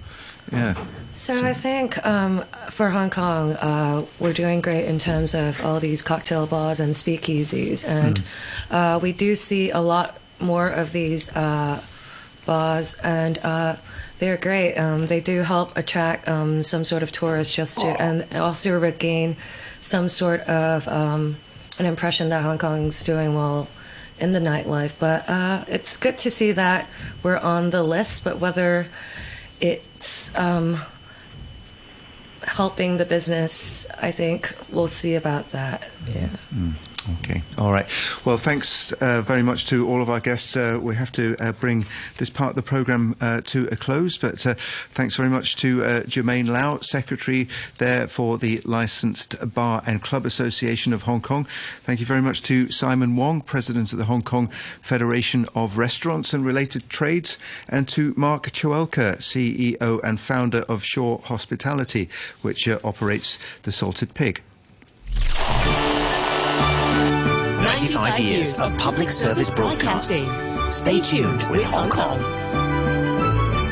Yeah. 0.51 0.75
So 1.13 1.45
I 1.45 1.53
think 1.53 2.05
um, 2.05 2.43
for 2.69 2.89
Hong 2.89 3.09
Kong, 3.09 3.53
uh, 3.53 4.05
we're 4.19 4.33
doing 4.33 4.61
great 4.61 4.85
in 4.85 4.99
terms 4.99 5.33
of 5.33 5.63
all 5.63 5.79
these 5.79 6.01
cocktail 6.01 6.47
bars 6.47 6.79
and 6.79 6.93
speakeasies, 6.93 7.87
and 7.87 8.21
uh, 8.69 8.99
we 9.01 9.13
do 9.13 9.35
see 9.35 9.69
a 9.69 9.79
lot 9.79 10.17
more 10.39 10.67
of 10.67 10.91
these 10.91 11.33
uh, 11.35 11.81
bars, 12.45 12.99
and 13.03 13.37
uh, 13.39 13.75
they're 14.19 14.37
great. 14.37 14.75
Um, 14.75 15.07
they 15.07 15.21
do 15.21 15.41
help 15.41 15.77
attract 15.77 16.27
um, 16.27 16.61
some 16.61 16.83
sort 16.83 17.03
of 17.03 17.11
tourists, 17.11 17.53
just 17.53 17.79
to 17.79 17.87
and 18.01 18.25
also 18.37 18.77
regain 18.79 19.37
some 19.79 20.09
sort 20.09 20.41
of 20.41 20.87
um, 20.87 21.37
an 21.79 21.85
impression 21.85 22.29
that 22.29 22.43
Hong 22.43 22.57
Kong's 22.57 23.03
doing 23.03 23.35
well 23.35 23.67
in 24.19 24.31
the 24.31 24.39
nightlife. 24.39 24.99
But 24.99 25.27
uh, 25.29 25.65
it's 25.67 25.97
good 25.97 26.17
to 26.19 26.31
see 26.31 26.51
that 26.53 26.89
we're 27.23 27.37
on 27.37 27.69
the 27.71 27.83
list, 27.83 28.23
but 28.23 28.39
whether 28.39 28.87
it's 29.59 30.37
um, 30.37 30.77
helping 32.43 32.97
the 32.97 33.05
business, 33.05 33.89
I 34.01 34.11
think 34.11 34.53
we'll 34.71 34.87
see 34.87 35.15
about 35.15 35.47
that. 35.51 35.89
Yeah. 36.07 36.29
Okay. 37.19 37.43
All 37.57 37.71
right. 37.71 37.85
Well, 38.23 38.37
thanks 38.37 38.93
uh, 38.93 39.21
very 39.21 39.43
much 39.43 39.67
to 39.67 39.87
all 39.87 40.01
of 40.01 40.09
our 40.09 40.21
guests. 40.21 40.55
Uh, 40.55 40.79
we 40.81 40.95
have 40.95 41.11
to 41.13 41.35
uh, 41.37 41.51
bring 41.51 41.85
this 42.17 42.29
part 42.29 42.51
of 42.51 42.55
the 42.55 42.61
programme 42.61 43.17
uh, 43.19 43.41
to 43.45 43.67
a 43.71 43.75
close, 43.75 44.17
but 44.17 44.45
uh, 44.45 44.53
thanks 44.91 45.15
very 45.17 45.27
much 45.27 45.57
to 45.57 45.83
uh, 45.83 46.01
Jermaine 46.03 46.47
Lau, 46.47 46.77
Secretary 46.77 47.49
there 47.77 48.07
for 48.07 48.37
the 48.37 48.61
Licensed 48.63 49.53
Bar 49.53 49.83
and 49.85 50.01
Club 50.01 50.25
Association 50.25 50.93
of 50.93 51.03
Hong 51.03 51.21
Kong. 51.21 51.43
Thank 51.81 51.99
you 51.99 52.05
very 52.05 52.21
much 52.21 52.41
to 52.43 52.69
Simon 52.69 53.17
Wong, 53.17 53.41
President 53.41 53.91
of 53.91 53.99
the 53.99 54.05
Hong 54.05 54.21
Kong 54.21 54.47
Federation 54.47 55.45
of 55.55 55.77
Restaurants 55.77 56.33
and 56.33 56.45
Related 56.45 56.89
Trades, 56.89 57.37
and 57.67 57.85
to 57.89 58.13
Mark 58.15 58.43
Choelka, 58.51 59.17
CEO 59.17 60.01
and 60.03 60.19
founder 60.21 60.63
of 60.69 60.85
Shore 60.85 61.19
Hospitality, 61.25 62.07
which 62.41 62.67
operates 62.69 63.37
the 63.63 63.73
Salted 63.73 64.13
Pig. 64.13 64.41
95 67.73 68.19
years 68.19 68.59
of 68.59 68.77
public 68.77 69.09
service 69.09 69.49
broadcasting. 69.49 70.29
Stay 70.69 70.99
tuned 70.99 71.43
with 71.49 71.63
Hong 71.63 71.89
Kong. 71.89 72.19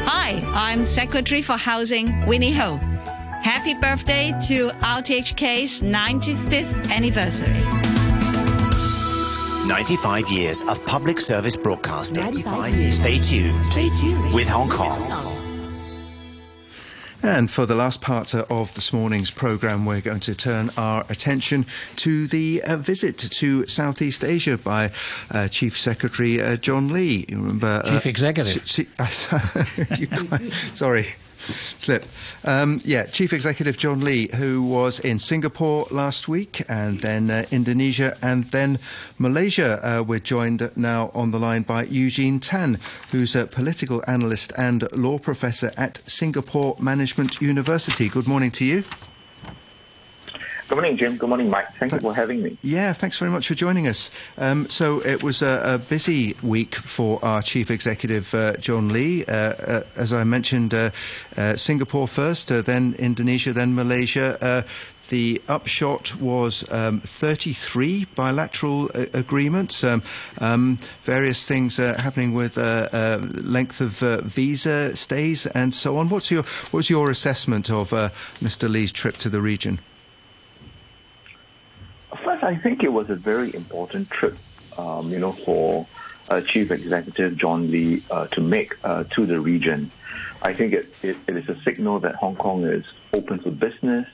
Hi, 0.08 0.44
I'm 0.56 0.84
Secretary 0.84 1.44
for 1.44 1.56
Housing, 1.56 2.26
Winnie 2.26 2.52
Ho. 2.54 2.78
Happy 3.44 3.76
birthday 3.76 4.34
to 4.48 4.70
RTHK's 4.70 5.82
95th 5.82 6.92
anniversary. 6.92 7.62
95 9.68 10.30
years 10.30 10.64
of 10.64 10.84
public 10.88 11.20
service 11.20 11.56
broadcasting. 11.56 12.24
95 12.24 12.76
years. 12.76 12.98
Stay 12.98 13.20
tuned. 13.20 13.56
Stay 13.66 13.90
tuned. 14.02 14.34
With 14.34 14.50
Hong 14.50 14.70
Kong. 14.70 15.41
And 17.24 17.52
for 17.52 17.66
the 17.68 17.76
last 17.76 18.02
part 18.02 18.34
uh, 18.34 18.46
of 18.50 18.74
this 18.74 18.92
morning's 18.92 19.30
programme, 19.30 19.86
we're 19.86 20.02
going 20.02 20.22
to 20.22 20.34
turn 20.34 20.72
our 20.76 21.06
attention 21.08 21.66
to 21.98 22.26
the 22.28 22.64
uh, 22.64 22.78
visit 22.78 23.18
to 23.20 23.68
Southeast 23.68 24.24
Asia 24.24 24.58
by 24.58 24.92
uh, 25.30 25.48
Chief 25.48 25.78
Secretary 25.78 26.42
uh, 26.42 26.56
John 26.58 26.92
Lee. 26.92 27.26
You 27.30 27.38
remember? 27.38 27.84
Chief 27.86 28.06
Executive. 28.08 28.66
you 30.00 30.08
quite- 30.08 30.52
sorry. 30.74 31.08
Slip. 31.52 32.06
Um, 32.46 32.80
yeah, 32.84 33.06
Chief 33.06 33.34
Executive 33.34 33.78
John 33.78 34.02
Lee, 34.02 34.30
who 34.36 34.64
was 34.64 35.00
in 35.00 35.20
Singapore 35.20 35.86
last 35.92 36.28
week 36.28 36.64
and 36.70 37.00
then 37.00 37.30
uh, 37.30 37.46
Indonesia 37.52 38.18
and 38.22 38.46
then 38.46 38.80
Malaysia. 39.18 39.80
Uh, 39.84 40.04
we're 40.04 40.20
joined 40.20 40.72
now 40.76 41.12
on 41.14 41.32
the 41.32 41.40
line 41.40 41.64
by 41.64 41.84
Eugene 41.84 42.40
Tan, 42.40 42.80
who's 43.12 43.36
a 43.36 43.46
political 43.48 44.04
analyst 44.08 44.54
and 44.58 44.90
law 44.92 45.20
professor 45.20 45.72
at 45.78 45.98
Singapore 46.10 46.76
Management 46.80 47.42
University. 47.42 48.10
Good 48.10 48.28
morning 48.28 48.52
to 48.52 48.66
you. 48.66 48.84
Good 50.72 50.78
morning, 50.78 50.96
Jim. 50.96 51.18
Good 51.18 51.28
morning, 51.28 51.50
Mike. 51.50 51.70
Thank 51.74 51.92
you 51.92 52.00
for 52.00 52.16
having 52.16 52.42
me. 52.44 52.58
Yeah, 52.62 52.94
thanks 52.94 53.18
very 53.18 53.30
much 53.30 53.46
for 53.46 53.56
joining 53.56 53.90
us. 53.90 54.10
Um, 54.38 54.70
so 54.70 55.02
it 55.02 55.22
was 55.22 55.42
a, 55.42 55.74
a 55.74 55.78
busy 55.78 56.34
week 56.42 56.76
for 56.76 57.20
our 57.26 57.42
chief 57.42 57.70
executive, 57.70 58.34
uh, 58.34 58.56
John 58.56 58.88
Lee. 58.88 59.26
Uh, 59.26 59.34
uh, 59.34 59.84
as 59.98 60.14
I 60.14 60.24
mentioned, 60.24 60.74
uh, 60.74 60.92
uh, 61.36 61.58
Singapore 61.58 62.08
first, 62.08 62.54
uh, 62.54 62.62
then 62.62 62.96
Indonesia, 62.98 63.52
then 63.52 63.76
Malaysia. 63.76 64.38
Uh, 64.42 64.62
the 65.10 65.42
upshot 65.50 66.16
was 66.16 66.64
um, 66.72 67.02
33 67.02 68.06
bilateral 68.16 68.90
uh, 68.96 69.08
agreements, 69.14 69.84
um, 69.84 70.02
um, 70.40 70.78
various 71.04 71.46
things 71.46 71.82
uh, 71.82 72.00
happening 72.00 72.34
with 72.34 72.58
uh, 72.58 72.88
uh, 72.94 73.20
length 73.34 73.82
of 73.82 74.02
uh, 74.02 74.22
visa 74.22 74.96
stays 74.96 75.48
and 75.48 75.74
so 75.74 75.98
on. 75.98 76.08
What's 76.08 76.32
your 76.32 76.44
what's 76.72 76.90
your 76.90 77.10
assessment 77.10 77.70
of 77.70 77.92
uh, 77.92 78.08
Mr. 78.40 78.70
Lee's 78.70 78.94
trip 78.94 79.18
to 79.18 79.28
the 79.28 79.42
region? 79.42 79.82
I 82.44 82.56
think 82.56 82.84
it 82.84 82.92
was 82.92 83.10
a 83.10 83.16
very 83.16 83.54
important 83.54 84.10
trip, 84.10 84.38
um, 84.78 85.12
you 85.12 85.20
know, 85.20 85.32
for 85.32 85.86
uh, 86.30 86.42
Chief 86.42 86.72
Executive 86.72 87.38
John 87.38 87.70
Lee 87.70 88.04
uh, 88.10 88.28
to 88.28 88.42
make 88.42 88.74
uh, 88.84 89.04
to 89.12 89.26
the 89.26 89.40
region. 89.40 89.92
I 90.42 90.54
think 90.54 90.74
it, 90.74 90.96
it, 91.04 91.18
it 91.28 91.38
is 91.38 91.50
a 91.50 91.62
signal 91.62 92.00
that 92.00 92.16
Hong 92.16 92.36
Kong 92.36 92.64
is 92.64 92.86
open 93.14 93.40
for 93.40 93.52
business 93.52 94.08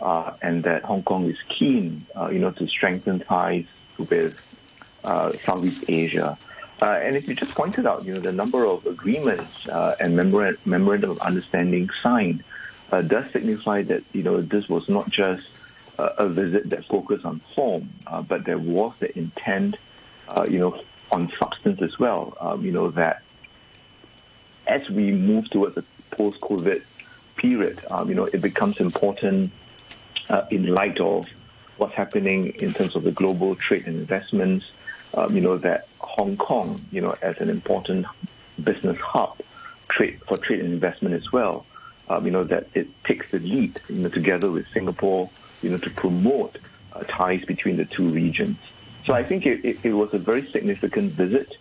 uh, 0.00 0.32
and 0.42 0.64
that 0.64 0.84
Hong 0.84 1.02
Kong 1.02 1.30
is 1.30 1.38
keen, 1.48 2.04
uh, 2.16 2.28
you 2.30 2.40
know, 2.40 2.50
to 2.52 2.66
strengthen 2.66 3.20
ties 3.20 3.66
with 3.96 4.40
uh, 5.04 5.32
Southeast 5.44 5.84
Asia. 5.88 6.38
And 6.80 7.16
if 7.16 7.26
you 7.26 7.34
just 7.34 7.54
pointed 7.54 7.86
out, 7.86 8.04
you 8.04 8.14
know, 8.14 8.20
the 8.20 8.32
number 8.32 8.64
of 8.64 8.86
agreements 8.86 9.66
and 9.66 10.16
memora- 10.16 10.56
memorandum 10.64 11.10
of 11.10 11.18
understanding 11.18 11.90
signed 11.90 12.44
does 12.90 13.32
signify 13.32 13.82
that, 13.82 14.04
you 14.12 14.22
know, 14.22 14.40
this 14.40 14.68
was 14.68 14.88
not 14.88 15.10
just 15.10 15.48
a 15.98 16.28
visit 16.28 16.70
that 16.70 16.84
focused 16.86 17.24
on 17.24 17.40
form, 17.54 17.90
uh, 18.06 18.22
but 18.22 18.44
there 18.44 18.58
was 18.58 18.92
the 18.98 19.16
intent, 19.18 19.76
uh, 20.28 20.46
you 20.48 20.58
know, 20.58 20.80
on 21.10 21.32
substance 21.38 21.80
as 21.82 21.98
well. 21.98 22.36
Um, 22.40 22.64
you 22.64 22.72
know 22.72 22.90
that 22.92 23.22
as 24.66 24.88
we 24.90 25.12
move 25.12 25.48
towards 25.50 25.76
a 25.76 25.84
post-COVID 26.10 26.82
period, 27.36 27.80
um, 27.90 28.08
you 28.08 28.14
know, 28.14 28.26
it 28.26 28.42
becomes 28.42 28.80
important 28.80 29.50
uh, 30.28 30.44
in 30.50 30.66
light 30.66 31.00
of 31.00 31.26
what's 31.78 31.94
happening 31.94 32.48
in 32.60 32.74
terms 32.74 32.94
of 32.94 33.04
the 33.04 33.12
global 33.12 33.54
trade 33.54 33.86
and 33.86 33.96
investments. 33.96 34.66
Um, 35.14 35.34
you 35.34 35.40
know 35.40 35.56
that 35.58 35.88
Hong 36.00 36.36
Kong, 36.36 36.80
you 36.92 37.00
know, 37.00 37.16
as 37.22 37.38
an 37.38 37.48
important 37.48 38.06
business 38.62 39.00
hub, 39.00 39.38
trade 39.88 40.20
for 40.26 40.36
trade 40.36 40.60
and 40.60 40.72
investment 40.72 41.14
as 41.14 41.32
well. 41.32 41.64
Um, 42.10 42.24
you 42.26 42.30
know 42.30 42.44
that 42.44 42.68
it 42.74 42.88
takes 43.04 43.30
the 43.30 43.38
lead, 43.38 43.80
you 43.88 43.96
know, 43.96 44.08
together 44.08 44.50
with 44.50 44.66
Singapore, 44.72 45.30
you 45.62 45.70
know, 45.70 45.78
to 45.78 45.90
promote 45.90 46.58
uh, 46.92 47.00
ties 47.04 47.44
between 47.44 47.76
the 47.76 47.84
two 47.84 48.08
regions. 48.08 48.56
So 49.06 49.14
I 49.14 49.24
think 49.24 49.46
it, 49.46 49.64
it, 49.64 49.84
it 49.84 49.92
was 49.94 50.12
a 50.12 50.18
very 50.18 50.42
significant 50.42 51.12
visit, 51.12 51.56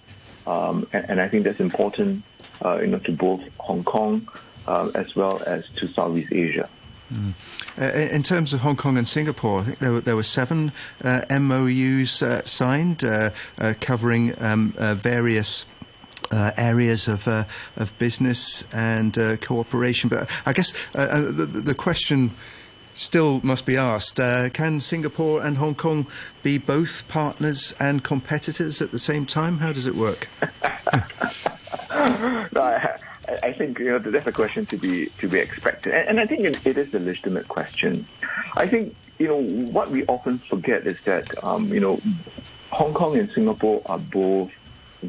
um, 0.45 0.87
and, 0.93 1.09
and, 1.11 1.21
I 1.21 1.27
think 1.27 1.43
that's 1.43 1.59
important, 1.59 2.23
uh, 2.63 2.79
you 2.79 2.87
know, 2.87 2.99
to 2.99 3.11
both 3.11 3.41
Hong 3.59 3.83
Kong 3.83 4.27
uh, 4.67 4.91
as 4.95 5.15
well 5.15 5.41
as 5.45 5.67
to 5.75 5.87
Southeast 5.87 6.31
Asia. 6.31 6.69
Mm. 7.11 7.33
Uh, 7.79 8.13
in 8.13 8.21
terms 8.23 8.53
of 8.53 8.61
Hong 8.61 8.75
Kong 8.75 8.97
and 8.97 9.07
Singapore, 9.07 9.61
I 9.61 9.63
think 9.63 9.79
there 9.79 9.93
were, 9.93 10.01
there 10.01 10.15
were 10.15 10.23
seven 10.23 10.73
uh, 11.03 11.21
MOUs 11.29 12.21
uh, 12.21 12.43
signed 12.43 13.03
uh, 13.03 13.31
covering 13.79 14.35
um, 14.41 14.73
various. 14.97 15.65
Uh, 16.29 16.51
areas 16.57 17.07
of 17.07 17.25
uh, 17.25 17.45
of 17.77 17.97
business 17.99 18.67
and 18.73 19.17
uh, 19.17 19.37
cooperation. 19.37 20.09
But 20.09 20.29
I 20.45 20.51
guess 20.51 20.73
the, 20.91 21.47
the, 21.49 21.73
question 21.73 22.31
still 22.97 23.39
must 23.43 23.65
be 23.65 23.77
asked: 23.77 24.17
Can 24.17 24.81
Singapore 24.81 25.41
and 25.41 25.57
Hong 25.57 25.75
Kong 25.75 26.07
be 26.43 26.57
both 26.57 27.07
partners 27.07 27.75
and 27.79 28.03
competitors 28.03 28.81
at 28.81 28.91
the 28.91 28.99
same 28.99 29.25
time? 29.25 29.59
How 29.59 29.71
does 29.71 29.87
it 29.87 29.95
work? 29.95 30.27
no, 32.51 32.61
I, 32.61 32.97
I 33.43 33.53
think 33.53 33.79
you 33.79 33.91
know 33.91 33.99
that's 33.99 34.27
a 34.27 34.31
question 34.31 34.65
to 34.67 34.77
be 34.77 35.07
to 35.19 35.27
be 35.27 35.39
expected, 35.39 35.93
and, 35.93 36.09
and 36.09 36.19
I 36.19 36.25
think 36.25 36.43
it, 36.43 36.65
it 36.65 36.77
is 36.77 36.93
a 36.93 36.99
legitimate 36.99 37.47
question. 37.47 38.05
I 38.55 38.67
think 38.67 38.95
you 39.19 39.27
know 39.27 39.41
what 39.41 39.91
we 39.91 40.05
often 40.05 40.39
forget 40.39 40.85
is 40.87 40.99
that 41.01 41.43
um, 41.43 41.67
you 41.73 41.79
know 41.79 41.99
Hong 42.71 42.93
Kong 42.93 43.17
and 43.17 43.29
Singapore 43.29 43.81
are 43.85 43.99
both 43.99 44.51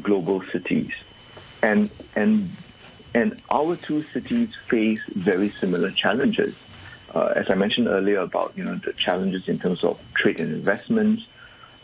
global 0.01 0.43
cities, 0.51 0.91
and 1.61 1.89
and 2.15 2.51
and 3.13 3.41
our 3.51 3.75
two 3.75 4.03
cities 4.13 4.55
face 4.67 5.01
very 5.09 5.49
similar 5.49 5.91
challenges. 5.91 6.55
Uh, 7.13 7.33
as 7.35 7.49
I 7.49 7.55
mentioned 7.55 7.87
earlier 7.87 8.19
about 8.19 8.53
you 8.55 8.63
know 8.63 8.75
the 8.75 8.93
challenges 8.93 9.47
in 9.47 9.59
terms 9.59 9.83
of 9.83 9.99
trade 10.13 10.39
and 10.39 10.53
investments, 10.53 11.23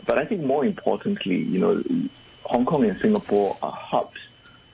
but 0.04 0.18
I 0.18 0.24
think 0.24 0.42
more 0.42 0.64
importantly, 0.64 1.38
you 1.38 1.58
know, 1.58 1.82
Hong 2.44 2.64
Kong 2.64 2.88
and 2.88 3.00
Singapore 3.00 3.56
are 3.60 3.72
hubs 3.72 4.20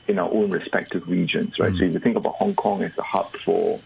in 0.09 0.19
our 0.19 0.31
own 0.31 0.51
respective 0.51 1.09
regions, 1.09 1.59
right? 1.59 1.73
Mm. 1.73 1.79
So 1.79 1.85
if 1.85 1.93
you 1.95 2.01
think 2.01 2.17
about 2.17 2.35
Hong 2.35 2.55
Kong 2.55 2.83
as 2.83 2.93
a 2.99 3.03
hub 3.03 3.35
for 3.45 3.81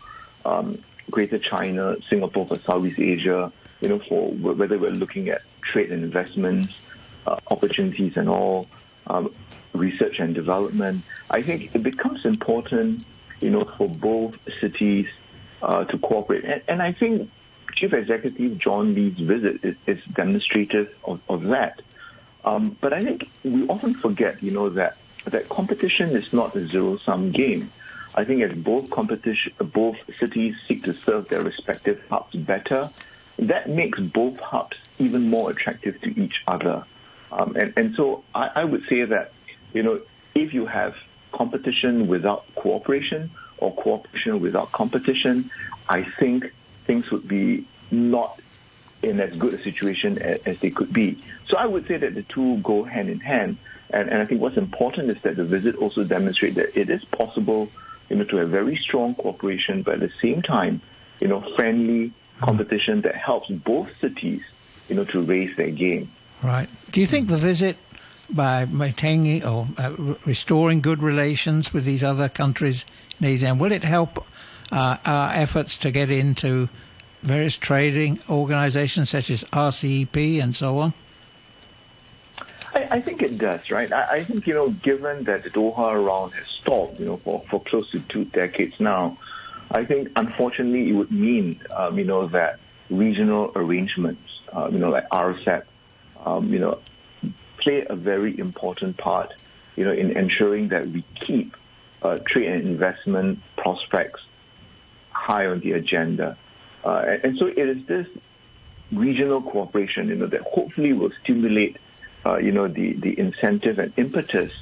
um, 0.45 0.83
Greater 1.11 1.39
China, 1.39 1.97
Singapore 2.09 2.47
for 2.47 2.59
Southeast 2.67 2.99
Asia, 2.99 3.53
you 3.81 3.89
know, 3.89 4.01
for 4.01 4.31
whether 4.33 4.79
we're 4.79 4.91
looking 4.91 5.29
at 5.29 5.43
trade 5.62 5.93
and 5.93 6.03
investments, 6.03 6.75
uh, 7.27 7.39
opportunities 7.49 8.17
and 8.17 8.29
all, 8.29 8.67
um, 9.07 9.33
research 9.73 10.19
and 10.19 10.35
development, 10.35 11.05
I 11.31 11.43
think 11.43 11.71
it 11.75 11.83
becomes 11.83 12.25
important, 12.25 13.05
you 13.41 13.51
know, 13.51 13.71
for 13.77 13.89
both 13.89 14.35
cities 14.61 15.07
uh, 15.67 15.85
to 15.85 15.99
cooperate. 15.99 16.45
And, 16.45 16.62
and, 16.69 16.81
I 16.81 16.93
think 16.93 17.29
Chief 17.75 17.93
Executive 17.93 18.57
John 18.57 18.95
Lee's 18.95 19.19
visit 19.19 19.64
is, 19.64 19.77
is 19.87 20.03
demonstrative 20.05 20.95
of, 21.05 21.21
of 21.29 21.43
that. 21.49 21.83
Um, 22.45 22.77
but 22.81 22.93
I 22.93 23.05
think 23.05 23.29
we 23.43 23.67
often 23.67 23.95
forget, 23.95 24.41
you 24.43 24.53
know, 24.53 24.69
that 24.71 24.97
that 25.25 25.49
competition 25.49 26.11
is 26.11 26.33
not 26.33 26.55
a 26.55 26.64
zero-sum 26.64 27.33
game. 27.33 27.73
I 28.14 28.23
think 28.25 28.43
as 28.43 28.57
both 28.57 28.89
competition, 28.91 29.53
both 29.59 29.97
cities 30.17 30.55
seek 30.69 30.85
to 30.85 30.95
serve 30.95 31.29
their 31.29 31.43
respective 31.43 32.01
hubs 32.09 32.37
better, 32.37 32.89
that 33.41 33.69
makes 33.69 33.99
both 33.99 34.39
hubs 34.39 34.77
even 35.01 35.29
more 35.29 35.51
attractive 35.51 36.01
to 36.03 36.21
each 36.23 36.45
other. 36.47 36.85
Um, 37.33 37.57
and, 37.57 37.73
and 37.77 37.97
so 37.97 38.23
I, 38.37 38.51
I 38.55 38.64
would 38.64 38.85
say 38.89 39.05
that, 39.05 39.33
you 39.75 39.83
know, 39.83 40.01
if 40.37 40.55
you 40.55 40.64
have 40.67 40.95
competition 41.33 42.07
without 42.07 42.47
cooperation 42.55 43.31
or 43.59 43.75
cooperation 43.75 44.41
without 44.41 44.73
competition, 44.73 45.51
I 45.89 46.03
think 46.03 46.53
things 46.85 47.11
would 47.11 47.27
be 47.27 47.67
not 47.91 48.41
in 49.03 49.21
as 49.21 49.37
good 49.37 49.55
a 49.55 49.63
situation 49.63 50.19
as, 50.19 50.39
as, 50.47 50.59
they 50.61 50.71
could 50.71 50.93
be. 50.93 51.19
So 51.49 51.57
I 51.57 51.67
would 51.67 51.87
say 51.87 51.97
that 51.97 52.15
the 52.15 52.23
two 52.23 52.59
go 52.59 52.85
hand 52.85 53.09
in 53.09 53.21
hand. 53.21 53.59
And, 53.91 54.09
and 54.09 54.21
I 54.21 54.25
think 54.25 54.41
what's 54.41 54.57
important 54.57 55.11
is 55.11 55.23
that 55.23 55.37
the 55.37 55.45
visit 55.45 55.77
also 55.77 56.03
demonstrates 56.03 56.57
that 56.57 56.79
it 56.79 56.91
is 56.91 57.05
possible, 57.05 57.71
you 58.09 58.17
know, 58.17 58.25
to 58.25 58.37
have 58.37 58.49
very 58.49 58.77
strong 58.77 59.15
cooperation, 59.15 59.83
but 59.83 59.95
at 59.95 60.01
the 60.01 60.13
same 60.21 60.43
time, 60.43 60.81
you 61.21 61.29
know, 61.29 61.41
friendly 61.55 62.13
competition 62.41 63.03
that 63.03 63.15
helps 63.15 63.49
both 63.49 63.89
cities, 64.01 64.43
you 64.89 64.97
know, 64.97 65.05
to 65.05 65.21
raise 65.21 65.57
their 65.57 65.71
game. 65.71 66.11
Right. 66.43 66.69
Do 66.91 67.01
you 67.01 67.07
think 67.07 67.29
the 67.29 67.37
visit 67.37 67.77
by 68.29 68.65
maintaining 68.67 69.45
or 69.45 69.69
uh, 69.79 69.95
restoring 70.25 70.81
good 70.81 71.03
relations 71.03 71.73
with 71.73 71.85
these 71.85 72.03
other 72.03 72.29
countries 72.29 72.85
in 73.21 73.27
ASEAN, 73.27 73.59
will 73.59 73.73
it 73.73 73.85
help 73.85 74.25
uh, 74.73 74.97
our 75.05 75.31
efforts 75.33 75.77
to 75.79 75.91
get 75.91 76.11
into 76.11 76.69
various 77.23 77.57
trading 77.57 78.21
organizations 78.31 79.11
such 79.11 79.31
as 79.31 79.45
RCEP 79.45 80.43
and 80.43 80.55
so 80.55 80.79
on? 80.79 80.95
I, 82.75 82.89
I 82.93 83.01
think 83.01 83.23
it 83.23 83.39
does, 83.39 83.71
right? 83.71 83.91
I, 83.91 84.17
I, 84.17 84.25
think, 84.25 84.47
you 84.47 84.55
know, 84.55 84.71
given 84.71 85.25
that 85.25 85.43
the 85.43 85.51
Doha 85.51 86.05
round 86.05 86.35
has 86.35 86.47
stalled, 86.47 86.99
you 86.99 87.07
know, 87.07 87.17
for, 87.19 87.43
for 87.51 87.62
close 87.62 87.91
to 87.93 88.01
two 88.01 88.27
decades 88.27 88.79
now, 88.79 89.19
I 89.71 89.85
think, 89.85 90.11
unfortunately, 90.14 90.91
it 90.91 90.93
would 90.93 91.11
mean, 91.11 91.61
um, 91.75 91.99
you 91.99 92.05
know, 92.05 92.27
that 92.29 92.61
regional 92.91 93.51
arrangements, 93.57 94.41
uh, 94.53 94.69
you 94.71 94.79
know, 94.79 94.91
like 94.91 95.09
RCEP, 95.09 95.64
um, 96.25 96.53
you 96.53 96.59
know, 96.59 96.79
play 97.59 97.85
a 97.89 97.97
very 97.97 98.39
important 98.39 98.97
part, 98.97 99.33
you 99.75 99.85
know, 99.85 99.93
in 99.93 100.17
ensuring 100.17 100.69
that 100.69 100.87
we 100.87 101.03
keep 101.14 101.57
uh, 102.07 102.19
trade 102.31 102.49
and 102.49 102.65
investment 102.75 103.31
prospects 103.57 104.23
high 105.11 105.47
on 105.53 105.59
the 105.61 105.73
agenda. 105.73 106.29
Uh, 106.85 107.03
and, 107.11 107.19
and 107.25 107.33
so 107.39 107.45
it 107.47 107.67
is 107.75 107.81
this 107.87 108.09
regional 108.93 109.41
cooperation, 109.53 110.03
you 110.09 110.17
know, 110.21 110.29
that 110.35 110.43
hopefully 110.43 110.93
will 110.93 111.13
stimulate 111.23 111.75
uh, 112.27 112.39
you 112.39 112.51
know, 112.51 112.67
the, 112.67 112.95
the 112.95 113.19
incentive 113.19 113.79
and 113.79 113.93
impetus, 113.97 114.53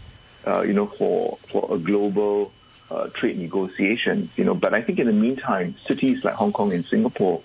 uh, 0.47 0.61
you 0.61 0.75
know, 0.75 0.87
for, 0.87 1.39
for 1.51 1.75
a 1.75 1.79
global 1.79 2.53
uh, 2.91 3.07
trade 3.09 3.39
negotiation, 3.39 4.31
you 4.37 4.45
know. 4.45 4.55
But 4.55 4.75
I 4.75 4.83
think 4.83 4.99
in 4.99 5.07
the 5.07 5.13
meantime, 5.13 5.75
cities 5.89 6.25
like 6.25 6.35
Hong 6.35 6.53
Kong 6.53 6.73
and 6.73 6.85
Singapore, 6.85 7.43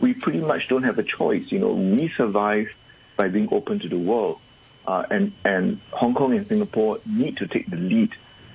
we 0.00 0.12
pretty 0.14 0.40
much 0.40 0.66
don't 0.68 0.82
have 0.82 0.98
a 0.98 1.04
choice. 1.04 1.52
You 1.52 1.60
know, 1.60 1.72
we 1.72 2.08
survive 2.08 2.68
by 3.16 3.28
being 3.28 3.48
open 3.52 3.78
to 3.80 3.88
the 3.88 3.98
world. 3.98 4.40
Uh, 4.86 5.04
and, 5.10 5.32
and 5.44 5.80
Hong 5.92 6.14
Kong 6.14 6.34
and 6.34 6.46
Singapore 6.46 6.98
need 7.06 7.36
to 7.36 7.46
take 7.46 7.70
the 7.70 7.76
lead 7.76 8.10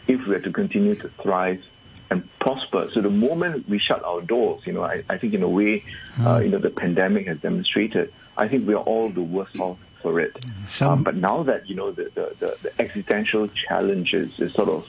if 0.07 0.25
we 0.27 0.35
are 0.35 0.39
to 0.39 0.51
continue 0.51 0.95
to 0.95 1.09
thrive 1.21 1.63
and 2.09 2.27
prosper. 2.39 2.89
So 2.93 3.01
the 3.01 3.09
moment 3.09 3.67
we 3.67 3.79
shut 3.79 4.03
our 4.03 4.21
doors, 4.21 4.61
you 4.65 4.73
know, 4.73 4.83
I, 4.83 5.03
I 5.09 5.17
think 5.17 5.33
in 5.33 5.43
a 5.43 5.49
way, 5.49 5.83
uh, 6.19 6.37
hmm. 6.37 6.45
you 6.45 6.49
know, 6.51 6.59
the 6.59 6.69
pandemic 6.69 7.27
has 7.27 7.39
demonstrated, 7.39 8.13
I 8.37 8.47
think 8.47 8.67
we 8.67 8.73
are 8.73 8.83
all 8.83 9.09
the 9.09 9.23
worse 9.23 9.49
off 9.59 9.77
for 10.05 10.19
it. 10.19 10.37
Um, 10.81 11.03
but 11.03 11.15
now 11.15 11.41
that 11.43 11.67
you 11.67 11.75
know 11.75 11.91
the, 11.91 12.03
the, 12.13 12.35
the, 12.39 12.57
the, 12.61 12.81
existential 12.81 13.47
challenges 13.47 14.39
is 14.39 14.53
sort 14.53 14.69
of 14.69 14.87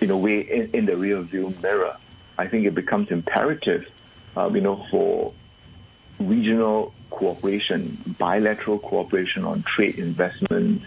in 0.00 0.10
a 0.10 0.16
way 0.16 0.40
in, 0.40 0.70
in 0.72 0.86
the 0.86 0.96
rear 0.96 1.20
view 1.20 1.54
mirror, 1.62 1.96
I 2.36 2.48
think 2.48 2.66
it 2.66 2.74
becomes 2.74 3.12
imperative, 3.12 3.88
um, 4.36 4.56
you 4.56 4.60
know, 4.60 4.84
for 4.90 5.32
regional 6.18 6.92
cooperation, 7.10 7.96
bilateral 8.18 8.80
cooperation 8.80 9.44
on 9.44 9.62
trade 9.62 10.00
investment, 10.00 10.82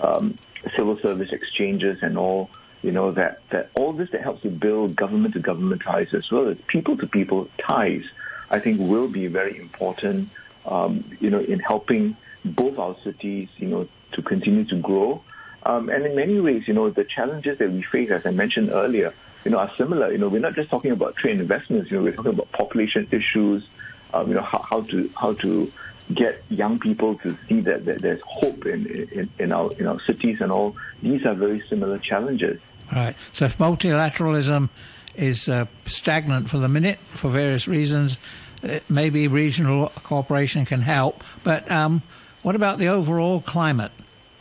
um, 0.00 0.36
civil 0.76 0.98
service 0.98 1.30
exchanges, 1.30 2.02
and 2.02 2.18
all. 2.18 2.50
You 2.82 2.92
know 2.92 3.10
that 3.12 3.40
that 3.50 3.70
all 3.74 3.92
this 3.92 4.10
that 4.10 4.22
helps 4.22 4.42
to 4.42 4.50
build 4.50 4.96
government 4.96 5.34
to 5.34 5.40
government 5.40 5.82
ties 5.82 6.12
as 6.14 6.30
well 6.30 6.48
as 6.48 6.58
people 6.66 6.96
to 6.96 7.06
people 7.06 7.48
ties, 7.58 8.04
I 8.50 8.58
think 8.58 8.80
will 8.80 9.08
be 9.08 9.28
very 9.28 9.58
important. 9.58 10.30
Um, 10.66 11.04
you 11.20 11.30
know, 11.30 11.40
in 11.40 11.58
helping 11.58 12.16
both 12.44 12.78
our 12.78 12.96
cities, 13.02 13.48
you 13.56 13.68
know, 13.68 13.88
to 14.12 14.22
continue 14.22 14.64
to 14.66 14.76
grow. 14.76 15.22
Um, 15.64 15.88
and 15.88 16.04
in 16.04 16.16
many 16.16 16.40
ways, 16.40 16.66
you 16.66 16.74
know, 16.74 16.90
the 16.90 17.04
challenges 17.04 17.58
that 17.58 17.70
we 17.70 17.82
face, 17.82 18.10
as 18.10 18.26
I 18.26 18.30
mentioned 18.30 18.70
earlier, 18.70 19.14
you 19.44 19.50
know, 19.50 19.58
are 19.58 19.72
similar. 19.76 20.10
You 20.12 20.18
know, 20.18 20.28
we're 20.28 20.40
not 20.40 20.54
just 20.54 20.70
talking 20.70 20.92
about 20.92 21.16
trade 21.16 21.40
investments. 21.40 21.90
You 21.90 21.98
know, 21.98 22.04
we're 22.04 22.14
talking 22.14 22.32
about 22.32 22.50
population 22.52 23.08
issues. 23.10 23.66
Um, 24.14 24.28
you 24.28 24.34
know, 24.34 24.42
how, 24.42 24.58
how 24.58 24.80
to 24.82 25.10
how 25.16 25.32
to 25.34 25.72
get 26.12 26.42
young 26.48 26.78
people 26.78 27.16
to 27.18 27.36
see 27.48 27.60
that, 27.60 27.84
that 27.86 28.02
there's 28.02 28.20
hope 28.26 28.66
in, 28.66 28.86
in, 28.86 29.30
in 29.38 29.52
our 29.52 29.72
in 29.72 29.86
our 29.86 30.00
cities 30.00 30.40
and 30.40 30.52
all. 30.52 30.76
These 31.00 31.24
are 31.24 31.34
very 31.34 31.62
similar 31.68 31.98
challenges. 31.98 32.60
Right. 32.92 33.16
So 33.32 33.46
if 33.46 33.56
multilateralism 33.56 34.68
is 35.16 35.48
uh, 35.48 35.64
stagnant 35.86 36.50
for 36.50 36.58
the 36.58 36.68
minute 36.68 36.98
for 36.98 37.30
various 37.30 37.66
reasons, 37.66 38.18
uh, 38.62 38.80
maybe 38.88 39.28
regional 39.28 39.88
cooperation 40.04 40.66
can 40.66 40.82
help. 40.82 41.24
But 41.42 41.70
um, 41.70 42.02
what 42.42 42.54
about 42.54 42.78
the 42.78 42.88
overall 42.88 43.40
climate? 43.40 43.92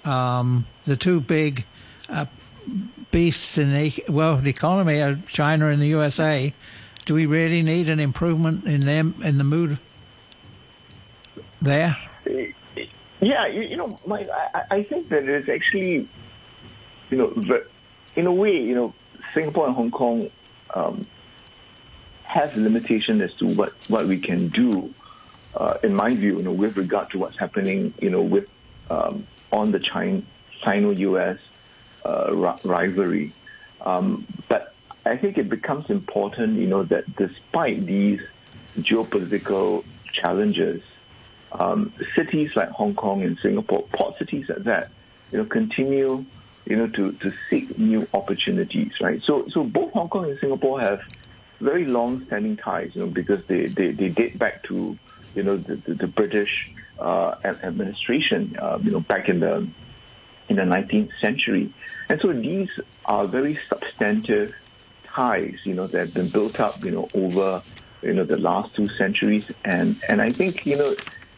Um, 0.04 0.68
the 0.84 0.98
two 0.98 1.22
big 1.22 1.66
uh, 2.10 2.26
beasts 3.12 3.58
in 3.58 3.74
the 3.74 4.04
world 4.10 4.46
economy 4.46 5.02
are 5.02 5.16
China 5.28 5.68
and 5.68 5.82
the 5.82 5.88
USA. 5.88 6.54
Do 7.06 7.14
we 7.14 7.26
really 7.26 7.62
need 7.62 7.90
an 7.90 8.00
improvement 8.00 8.66
in 8.66 8.82
them 8.82 9.16
in 9.24 9.38
the 9.38 9.44
mood 9.44 9.80
there? 11.62 11.98
Yeah, 13.22 13.46
you, 13.48 13.78
know, 13.78 14.00
Mike, 14.06 14.30
I, 14.30 14.64
I 14.72 14.84
think 14.84 15.10
that 15.10 15.26
it's 15.26 15.48
actually, 15.48 16.08
you 17.12 17.18
know, 17.18 17.34
in 18.16 18.28
a 18.28 18.32
way, 18.32 18.62
you 18.62 18.76
know, 18.76 18.94
Singapore 19.34 19.68
and 19.68 19.76
Hong 19.76 19.92
Kong 19.92 20.30
um, 20.74 21.06
have 22.24 22.56
limitation 22.56 23.22
as 23.22 23.34
to 23.36 23.48
what, 23.48 23.74
what 23.88 24.08
we 24.08 24.20
can 24.20 24.50
do 24.50 24.94
uh, 25.56 25.78
in 25.84 25.94
my 25.94 26.14
view, 26.14 26.38
you 26.38 26.44
know, 26.44 26.52
with 26.52 26.78
regard 26.78 27.10
to 27.12 27.18
what's 27.18 27.38
happening, 27.38 27.94
you 28.00 28.10
know, 28.10 28.22
with 28.22 28.50
um, 28.90 29.28
on 29.52 29.72
the 29.72 29.80
China, 29.80 30.22
Sino-US 30.64 31.40
uh, 32.06 32.34
rivalry. 32.64 33.34
Um, 33.82 34.26
but 34.48 34.74
I 35.06 35.18
think 35.18 35.38
it 35.38 35.50
becomes 35.50 35.90
important, 35.90 36.58
you 36.58 36.68
know, 36.68 36.84
that 36.84 37.16
despite 37.16 37.86
these 37.86 38.22
geopolitical 38.80 39.84
challenges, 40.14 40.82
um, 41.52 41.94
cities 42.16 42.56
like 42.56 42.70
Hong 42.70 42.96
Kong 42.96 43.24
and 43.24 43.38
Singapore, 43.40 43.84
port 43.94 44.18
cities 44.18 44.48
like 44.48 44.64
that, 44.64 44.90
you 45.32 45.40
know, 45.40 45.46
continue, 45.46 46.26
you 46.72 46.78
know, 46.78 46.88
to, 46.88 47.12
to 47.12 47.34
seek 47.50 47.78
new 47.78 48.08
opportunities, 48.14 48.94
right? 49.02 49.22
So, 49.24 49.46
so 49.50 49.66
both 49.66 49.92
Hong 49.92 50.08
Kong 50.08 50.30
and 50.30 50.40
Singapore 50.40 50.80
have 50.80 51.02
very 51.60 51.84
long-standing 51.84 52.56
ties, 52.56 52.92
you 52.96 53.02
know, 53.02 53.08
because 53.08 53.44
they, 53.44 53.66
they, 53.66 53.92
they 53.92 54.08
date 54.08 54.40
back 54.40 54.64
to, 54.64 54.98
you 55.36 55.44
know, 55.44 55.58
the, 55.58 55.76
the, 55.76 55.94
the 55.96 56.08
British 56.08 56.72
uh, 56.98 57.36
administration, 57.44 58.56
uh, 58.58 58.80
you 58.82 58.92
know, 58.92 59.02
back 59.02 59.28
in 59.28 59.42
the 59.42 59.68
in 60.48 60.56
the 60.56 60.64
19th 60.64 61.12
century. 61.20 61.74
And 62.08 62.22
so 62.22 62.32
these 62.32 62.70
are 63.04 63.26
very 63.26 63.60
substantive 63.68 64.56
ties, 65.04 65.58
you 65.66 65.74
know, 65.74 65.88
that 65.88 66.00
have 66.00 66.14
been 66.14 66.30
built 66.30 66.58
up, 66.62 66.86
you 66.86 66.92
know, 66.92 67.10
over, 67.14 67.62
you 68.02 68.14
know, 68.14 68.24
the 68.24 68.40
last 68.40 68.74
two 68.76 68.88
centuries. 68.88 69.52
And, 69.66 70.02
and 70.08 70.22
I 70.22 70.30
think, 70.30 70.66
you 70.66 70.78
know, 70.78 70.96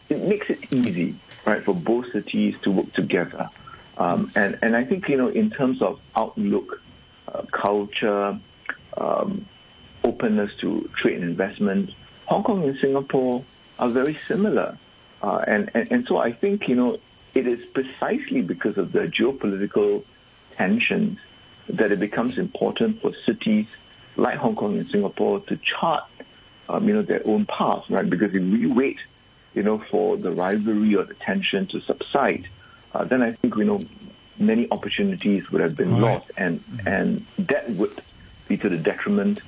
it 0.08 0.22
makes 0.22 0.48
it 0.48 0.72
easy, 0.72 1.16
right, 1.44 1.62
for 1.62 1.74
both 1.74 2.12
cities 2.12 2.54
to 2.62 2.70
work 2.70 2.92
together. 2.92 3.48
Um, 3.96 4.30
and, 4.34 4.58
and 4.62 4.76
I 4.76 4.84
think, 4.84 5.08
you 5.08 5.16
know, 5.16 5.28
in 5.28 5.50
terms 5.50 5.80
of 5.80 6.00
outlook, 6.16 6.80
uh, 7.28 7.42
culture, 7.52 8.38
um, 8.96 9.46
openness 10.02 10.52
to 10.58 10.90
trade 10.96 11.16
and 11.16 11.24
investment, 11.24 11.90
Hong 12.26 12.42
Kong 12.42 12.64
and 12.64 12.78
Singapore 12.78 13.44
are 13.78 13.88
very 13.88 14.14
similar. 14.14 14.78
Uh, 15.22 15.44
and, 15.46 15.70
and, 15.74 15.90
and 15.90 16.06
so 16.06 16.18
I 16.18 16.32
think, 16.32 16.68
you 16.68 16.74
know, 16.74 16.98
it 17.34 17.46
is 17.46 17.64
precisely 17.66 18.42
because 18.42 18.78
of 18.78 18.92
the 18.92 19.00
geopolitical 19.00 20.04
tensions 20.52 21.18
that 21.68 21.90
it 21.90 21.98
becomes 21.98 22.38
important 22.38 23.00
for 23.00 23.12
cities 23.12 23.66
like 24.16 24.38
Hong 24.38 24.54
Kong 24.54 24.76
and 24.76 24.86
Singapore 24.86 25.40
to 25.40 25.56
chart, 25.56 26.04
um, 26.68 26.86
you 26.86 26.94
know, 26.94 27.02
their 27.02 27.26
own 27.26 27.46
path, 27.46 27.84
right? 27.88 28.08
Because 28.08 28.34
if 28.34 28.42
we 28.42 28.66
wait, 28.66 28.98
you 29.54 29.62
know, 29.62 29.78
for 29.90 30.16
the 30.16 30.30
rivalry 30.30 30.94
or 30.94 31.04
the 31.04 31.14
tension 31.14 31.66
to 31.68 31.80
subside, 31.80 32.48
uh, 32.94 33.04
then 33.04 33.22
I 33.22 33.32
think, 33.32 33.56
you 33.56 33.64
know, 33.64 33.84
many 34.38 34.70
opportunities 34.70 35.50
would 35.50 35.60
have 35.60 35.76
been 35.76 35.92
right. 35.92 36.14
lost, 36.14 36.30
and 36.36 36.62
and 36.86 37.26
that 37.38 37.68
would 37.70 38.00
be 38.48 38.56
to 38.58 38.68
the 38.68 38.76
detriment 38.76 39.40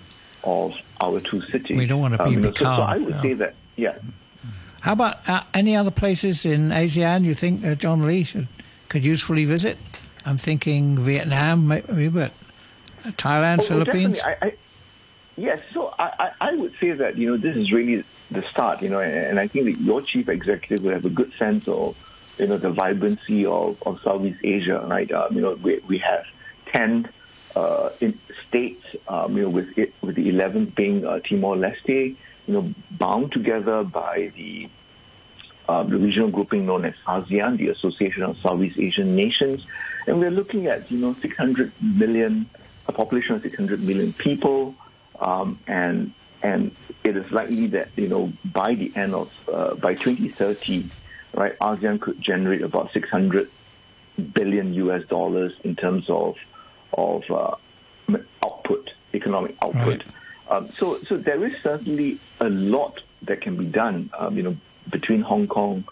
of 0.44 0.74
our 1.00 1.20
two 1.20 1.40
cities. 1.42 1.76
We 1.76 1.86
don't 1.86 2.00
want 2.00 2.14
to 2.14 2.24
be 2.24 2.36
um, 2.36 2.42
so, 2.42 2.52
so, 2.52 2.66
I 2.66 2.98
would 2.98 3.20
say 3.20 3.34
that, 3.34 3.54
yeah. 3.76 3.98
How 4.80 4.92
about 4.92 5.28
uh, 5.28 5.42
any 5.54 5.74
other 5.74 5.90
places 5.90 6.46
in 6.46 6.68
ASEAN 6.70 7.24
you 7.24 7.34
think 7.34 7.64
uh, 7.64 7.74
John 7.74 8.06
Lee 8.06 8.22
should 8.24 8.48
could 8.88 9.04
usefully 9.04 9.44
visit? 9.44 9.78
I'm 10.24 10.38
thinking 10.38 10.98
Vietnam, 10.98 11.68
maybe, 11.68 12.08
but 12.08 12.32
uh, 13.04 13.10
Thailand, 13.12 13.60
oh, 13.60 13.62
Philippines. 13.62 14.20
I, 14.24 14.36
I, 14.42 14.54
yes, 15.36 15.60
so 15.72 15.94
I, 15.98 16.32
I 16.40 16.54
would 16.54 16.74
say 16.80 16.92
that 16.92 17.16
you 17.16 17.30
know 17.30 17.36
this 17.36 17.56
is 17.56 17.70
really 17.70 18.04
the 18.30 18.42
start, 18.42 18.82
you 18.82 18.88
know, 18.88 19.00
and, 19.00 19.14
and 19.14 19.40
I 19.40 19.46
think 19.46 19.66
that 19.66 19.80
your 19.80 20.02
chief 20.02 20.28
executive 20.28 20.84
will 20.84 20.92
have 20.92 21.06
a 21.06 21.10
good 21.10 21.32
sense 21.34 21.68
of 21.68 21.96
you 22.38 22.46
know 22.46 22.58
the 22.58 22.70
vibrancy 22.70 23.46
of, 23.46 23.82
of 23.84 24.00
Southeast 24.02 24.40
Asia, 24.44 24.86
right? 24.88 25.10
Um, 25.10 25.34
you 25.34 25.40
know, 25.40 25.54
we, 25.54 25.78
we 25.86 25.98
have 25.98 26.24
ten 26.66 27.08
uh, 27.54 27.90
states, 28.48 28.84
um, 29.08 29.36
you 29.36 29.44
know, 29.44 29.48
with 29.48 29.76
it, 29.78 29.94
with 30.02 30.16
the 30.16 30.28
eleventh 30.28 30.74
being 30.74 31.06
uh, 31.06 31.20
Timor 31.20 31.56
Leste, 31.56 32.16
you 32.46 32.52
know, 32.54 32.74
bound 32.92 33.32
together 33.32 33.82
by 33.82 34.32
the 34.36 34.68
uh, 35.68 35.82
the 35.82 35.96
regional 35.96 36.30
grouping 36.30 36.66
known 36.66 36.84
as 36.84 36.94
ASEAN, 37.06 37.58
the 37.58 37.68
Association 37.68 38.22
of 38.22 38.36
Southeast 38.38 38.78
Asian 38.78 39.16
Nations, 39.16 39.66
and 40.06 40.20
we're 40.20 40.30
looking 40.30 40.66
at 40.66 40.90
you 40.90 40.98
know 40.98 41.16
600 41.20 41.72
million, 41.80 42.48
a 42.86 42.92
population 42.92 43.34
of 43.36 43.42
600 43.42 43.82
million 43.82 44.12
people, 44.12 44.74
um, 45.20 45.58
and 45.66 46.12
and 46.42 46.74
it 47.04 47.16
is 47.16 47.30
likely 47.32 47.66
that 47.68 47.88
you 47.96 48.08
know 48.08 48.32
by 48.44 48.74
the 48.74 48.92
end 48.94 49.14
of 49.14 49.32
uh, 49.52 49.74
by 49.74 49.94
2030, 49.94 50.90
right, 51.36 51.58
ASEAN 51.58 52.00
could 52.00 52.20
generate 52.20 52.62
about 52.62 52.92
600 52.92 53.50
billion 54.32 54.74
US 54.74 55.06
dollars 55.08 55.52
in 55.62 55.76
terms 55.76 56.08
of 56.08 56.36
of 56.92 57.30
uh, 57.30 57.54
output, 58.44 58.92
economic 59.14 59.56
output. 59.62 60.04
Right. 60.04 60.14
Um, 60.48 60.70
so, 60.70 60.98
so 61.00 61.16
there 61.16 61.44
is 61.44 61.60
certainly 61.62 62.18
a 62.40 62.48
lot 62.48 63.02
that 63.22 63.40
can 63.40 63.56
be 63.56 63.64
done, 63.64 64.10
um, 64.16 64.36
you 64.36 64.42
know, 64.44 64.56
between 64.90 65.20
Hong 65.20 65.48
Kong 65.48 65.84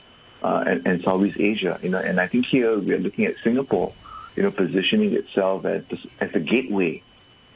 uh, 0.43 0.65
and, 0.67 0.87
and, 0.87 1.03
Southeast 1.03 1.37
Asia, 1.41 1.81
you 1.83 1.89
know, 1.89 1.99
and 1.99 2.21
I 2.21 2.29
think 2.29 2.47
here 2.47 2.79
we 2.79 2.95
are 2.95 2.99
looking 2.99 3.25
at 3.25 3.35
Singapore, 3.43 3.93
you 4.37 4.43
know, 4.43 4.51
positioning 4.53 5.15
itself 5.15 5.65
as 5.65 5.83
as 6.21 6.31
a 6.35 6.41
gateway, 6.41 7.03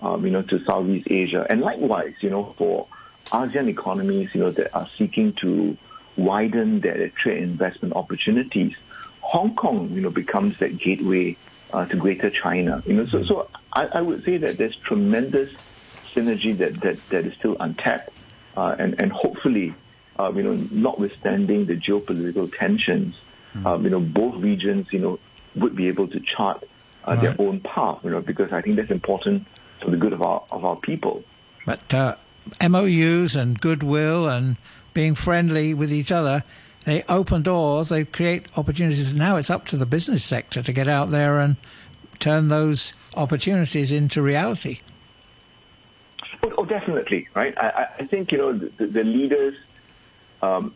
um, 0.03 0.24
you 0.24 0.32
know, 0.32 0.43
to 0.43 0.64
Southeast 0.64 1.07
Asia, 1.11 1.47
and 1.49 1.61
likewise, 1.61 2.14
you 2.20 2.30
know, 2.30 2.55
for 2.59 2.89
ASEAN 3.26 3.68
economies, 3.68 4.30
you 4.34 4.41
know, 4.41 4.51
that 4.51 4.74
are 4.74 4.89
seeking 4.97 5.32
to 5.34 5.76
widen 6.19 6.81
their 6.81 7.09
trade 7.11 7.43
investment 7.43 7.95
opportunities, 7.95 8.75
Hong 9.21 9.55
Kong, 9.55 9.91
you 9.93 10.03
know, 10.03 10.11
becomes 10.11 10.59
that 10.59 10.77
gateway 10.77 11.37
uh, 11.73 11.87
to 11.87 11.97
Greater 11.97 12.29
China. 12.29 12.83
You 12.87 12.95
know, 12.95 13.07
so 13.07 13.25
so 13.25 13.49
I, 13.73 13.87
I 13.87 14.01
would 14.03 14.25
say 14.25 14.37
that 14.39 14.59
there's 14.59 14.77
tremendous 14.77 15.51
synergy 16.14 16.57
that, 16.59 16.81
that, 16.81 17.09
that 17.11 17.25
is 17.25 17.35
still 17.35 17.57
untapped. 17.61 18.11
Uh, 18.57 18.75
and, 18.79 19.01
and 19.01 19.12
hopefully, 19.12 19.75
uh, 20.19 20.33
you 20.35 20.43
know, 20.43 20.55
notwithstanding 20.73 21.66
the 21.66 21.77
geopolitical 21.77 22.53
tensions, 22.59 23.14
mm. 23.55 23.64
um, 23.64 23.85
you 23.85 23.91
know, 23.91 24.01
both 24.01 24.35
regions, 24.43 24.93
you 24.93 24.99
know, 24.99 25.19
would 25.55 25.77
be 25.77 25.87
able 25.87 26.09
to 26.09 26.19
chart 26.21 26.64
uh, 27.07 27.12
right. 27.12 27.21
their 27.21 27.37
own 27.39 27.61
path, 27.61 28.01
you 28.03 28.11
know, 28.11 28.21
because 28.21 28.53
I 28.53 28.61
think 28.61 28.77
that's 28.77 28.91
important 28.91 29.47
for 29.81 29.91
the 29.91 29.97
good 29.97 30.12
of 30.12 30.23
our 30.23 30.43
of 30.51 30.64
our 30.64 30.77
people. 30.77 31.23
But 31.64 31.95
uh, 31.95 32.16
MOUs 32.66 33.37
and 33.37 33.61
goodwill 33.61 34.27
and 34.27 34.57
being 34.99 35.15
friendly 35.15 35.75
with 35.75 35.93
each 35.93 36.11
other, 36.11 36.43
they 36.85 37.05
open 37.05 37.41
doors, 37.41 37.89
they 37.89 38.05
create 38.05 38.47
opportunities. 38.59 39.15
Now 39.15 39.37
it's 39.37 39.49
up 39.49 39.65
to 39.67 39.77
the 39.77 39.87
business 39.87 40.25
sector 40.25 40.61
to 40.61 40.73
get 40.73 40.89
out 40.89 41.11
there 41.11 41.39
and 41.39 41.55
turn 42.19 42.49
those 42.49 42.95
opportunities 43.17 43.93
into 43.93 44.21
reality. 44.21 44.81
Oh, 46.43 46.53
oh, 46.59 46.65
definitely, 46.65 47.29
right? 47.33 47.57
I, 47.57 47.87
I 48.01 48.07
think 48.07 48.33
you 48.33 48.39
know 48.39 48.53
the, 48.53 48.87
the 48.87 49.05
leaders 49.05 49.57
um, 50.43 50.75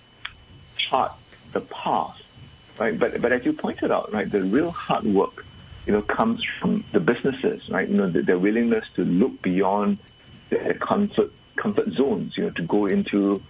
chart 0.76 1.10
the 1.52 1.62
path, 1.62 2.22
right? 2.78 2.96
But 2.96 3.20
but 3.20 3.32
as 3.32 3.44
you 3.44 3.52
pointed 3.52 3.90
out, 3.90 4.12
right, 4.12 4.30
the 4.30 4.42
real 4.42 4.70
hard 4.70 5.02
work, 5.02 5.44
you 5.84 5.92
know, 5.92 6.02
comes 6.02 6.44
from 6.60 6.84
the 6.92 7.00
businesses, 7.00 7.68
right? 7.70 7.88
You 7.88 7.96
know, 7.96 8.08
the, 8.08 8.22
their 8.22 8.38
willingness 8.38 8.86
to 8.94 9.04
look 9.04 9.42
beyond 9.42 9.98
their 10.50 10.74
comfort 10.74 11.32
comfort 11.56 11.90
zones, 11.90 12.36
you 12.36 12.44
know, 12.44 12.50
to 12.50 12.62
go 12.62 12.86
into 12.86 13.42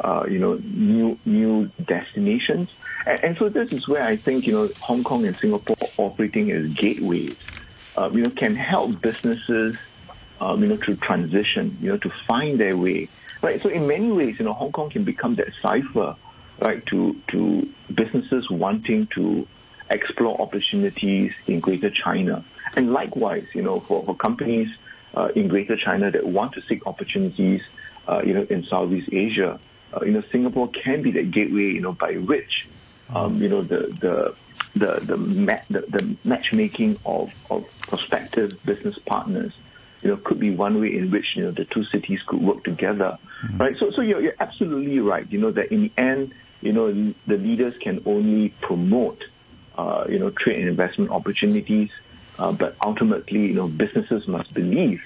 uh, 0.00 0.24
you 0.28 0.38
know 0.38 0.54
new 0.54 1.18
new 1.24 1.70
destinations, 1.86 2.68
and, 3.06 3.24
and, 3.24 3.36
so 3.38 3.48
this 3.48 3.70
is 3.72 3.86
where 3.86 4.02
I 4.02 4.16
think 4.16 4.46
you 4.46 4.52
know 4.52 4.70
Hong 4.80 5.04
Kong 5.04 5.26
and 5.26 5.36
Singapore 5.40 5.76
operating 5.98 6.50
as 6.50 6.66
gateways, 6.72 7.36
uh, 7.96 8.10
you 8.12 8.22
know, 8.22 8.30
can 8.30 8.56
help 8.56 9.00
businesses 9.00 9.76
um, 10.40 10.62
you 10.62 10.68
know, 10.68 10.76
to 10.78 10.96
transition, 10.96 11.76
you 11.80 11.90
know, 11.90 11.98
to 11.98 12.10
find 12.26 12.58
their 12.58 12.76
way, 12.76 13.10
right? 13.42 13.62
So 13.62 13.68
in 13.68 13.86
many 13.86 14.10
ways, 14.10 14.36
you 14.38 14.44
know, 14.44 14.54
Hong 14.54 14.72
Kong 14.72 14.90
can 14.90 15.04
become 15.04 15.36
that 15.36 15.48
cipher, 15.62 16.16
right, 16.58 16.84
to 16.86 17.16
to 17.28 17.68
businesses 17.94 18.48
wanting 18.50 19.08
to 19.14 19.46
explore 19.90 20.40
opportunities 20.40 21.32
in 21.46 21.60
Greater 21.60 21.90
China, 21.90 22.44
and 22.74 22.92
likewise, 22.92 23.46
you 23.54 23.62
know, 23.62 23.80
for 23.86 24.04
for 24.04 24.16
companies 24.16 24.68
uh, 25.14 25.28
in 25.36 25.48
Greater 25.48 25.76
China 25.76 26.10
that 26.10 26.26
want 26.26 26.54
to 26.54 26.62
seek 26.62 26.86
opportunities, 26.86 27.60
uh, 28.08 28.22
you 28.24 28.32
know, 28.32 28.46
in 28.48 28.64
Southeast 28.64 29.10
Asia, 29.12 29.60
uh, 29.94 30.04
you 30.04 30.12
know, 30.12 30.22
Singapore 30.30 30.68
can 30.68 31.02
be 31.02 31.10
that 31.12 31.30
gateway, 31.30 31.72
you 31.72 31.80
know, 31.80 31.92
by 31.92 32.14
which, 32.14 32.66
um, 33.14 33.42
you 33.42 33.48
know, 33.48 33.62
the 33.62 33.88
the 34.00 34.34
the 34.76 35.00
the, 35.00 35.16
ma- 35.16 35.62
the, 35.68 35.80
the 35.80 36.16
matchmaking 36.24 36.98
of, 37.04 37.32
of 37.50 37.66
prospective 37.80 38.64
business 38.64 38.98
partners 38.98 39.52
you 40.02 40.10
know, 40.10 40.16
could 40.16 40.40
be 40.40 40.50
one 40.50 40.80
way 40.80 40.96
in 40.96 41.10
which, 41.10 41.36
you 41.36 41.44
know, 41.44 41.50
the 41.50 41.64
two 41.64 41.84
cities 41.84 42.22
could 42.26 42.40
work 42.40 42.64
together, 42.64 43.18
mm-hmm. 43.42 43.58
right? 43.58 43.76
So, 43.76 43.90
so 43.90 44.00
you're, 44.00 44.20
you're 44.20 44.34
absolutely 44.40 44.98
right, 45.00 45.30
you 45.30 45.38
know, 45.38 45.50
that 45.50 45.70
in 45.72 45.82
the 45.82 45.92
end, 45.98 46.34
you 46.62 46.72
know, 46.72 46.92
the 47.26 47.36
leaders 47.36 47.76
can 47.78 48.02
only 48.06 48.50
promote, 48.60 49.24
uh, 49.76 50.06
you 50.08 50.18
know, 50.18 50.30
trade 50.30 50.60
and 50.60 50.68
investment 50.68 51.10
opportunities, 51.10 51.90
uh, 52.38 52.52
but 52.52 52.76
ultimately, 52.84 53.46
you 53.46 53.54
know, 53.54 53.68
businesses 53.68 54.26
must 54.26 54.54
believe, 54.54 55.02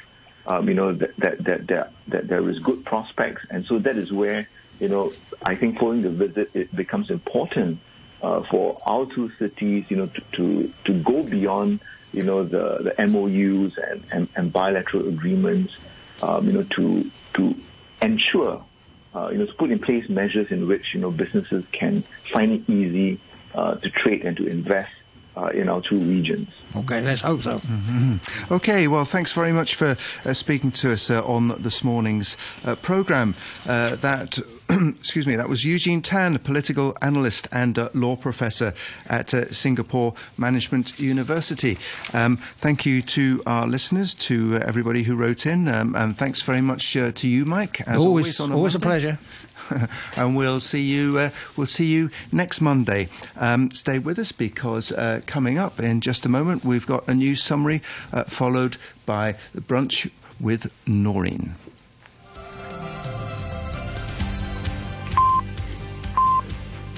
um, 0.46 0.68
you 0.68 0.74
know, 0.74 0.92
that, 0.92 1.16
that, 1.16 1.44
that, 1.44 1.66
that, 1.66 1.92
that 2.08 2.28
there 2.28 2.48
is 2.48 2.58
good 2.60 2.84
prospects. 2.84 3.44
And 3.50 3.64
so 3.66 3.78
that 3.80 3.96
is 3.96 4.12
where, 4.12 4.48
you 4.80 4.88
know, 4.88 5.12
I 5.42 5.54
think 5.54 5.78
following 5.78 6.02
the 6.02 6.10
visit, 6.10 6.50
it 6.54 6.74
becomes 6.74 7.10
important 7.10 7.78
uh, 8.22 8.42
for 8.50 8.80
our 8.86 9.06
two 9.06 9.30
cities, 9.38 9.84
you 9.88 9.96
know, 9.96 10.06
to, 10.06 10.20
to, 10.32 10.72
to 10.84 10.98
go 11.00 11.22
beyond 11.22 11.80
you 12.14 12.22
know, 12.22 12.44
the, 12.44 12.94
the 12.96 13.06
MOUs 13.06 13.76
and, 13.76 14.04
and, 14.12 14.28
and 14.36 14.52
bilateral 14.52 15.08
agreements, 15.08 15.76
um, 16.22 16.46
you 16.46 16.52
know, 16.52 16.62
to, 16.62 17.10
to 17.34 17.54
ensure, 18.00 18.64
uh, 19.14 19.28
you 19.30 19.38
know, 19.38 19.46
to 19.46 19.54
put 19.54 19.70
in 19.70 19.80
place 19.80 20.08
measures 20.08 20.50
in 20.50 20.68
which, 20.68 20.94
you 20.94 21.00
know, 21.00 21.10
businesses 21.10 21.64
can 21.72 22.02
find 22.32 22.52
it 22.52 22.70
easy 22.70 23.18
uh, 23.54 23.74
to 23.74 23.90
trade 23.90 24.24
and 24.24 24.36
to 24.36 24.46
invest 24.46 24.92
uh, 25.36 25.46
in 25.46 25.68
our 25.68 25.80
two 25.80 25.98
regions. 25.98 26.48
Okay, 26.76 27.00
let's 27.00 27.22
hope 27.22 27.42
so. 27.42 27.58
Mm-hmm. 27.58 28.54
Okay, 28.54 28.86
well, 28.86 29.04
thanks 29.04 29.32
very 29.32 29.52
much 29.52 29.74
for 29.74 29.96
uh, 30.24 30.32
speaking 30.32 30.70
to 30.72 30.92
us 30.92 31.10
uh, 31.10 31.24
on 31.24 31.60
this 31.60 31.82
morning's 31.82 32.36
uh, 32.64 32.76
programme. 32.76 33.34
Uh, 33.68 33.96
that, 33.96 34.38
excuse 34.98 35.26
me, 35.26 35.36
that 35.36 35.48
was 35.48 35.64
Eugene 35.64 36.00
Tan, 36.00 36.34
a 36.34 36.38
political 36.38 36.96
analyst 37.02 37.48
and 37.52 37.78
uh, 37.78 37.88
law 37.94 38.16
professor 38.16 38.72
at 39.08 39.34
uh, 39.34 39.50
Singapore 39.52 40.14
Management 40.38 40.98
University. 40.98 41.76
Um, 42.12 42.36
thank 42.36 42.86
you 42.86 43.02
to 43.02 43.42
our 43.46 43.66
listeners, 43.66 44.14
to 44.14 44.56
everybody 44.56 45.02
who 45.02 45.16
wrote 45.16 45.46
in, 45.46 45.68
um, 45.68 45.94
and 45.94 46.16
thanks 46.16 46.42
very 46.42 46.60
much 46.60 46.92
to 46.92 47.28
you, 47.28 47.44
Mike. 47.44 47.80
As 47.82 48.00
always, 48.00 48.40
always, 48.40 48.52
a, 48.52 48.56
always 48.56 48.74
a 48.74 48.80
pleasure. 48.80 49.18
and 50.16 50.36
we'll 50.36 50.60
see 50.60 50.82
you. 50.82 51.18
Uh, 51.18 51.30
we'll 51.56 51.66
see 51.66 51.86
you 51.86 52.10
next 52.32 52.60
Monday. 52.60 53.08
Um, 53.36 53.70
stay 53.70 53.98
with 53.98 54.18
us 54.18 54.32
because 54.32 54.92
uh, 54.92 55.20
coming 55.26 55.58
up 55.58 55.80
in 55.80 56.00
just 56.00 56.26
a 56.26 56.28
moment 56.28 56.64
we've 56.64 56.86
got 56.86 57.06
a 57.08 57.14
news 57.14 57.42
summary 57.42 57.82
uh, 58.12 58.24
followed 58.24 58.76
by 59.06 59.36
the 59.54 59.60
brunch 59.60 60.10
with 60.40 60.70
Noreen. 60.86 61.54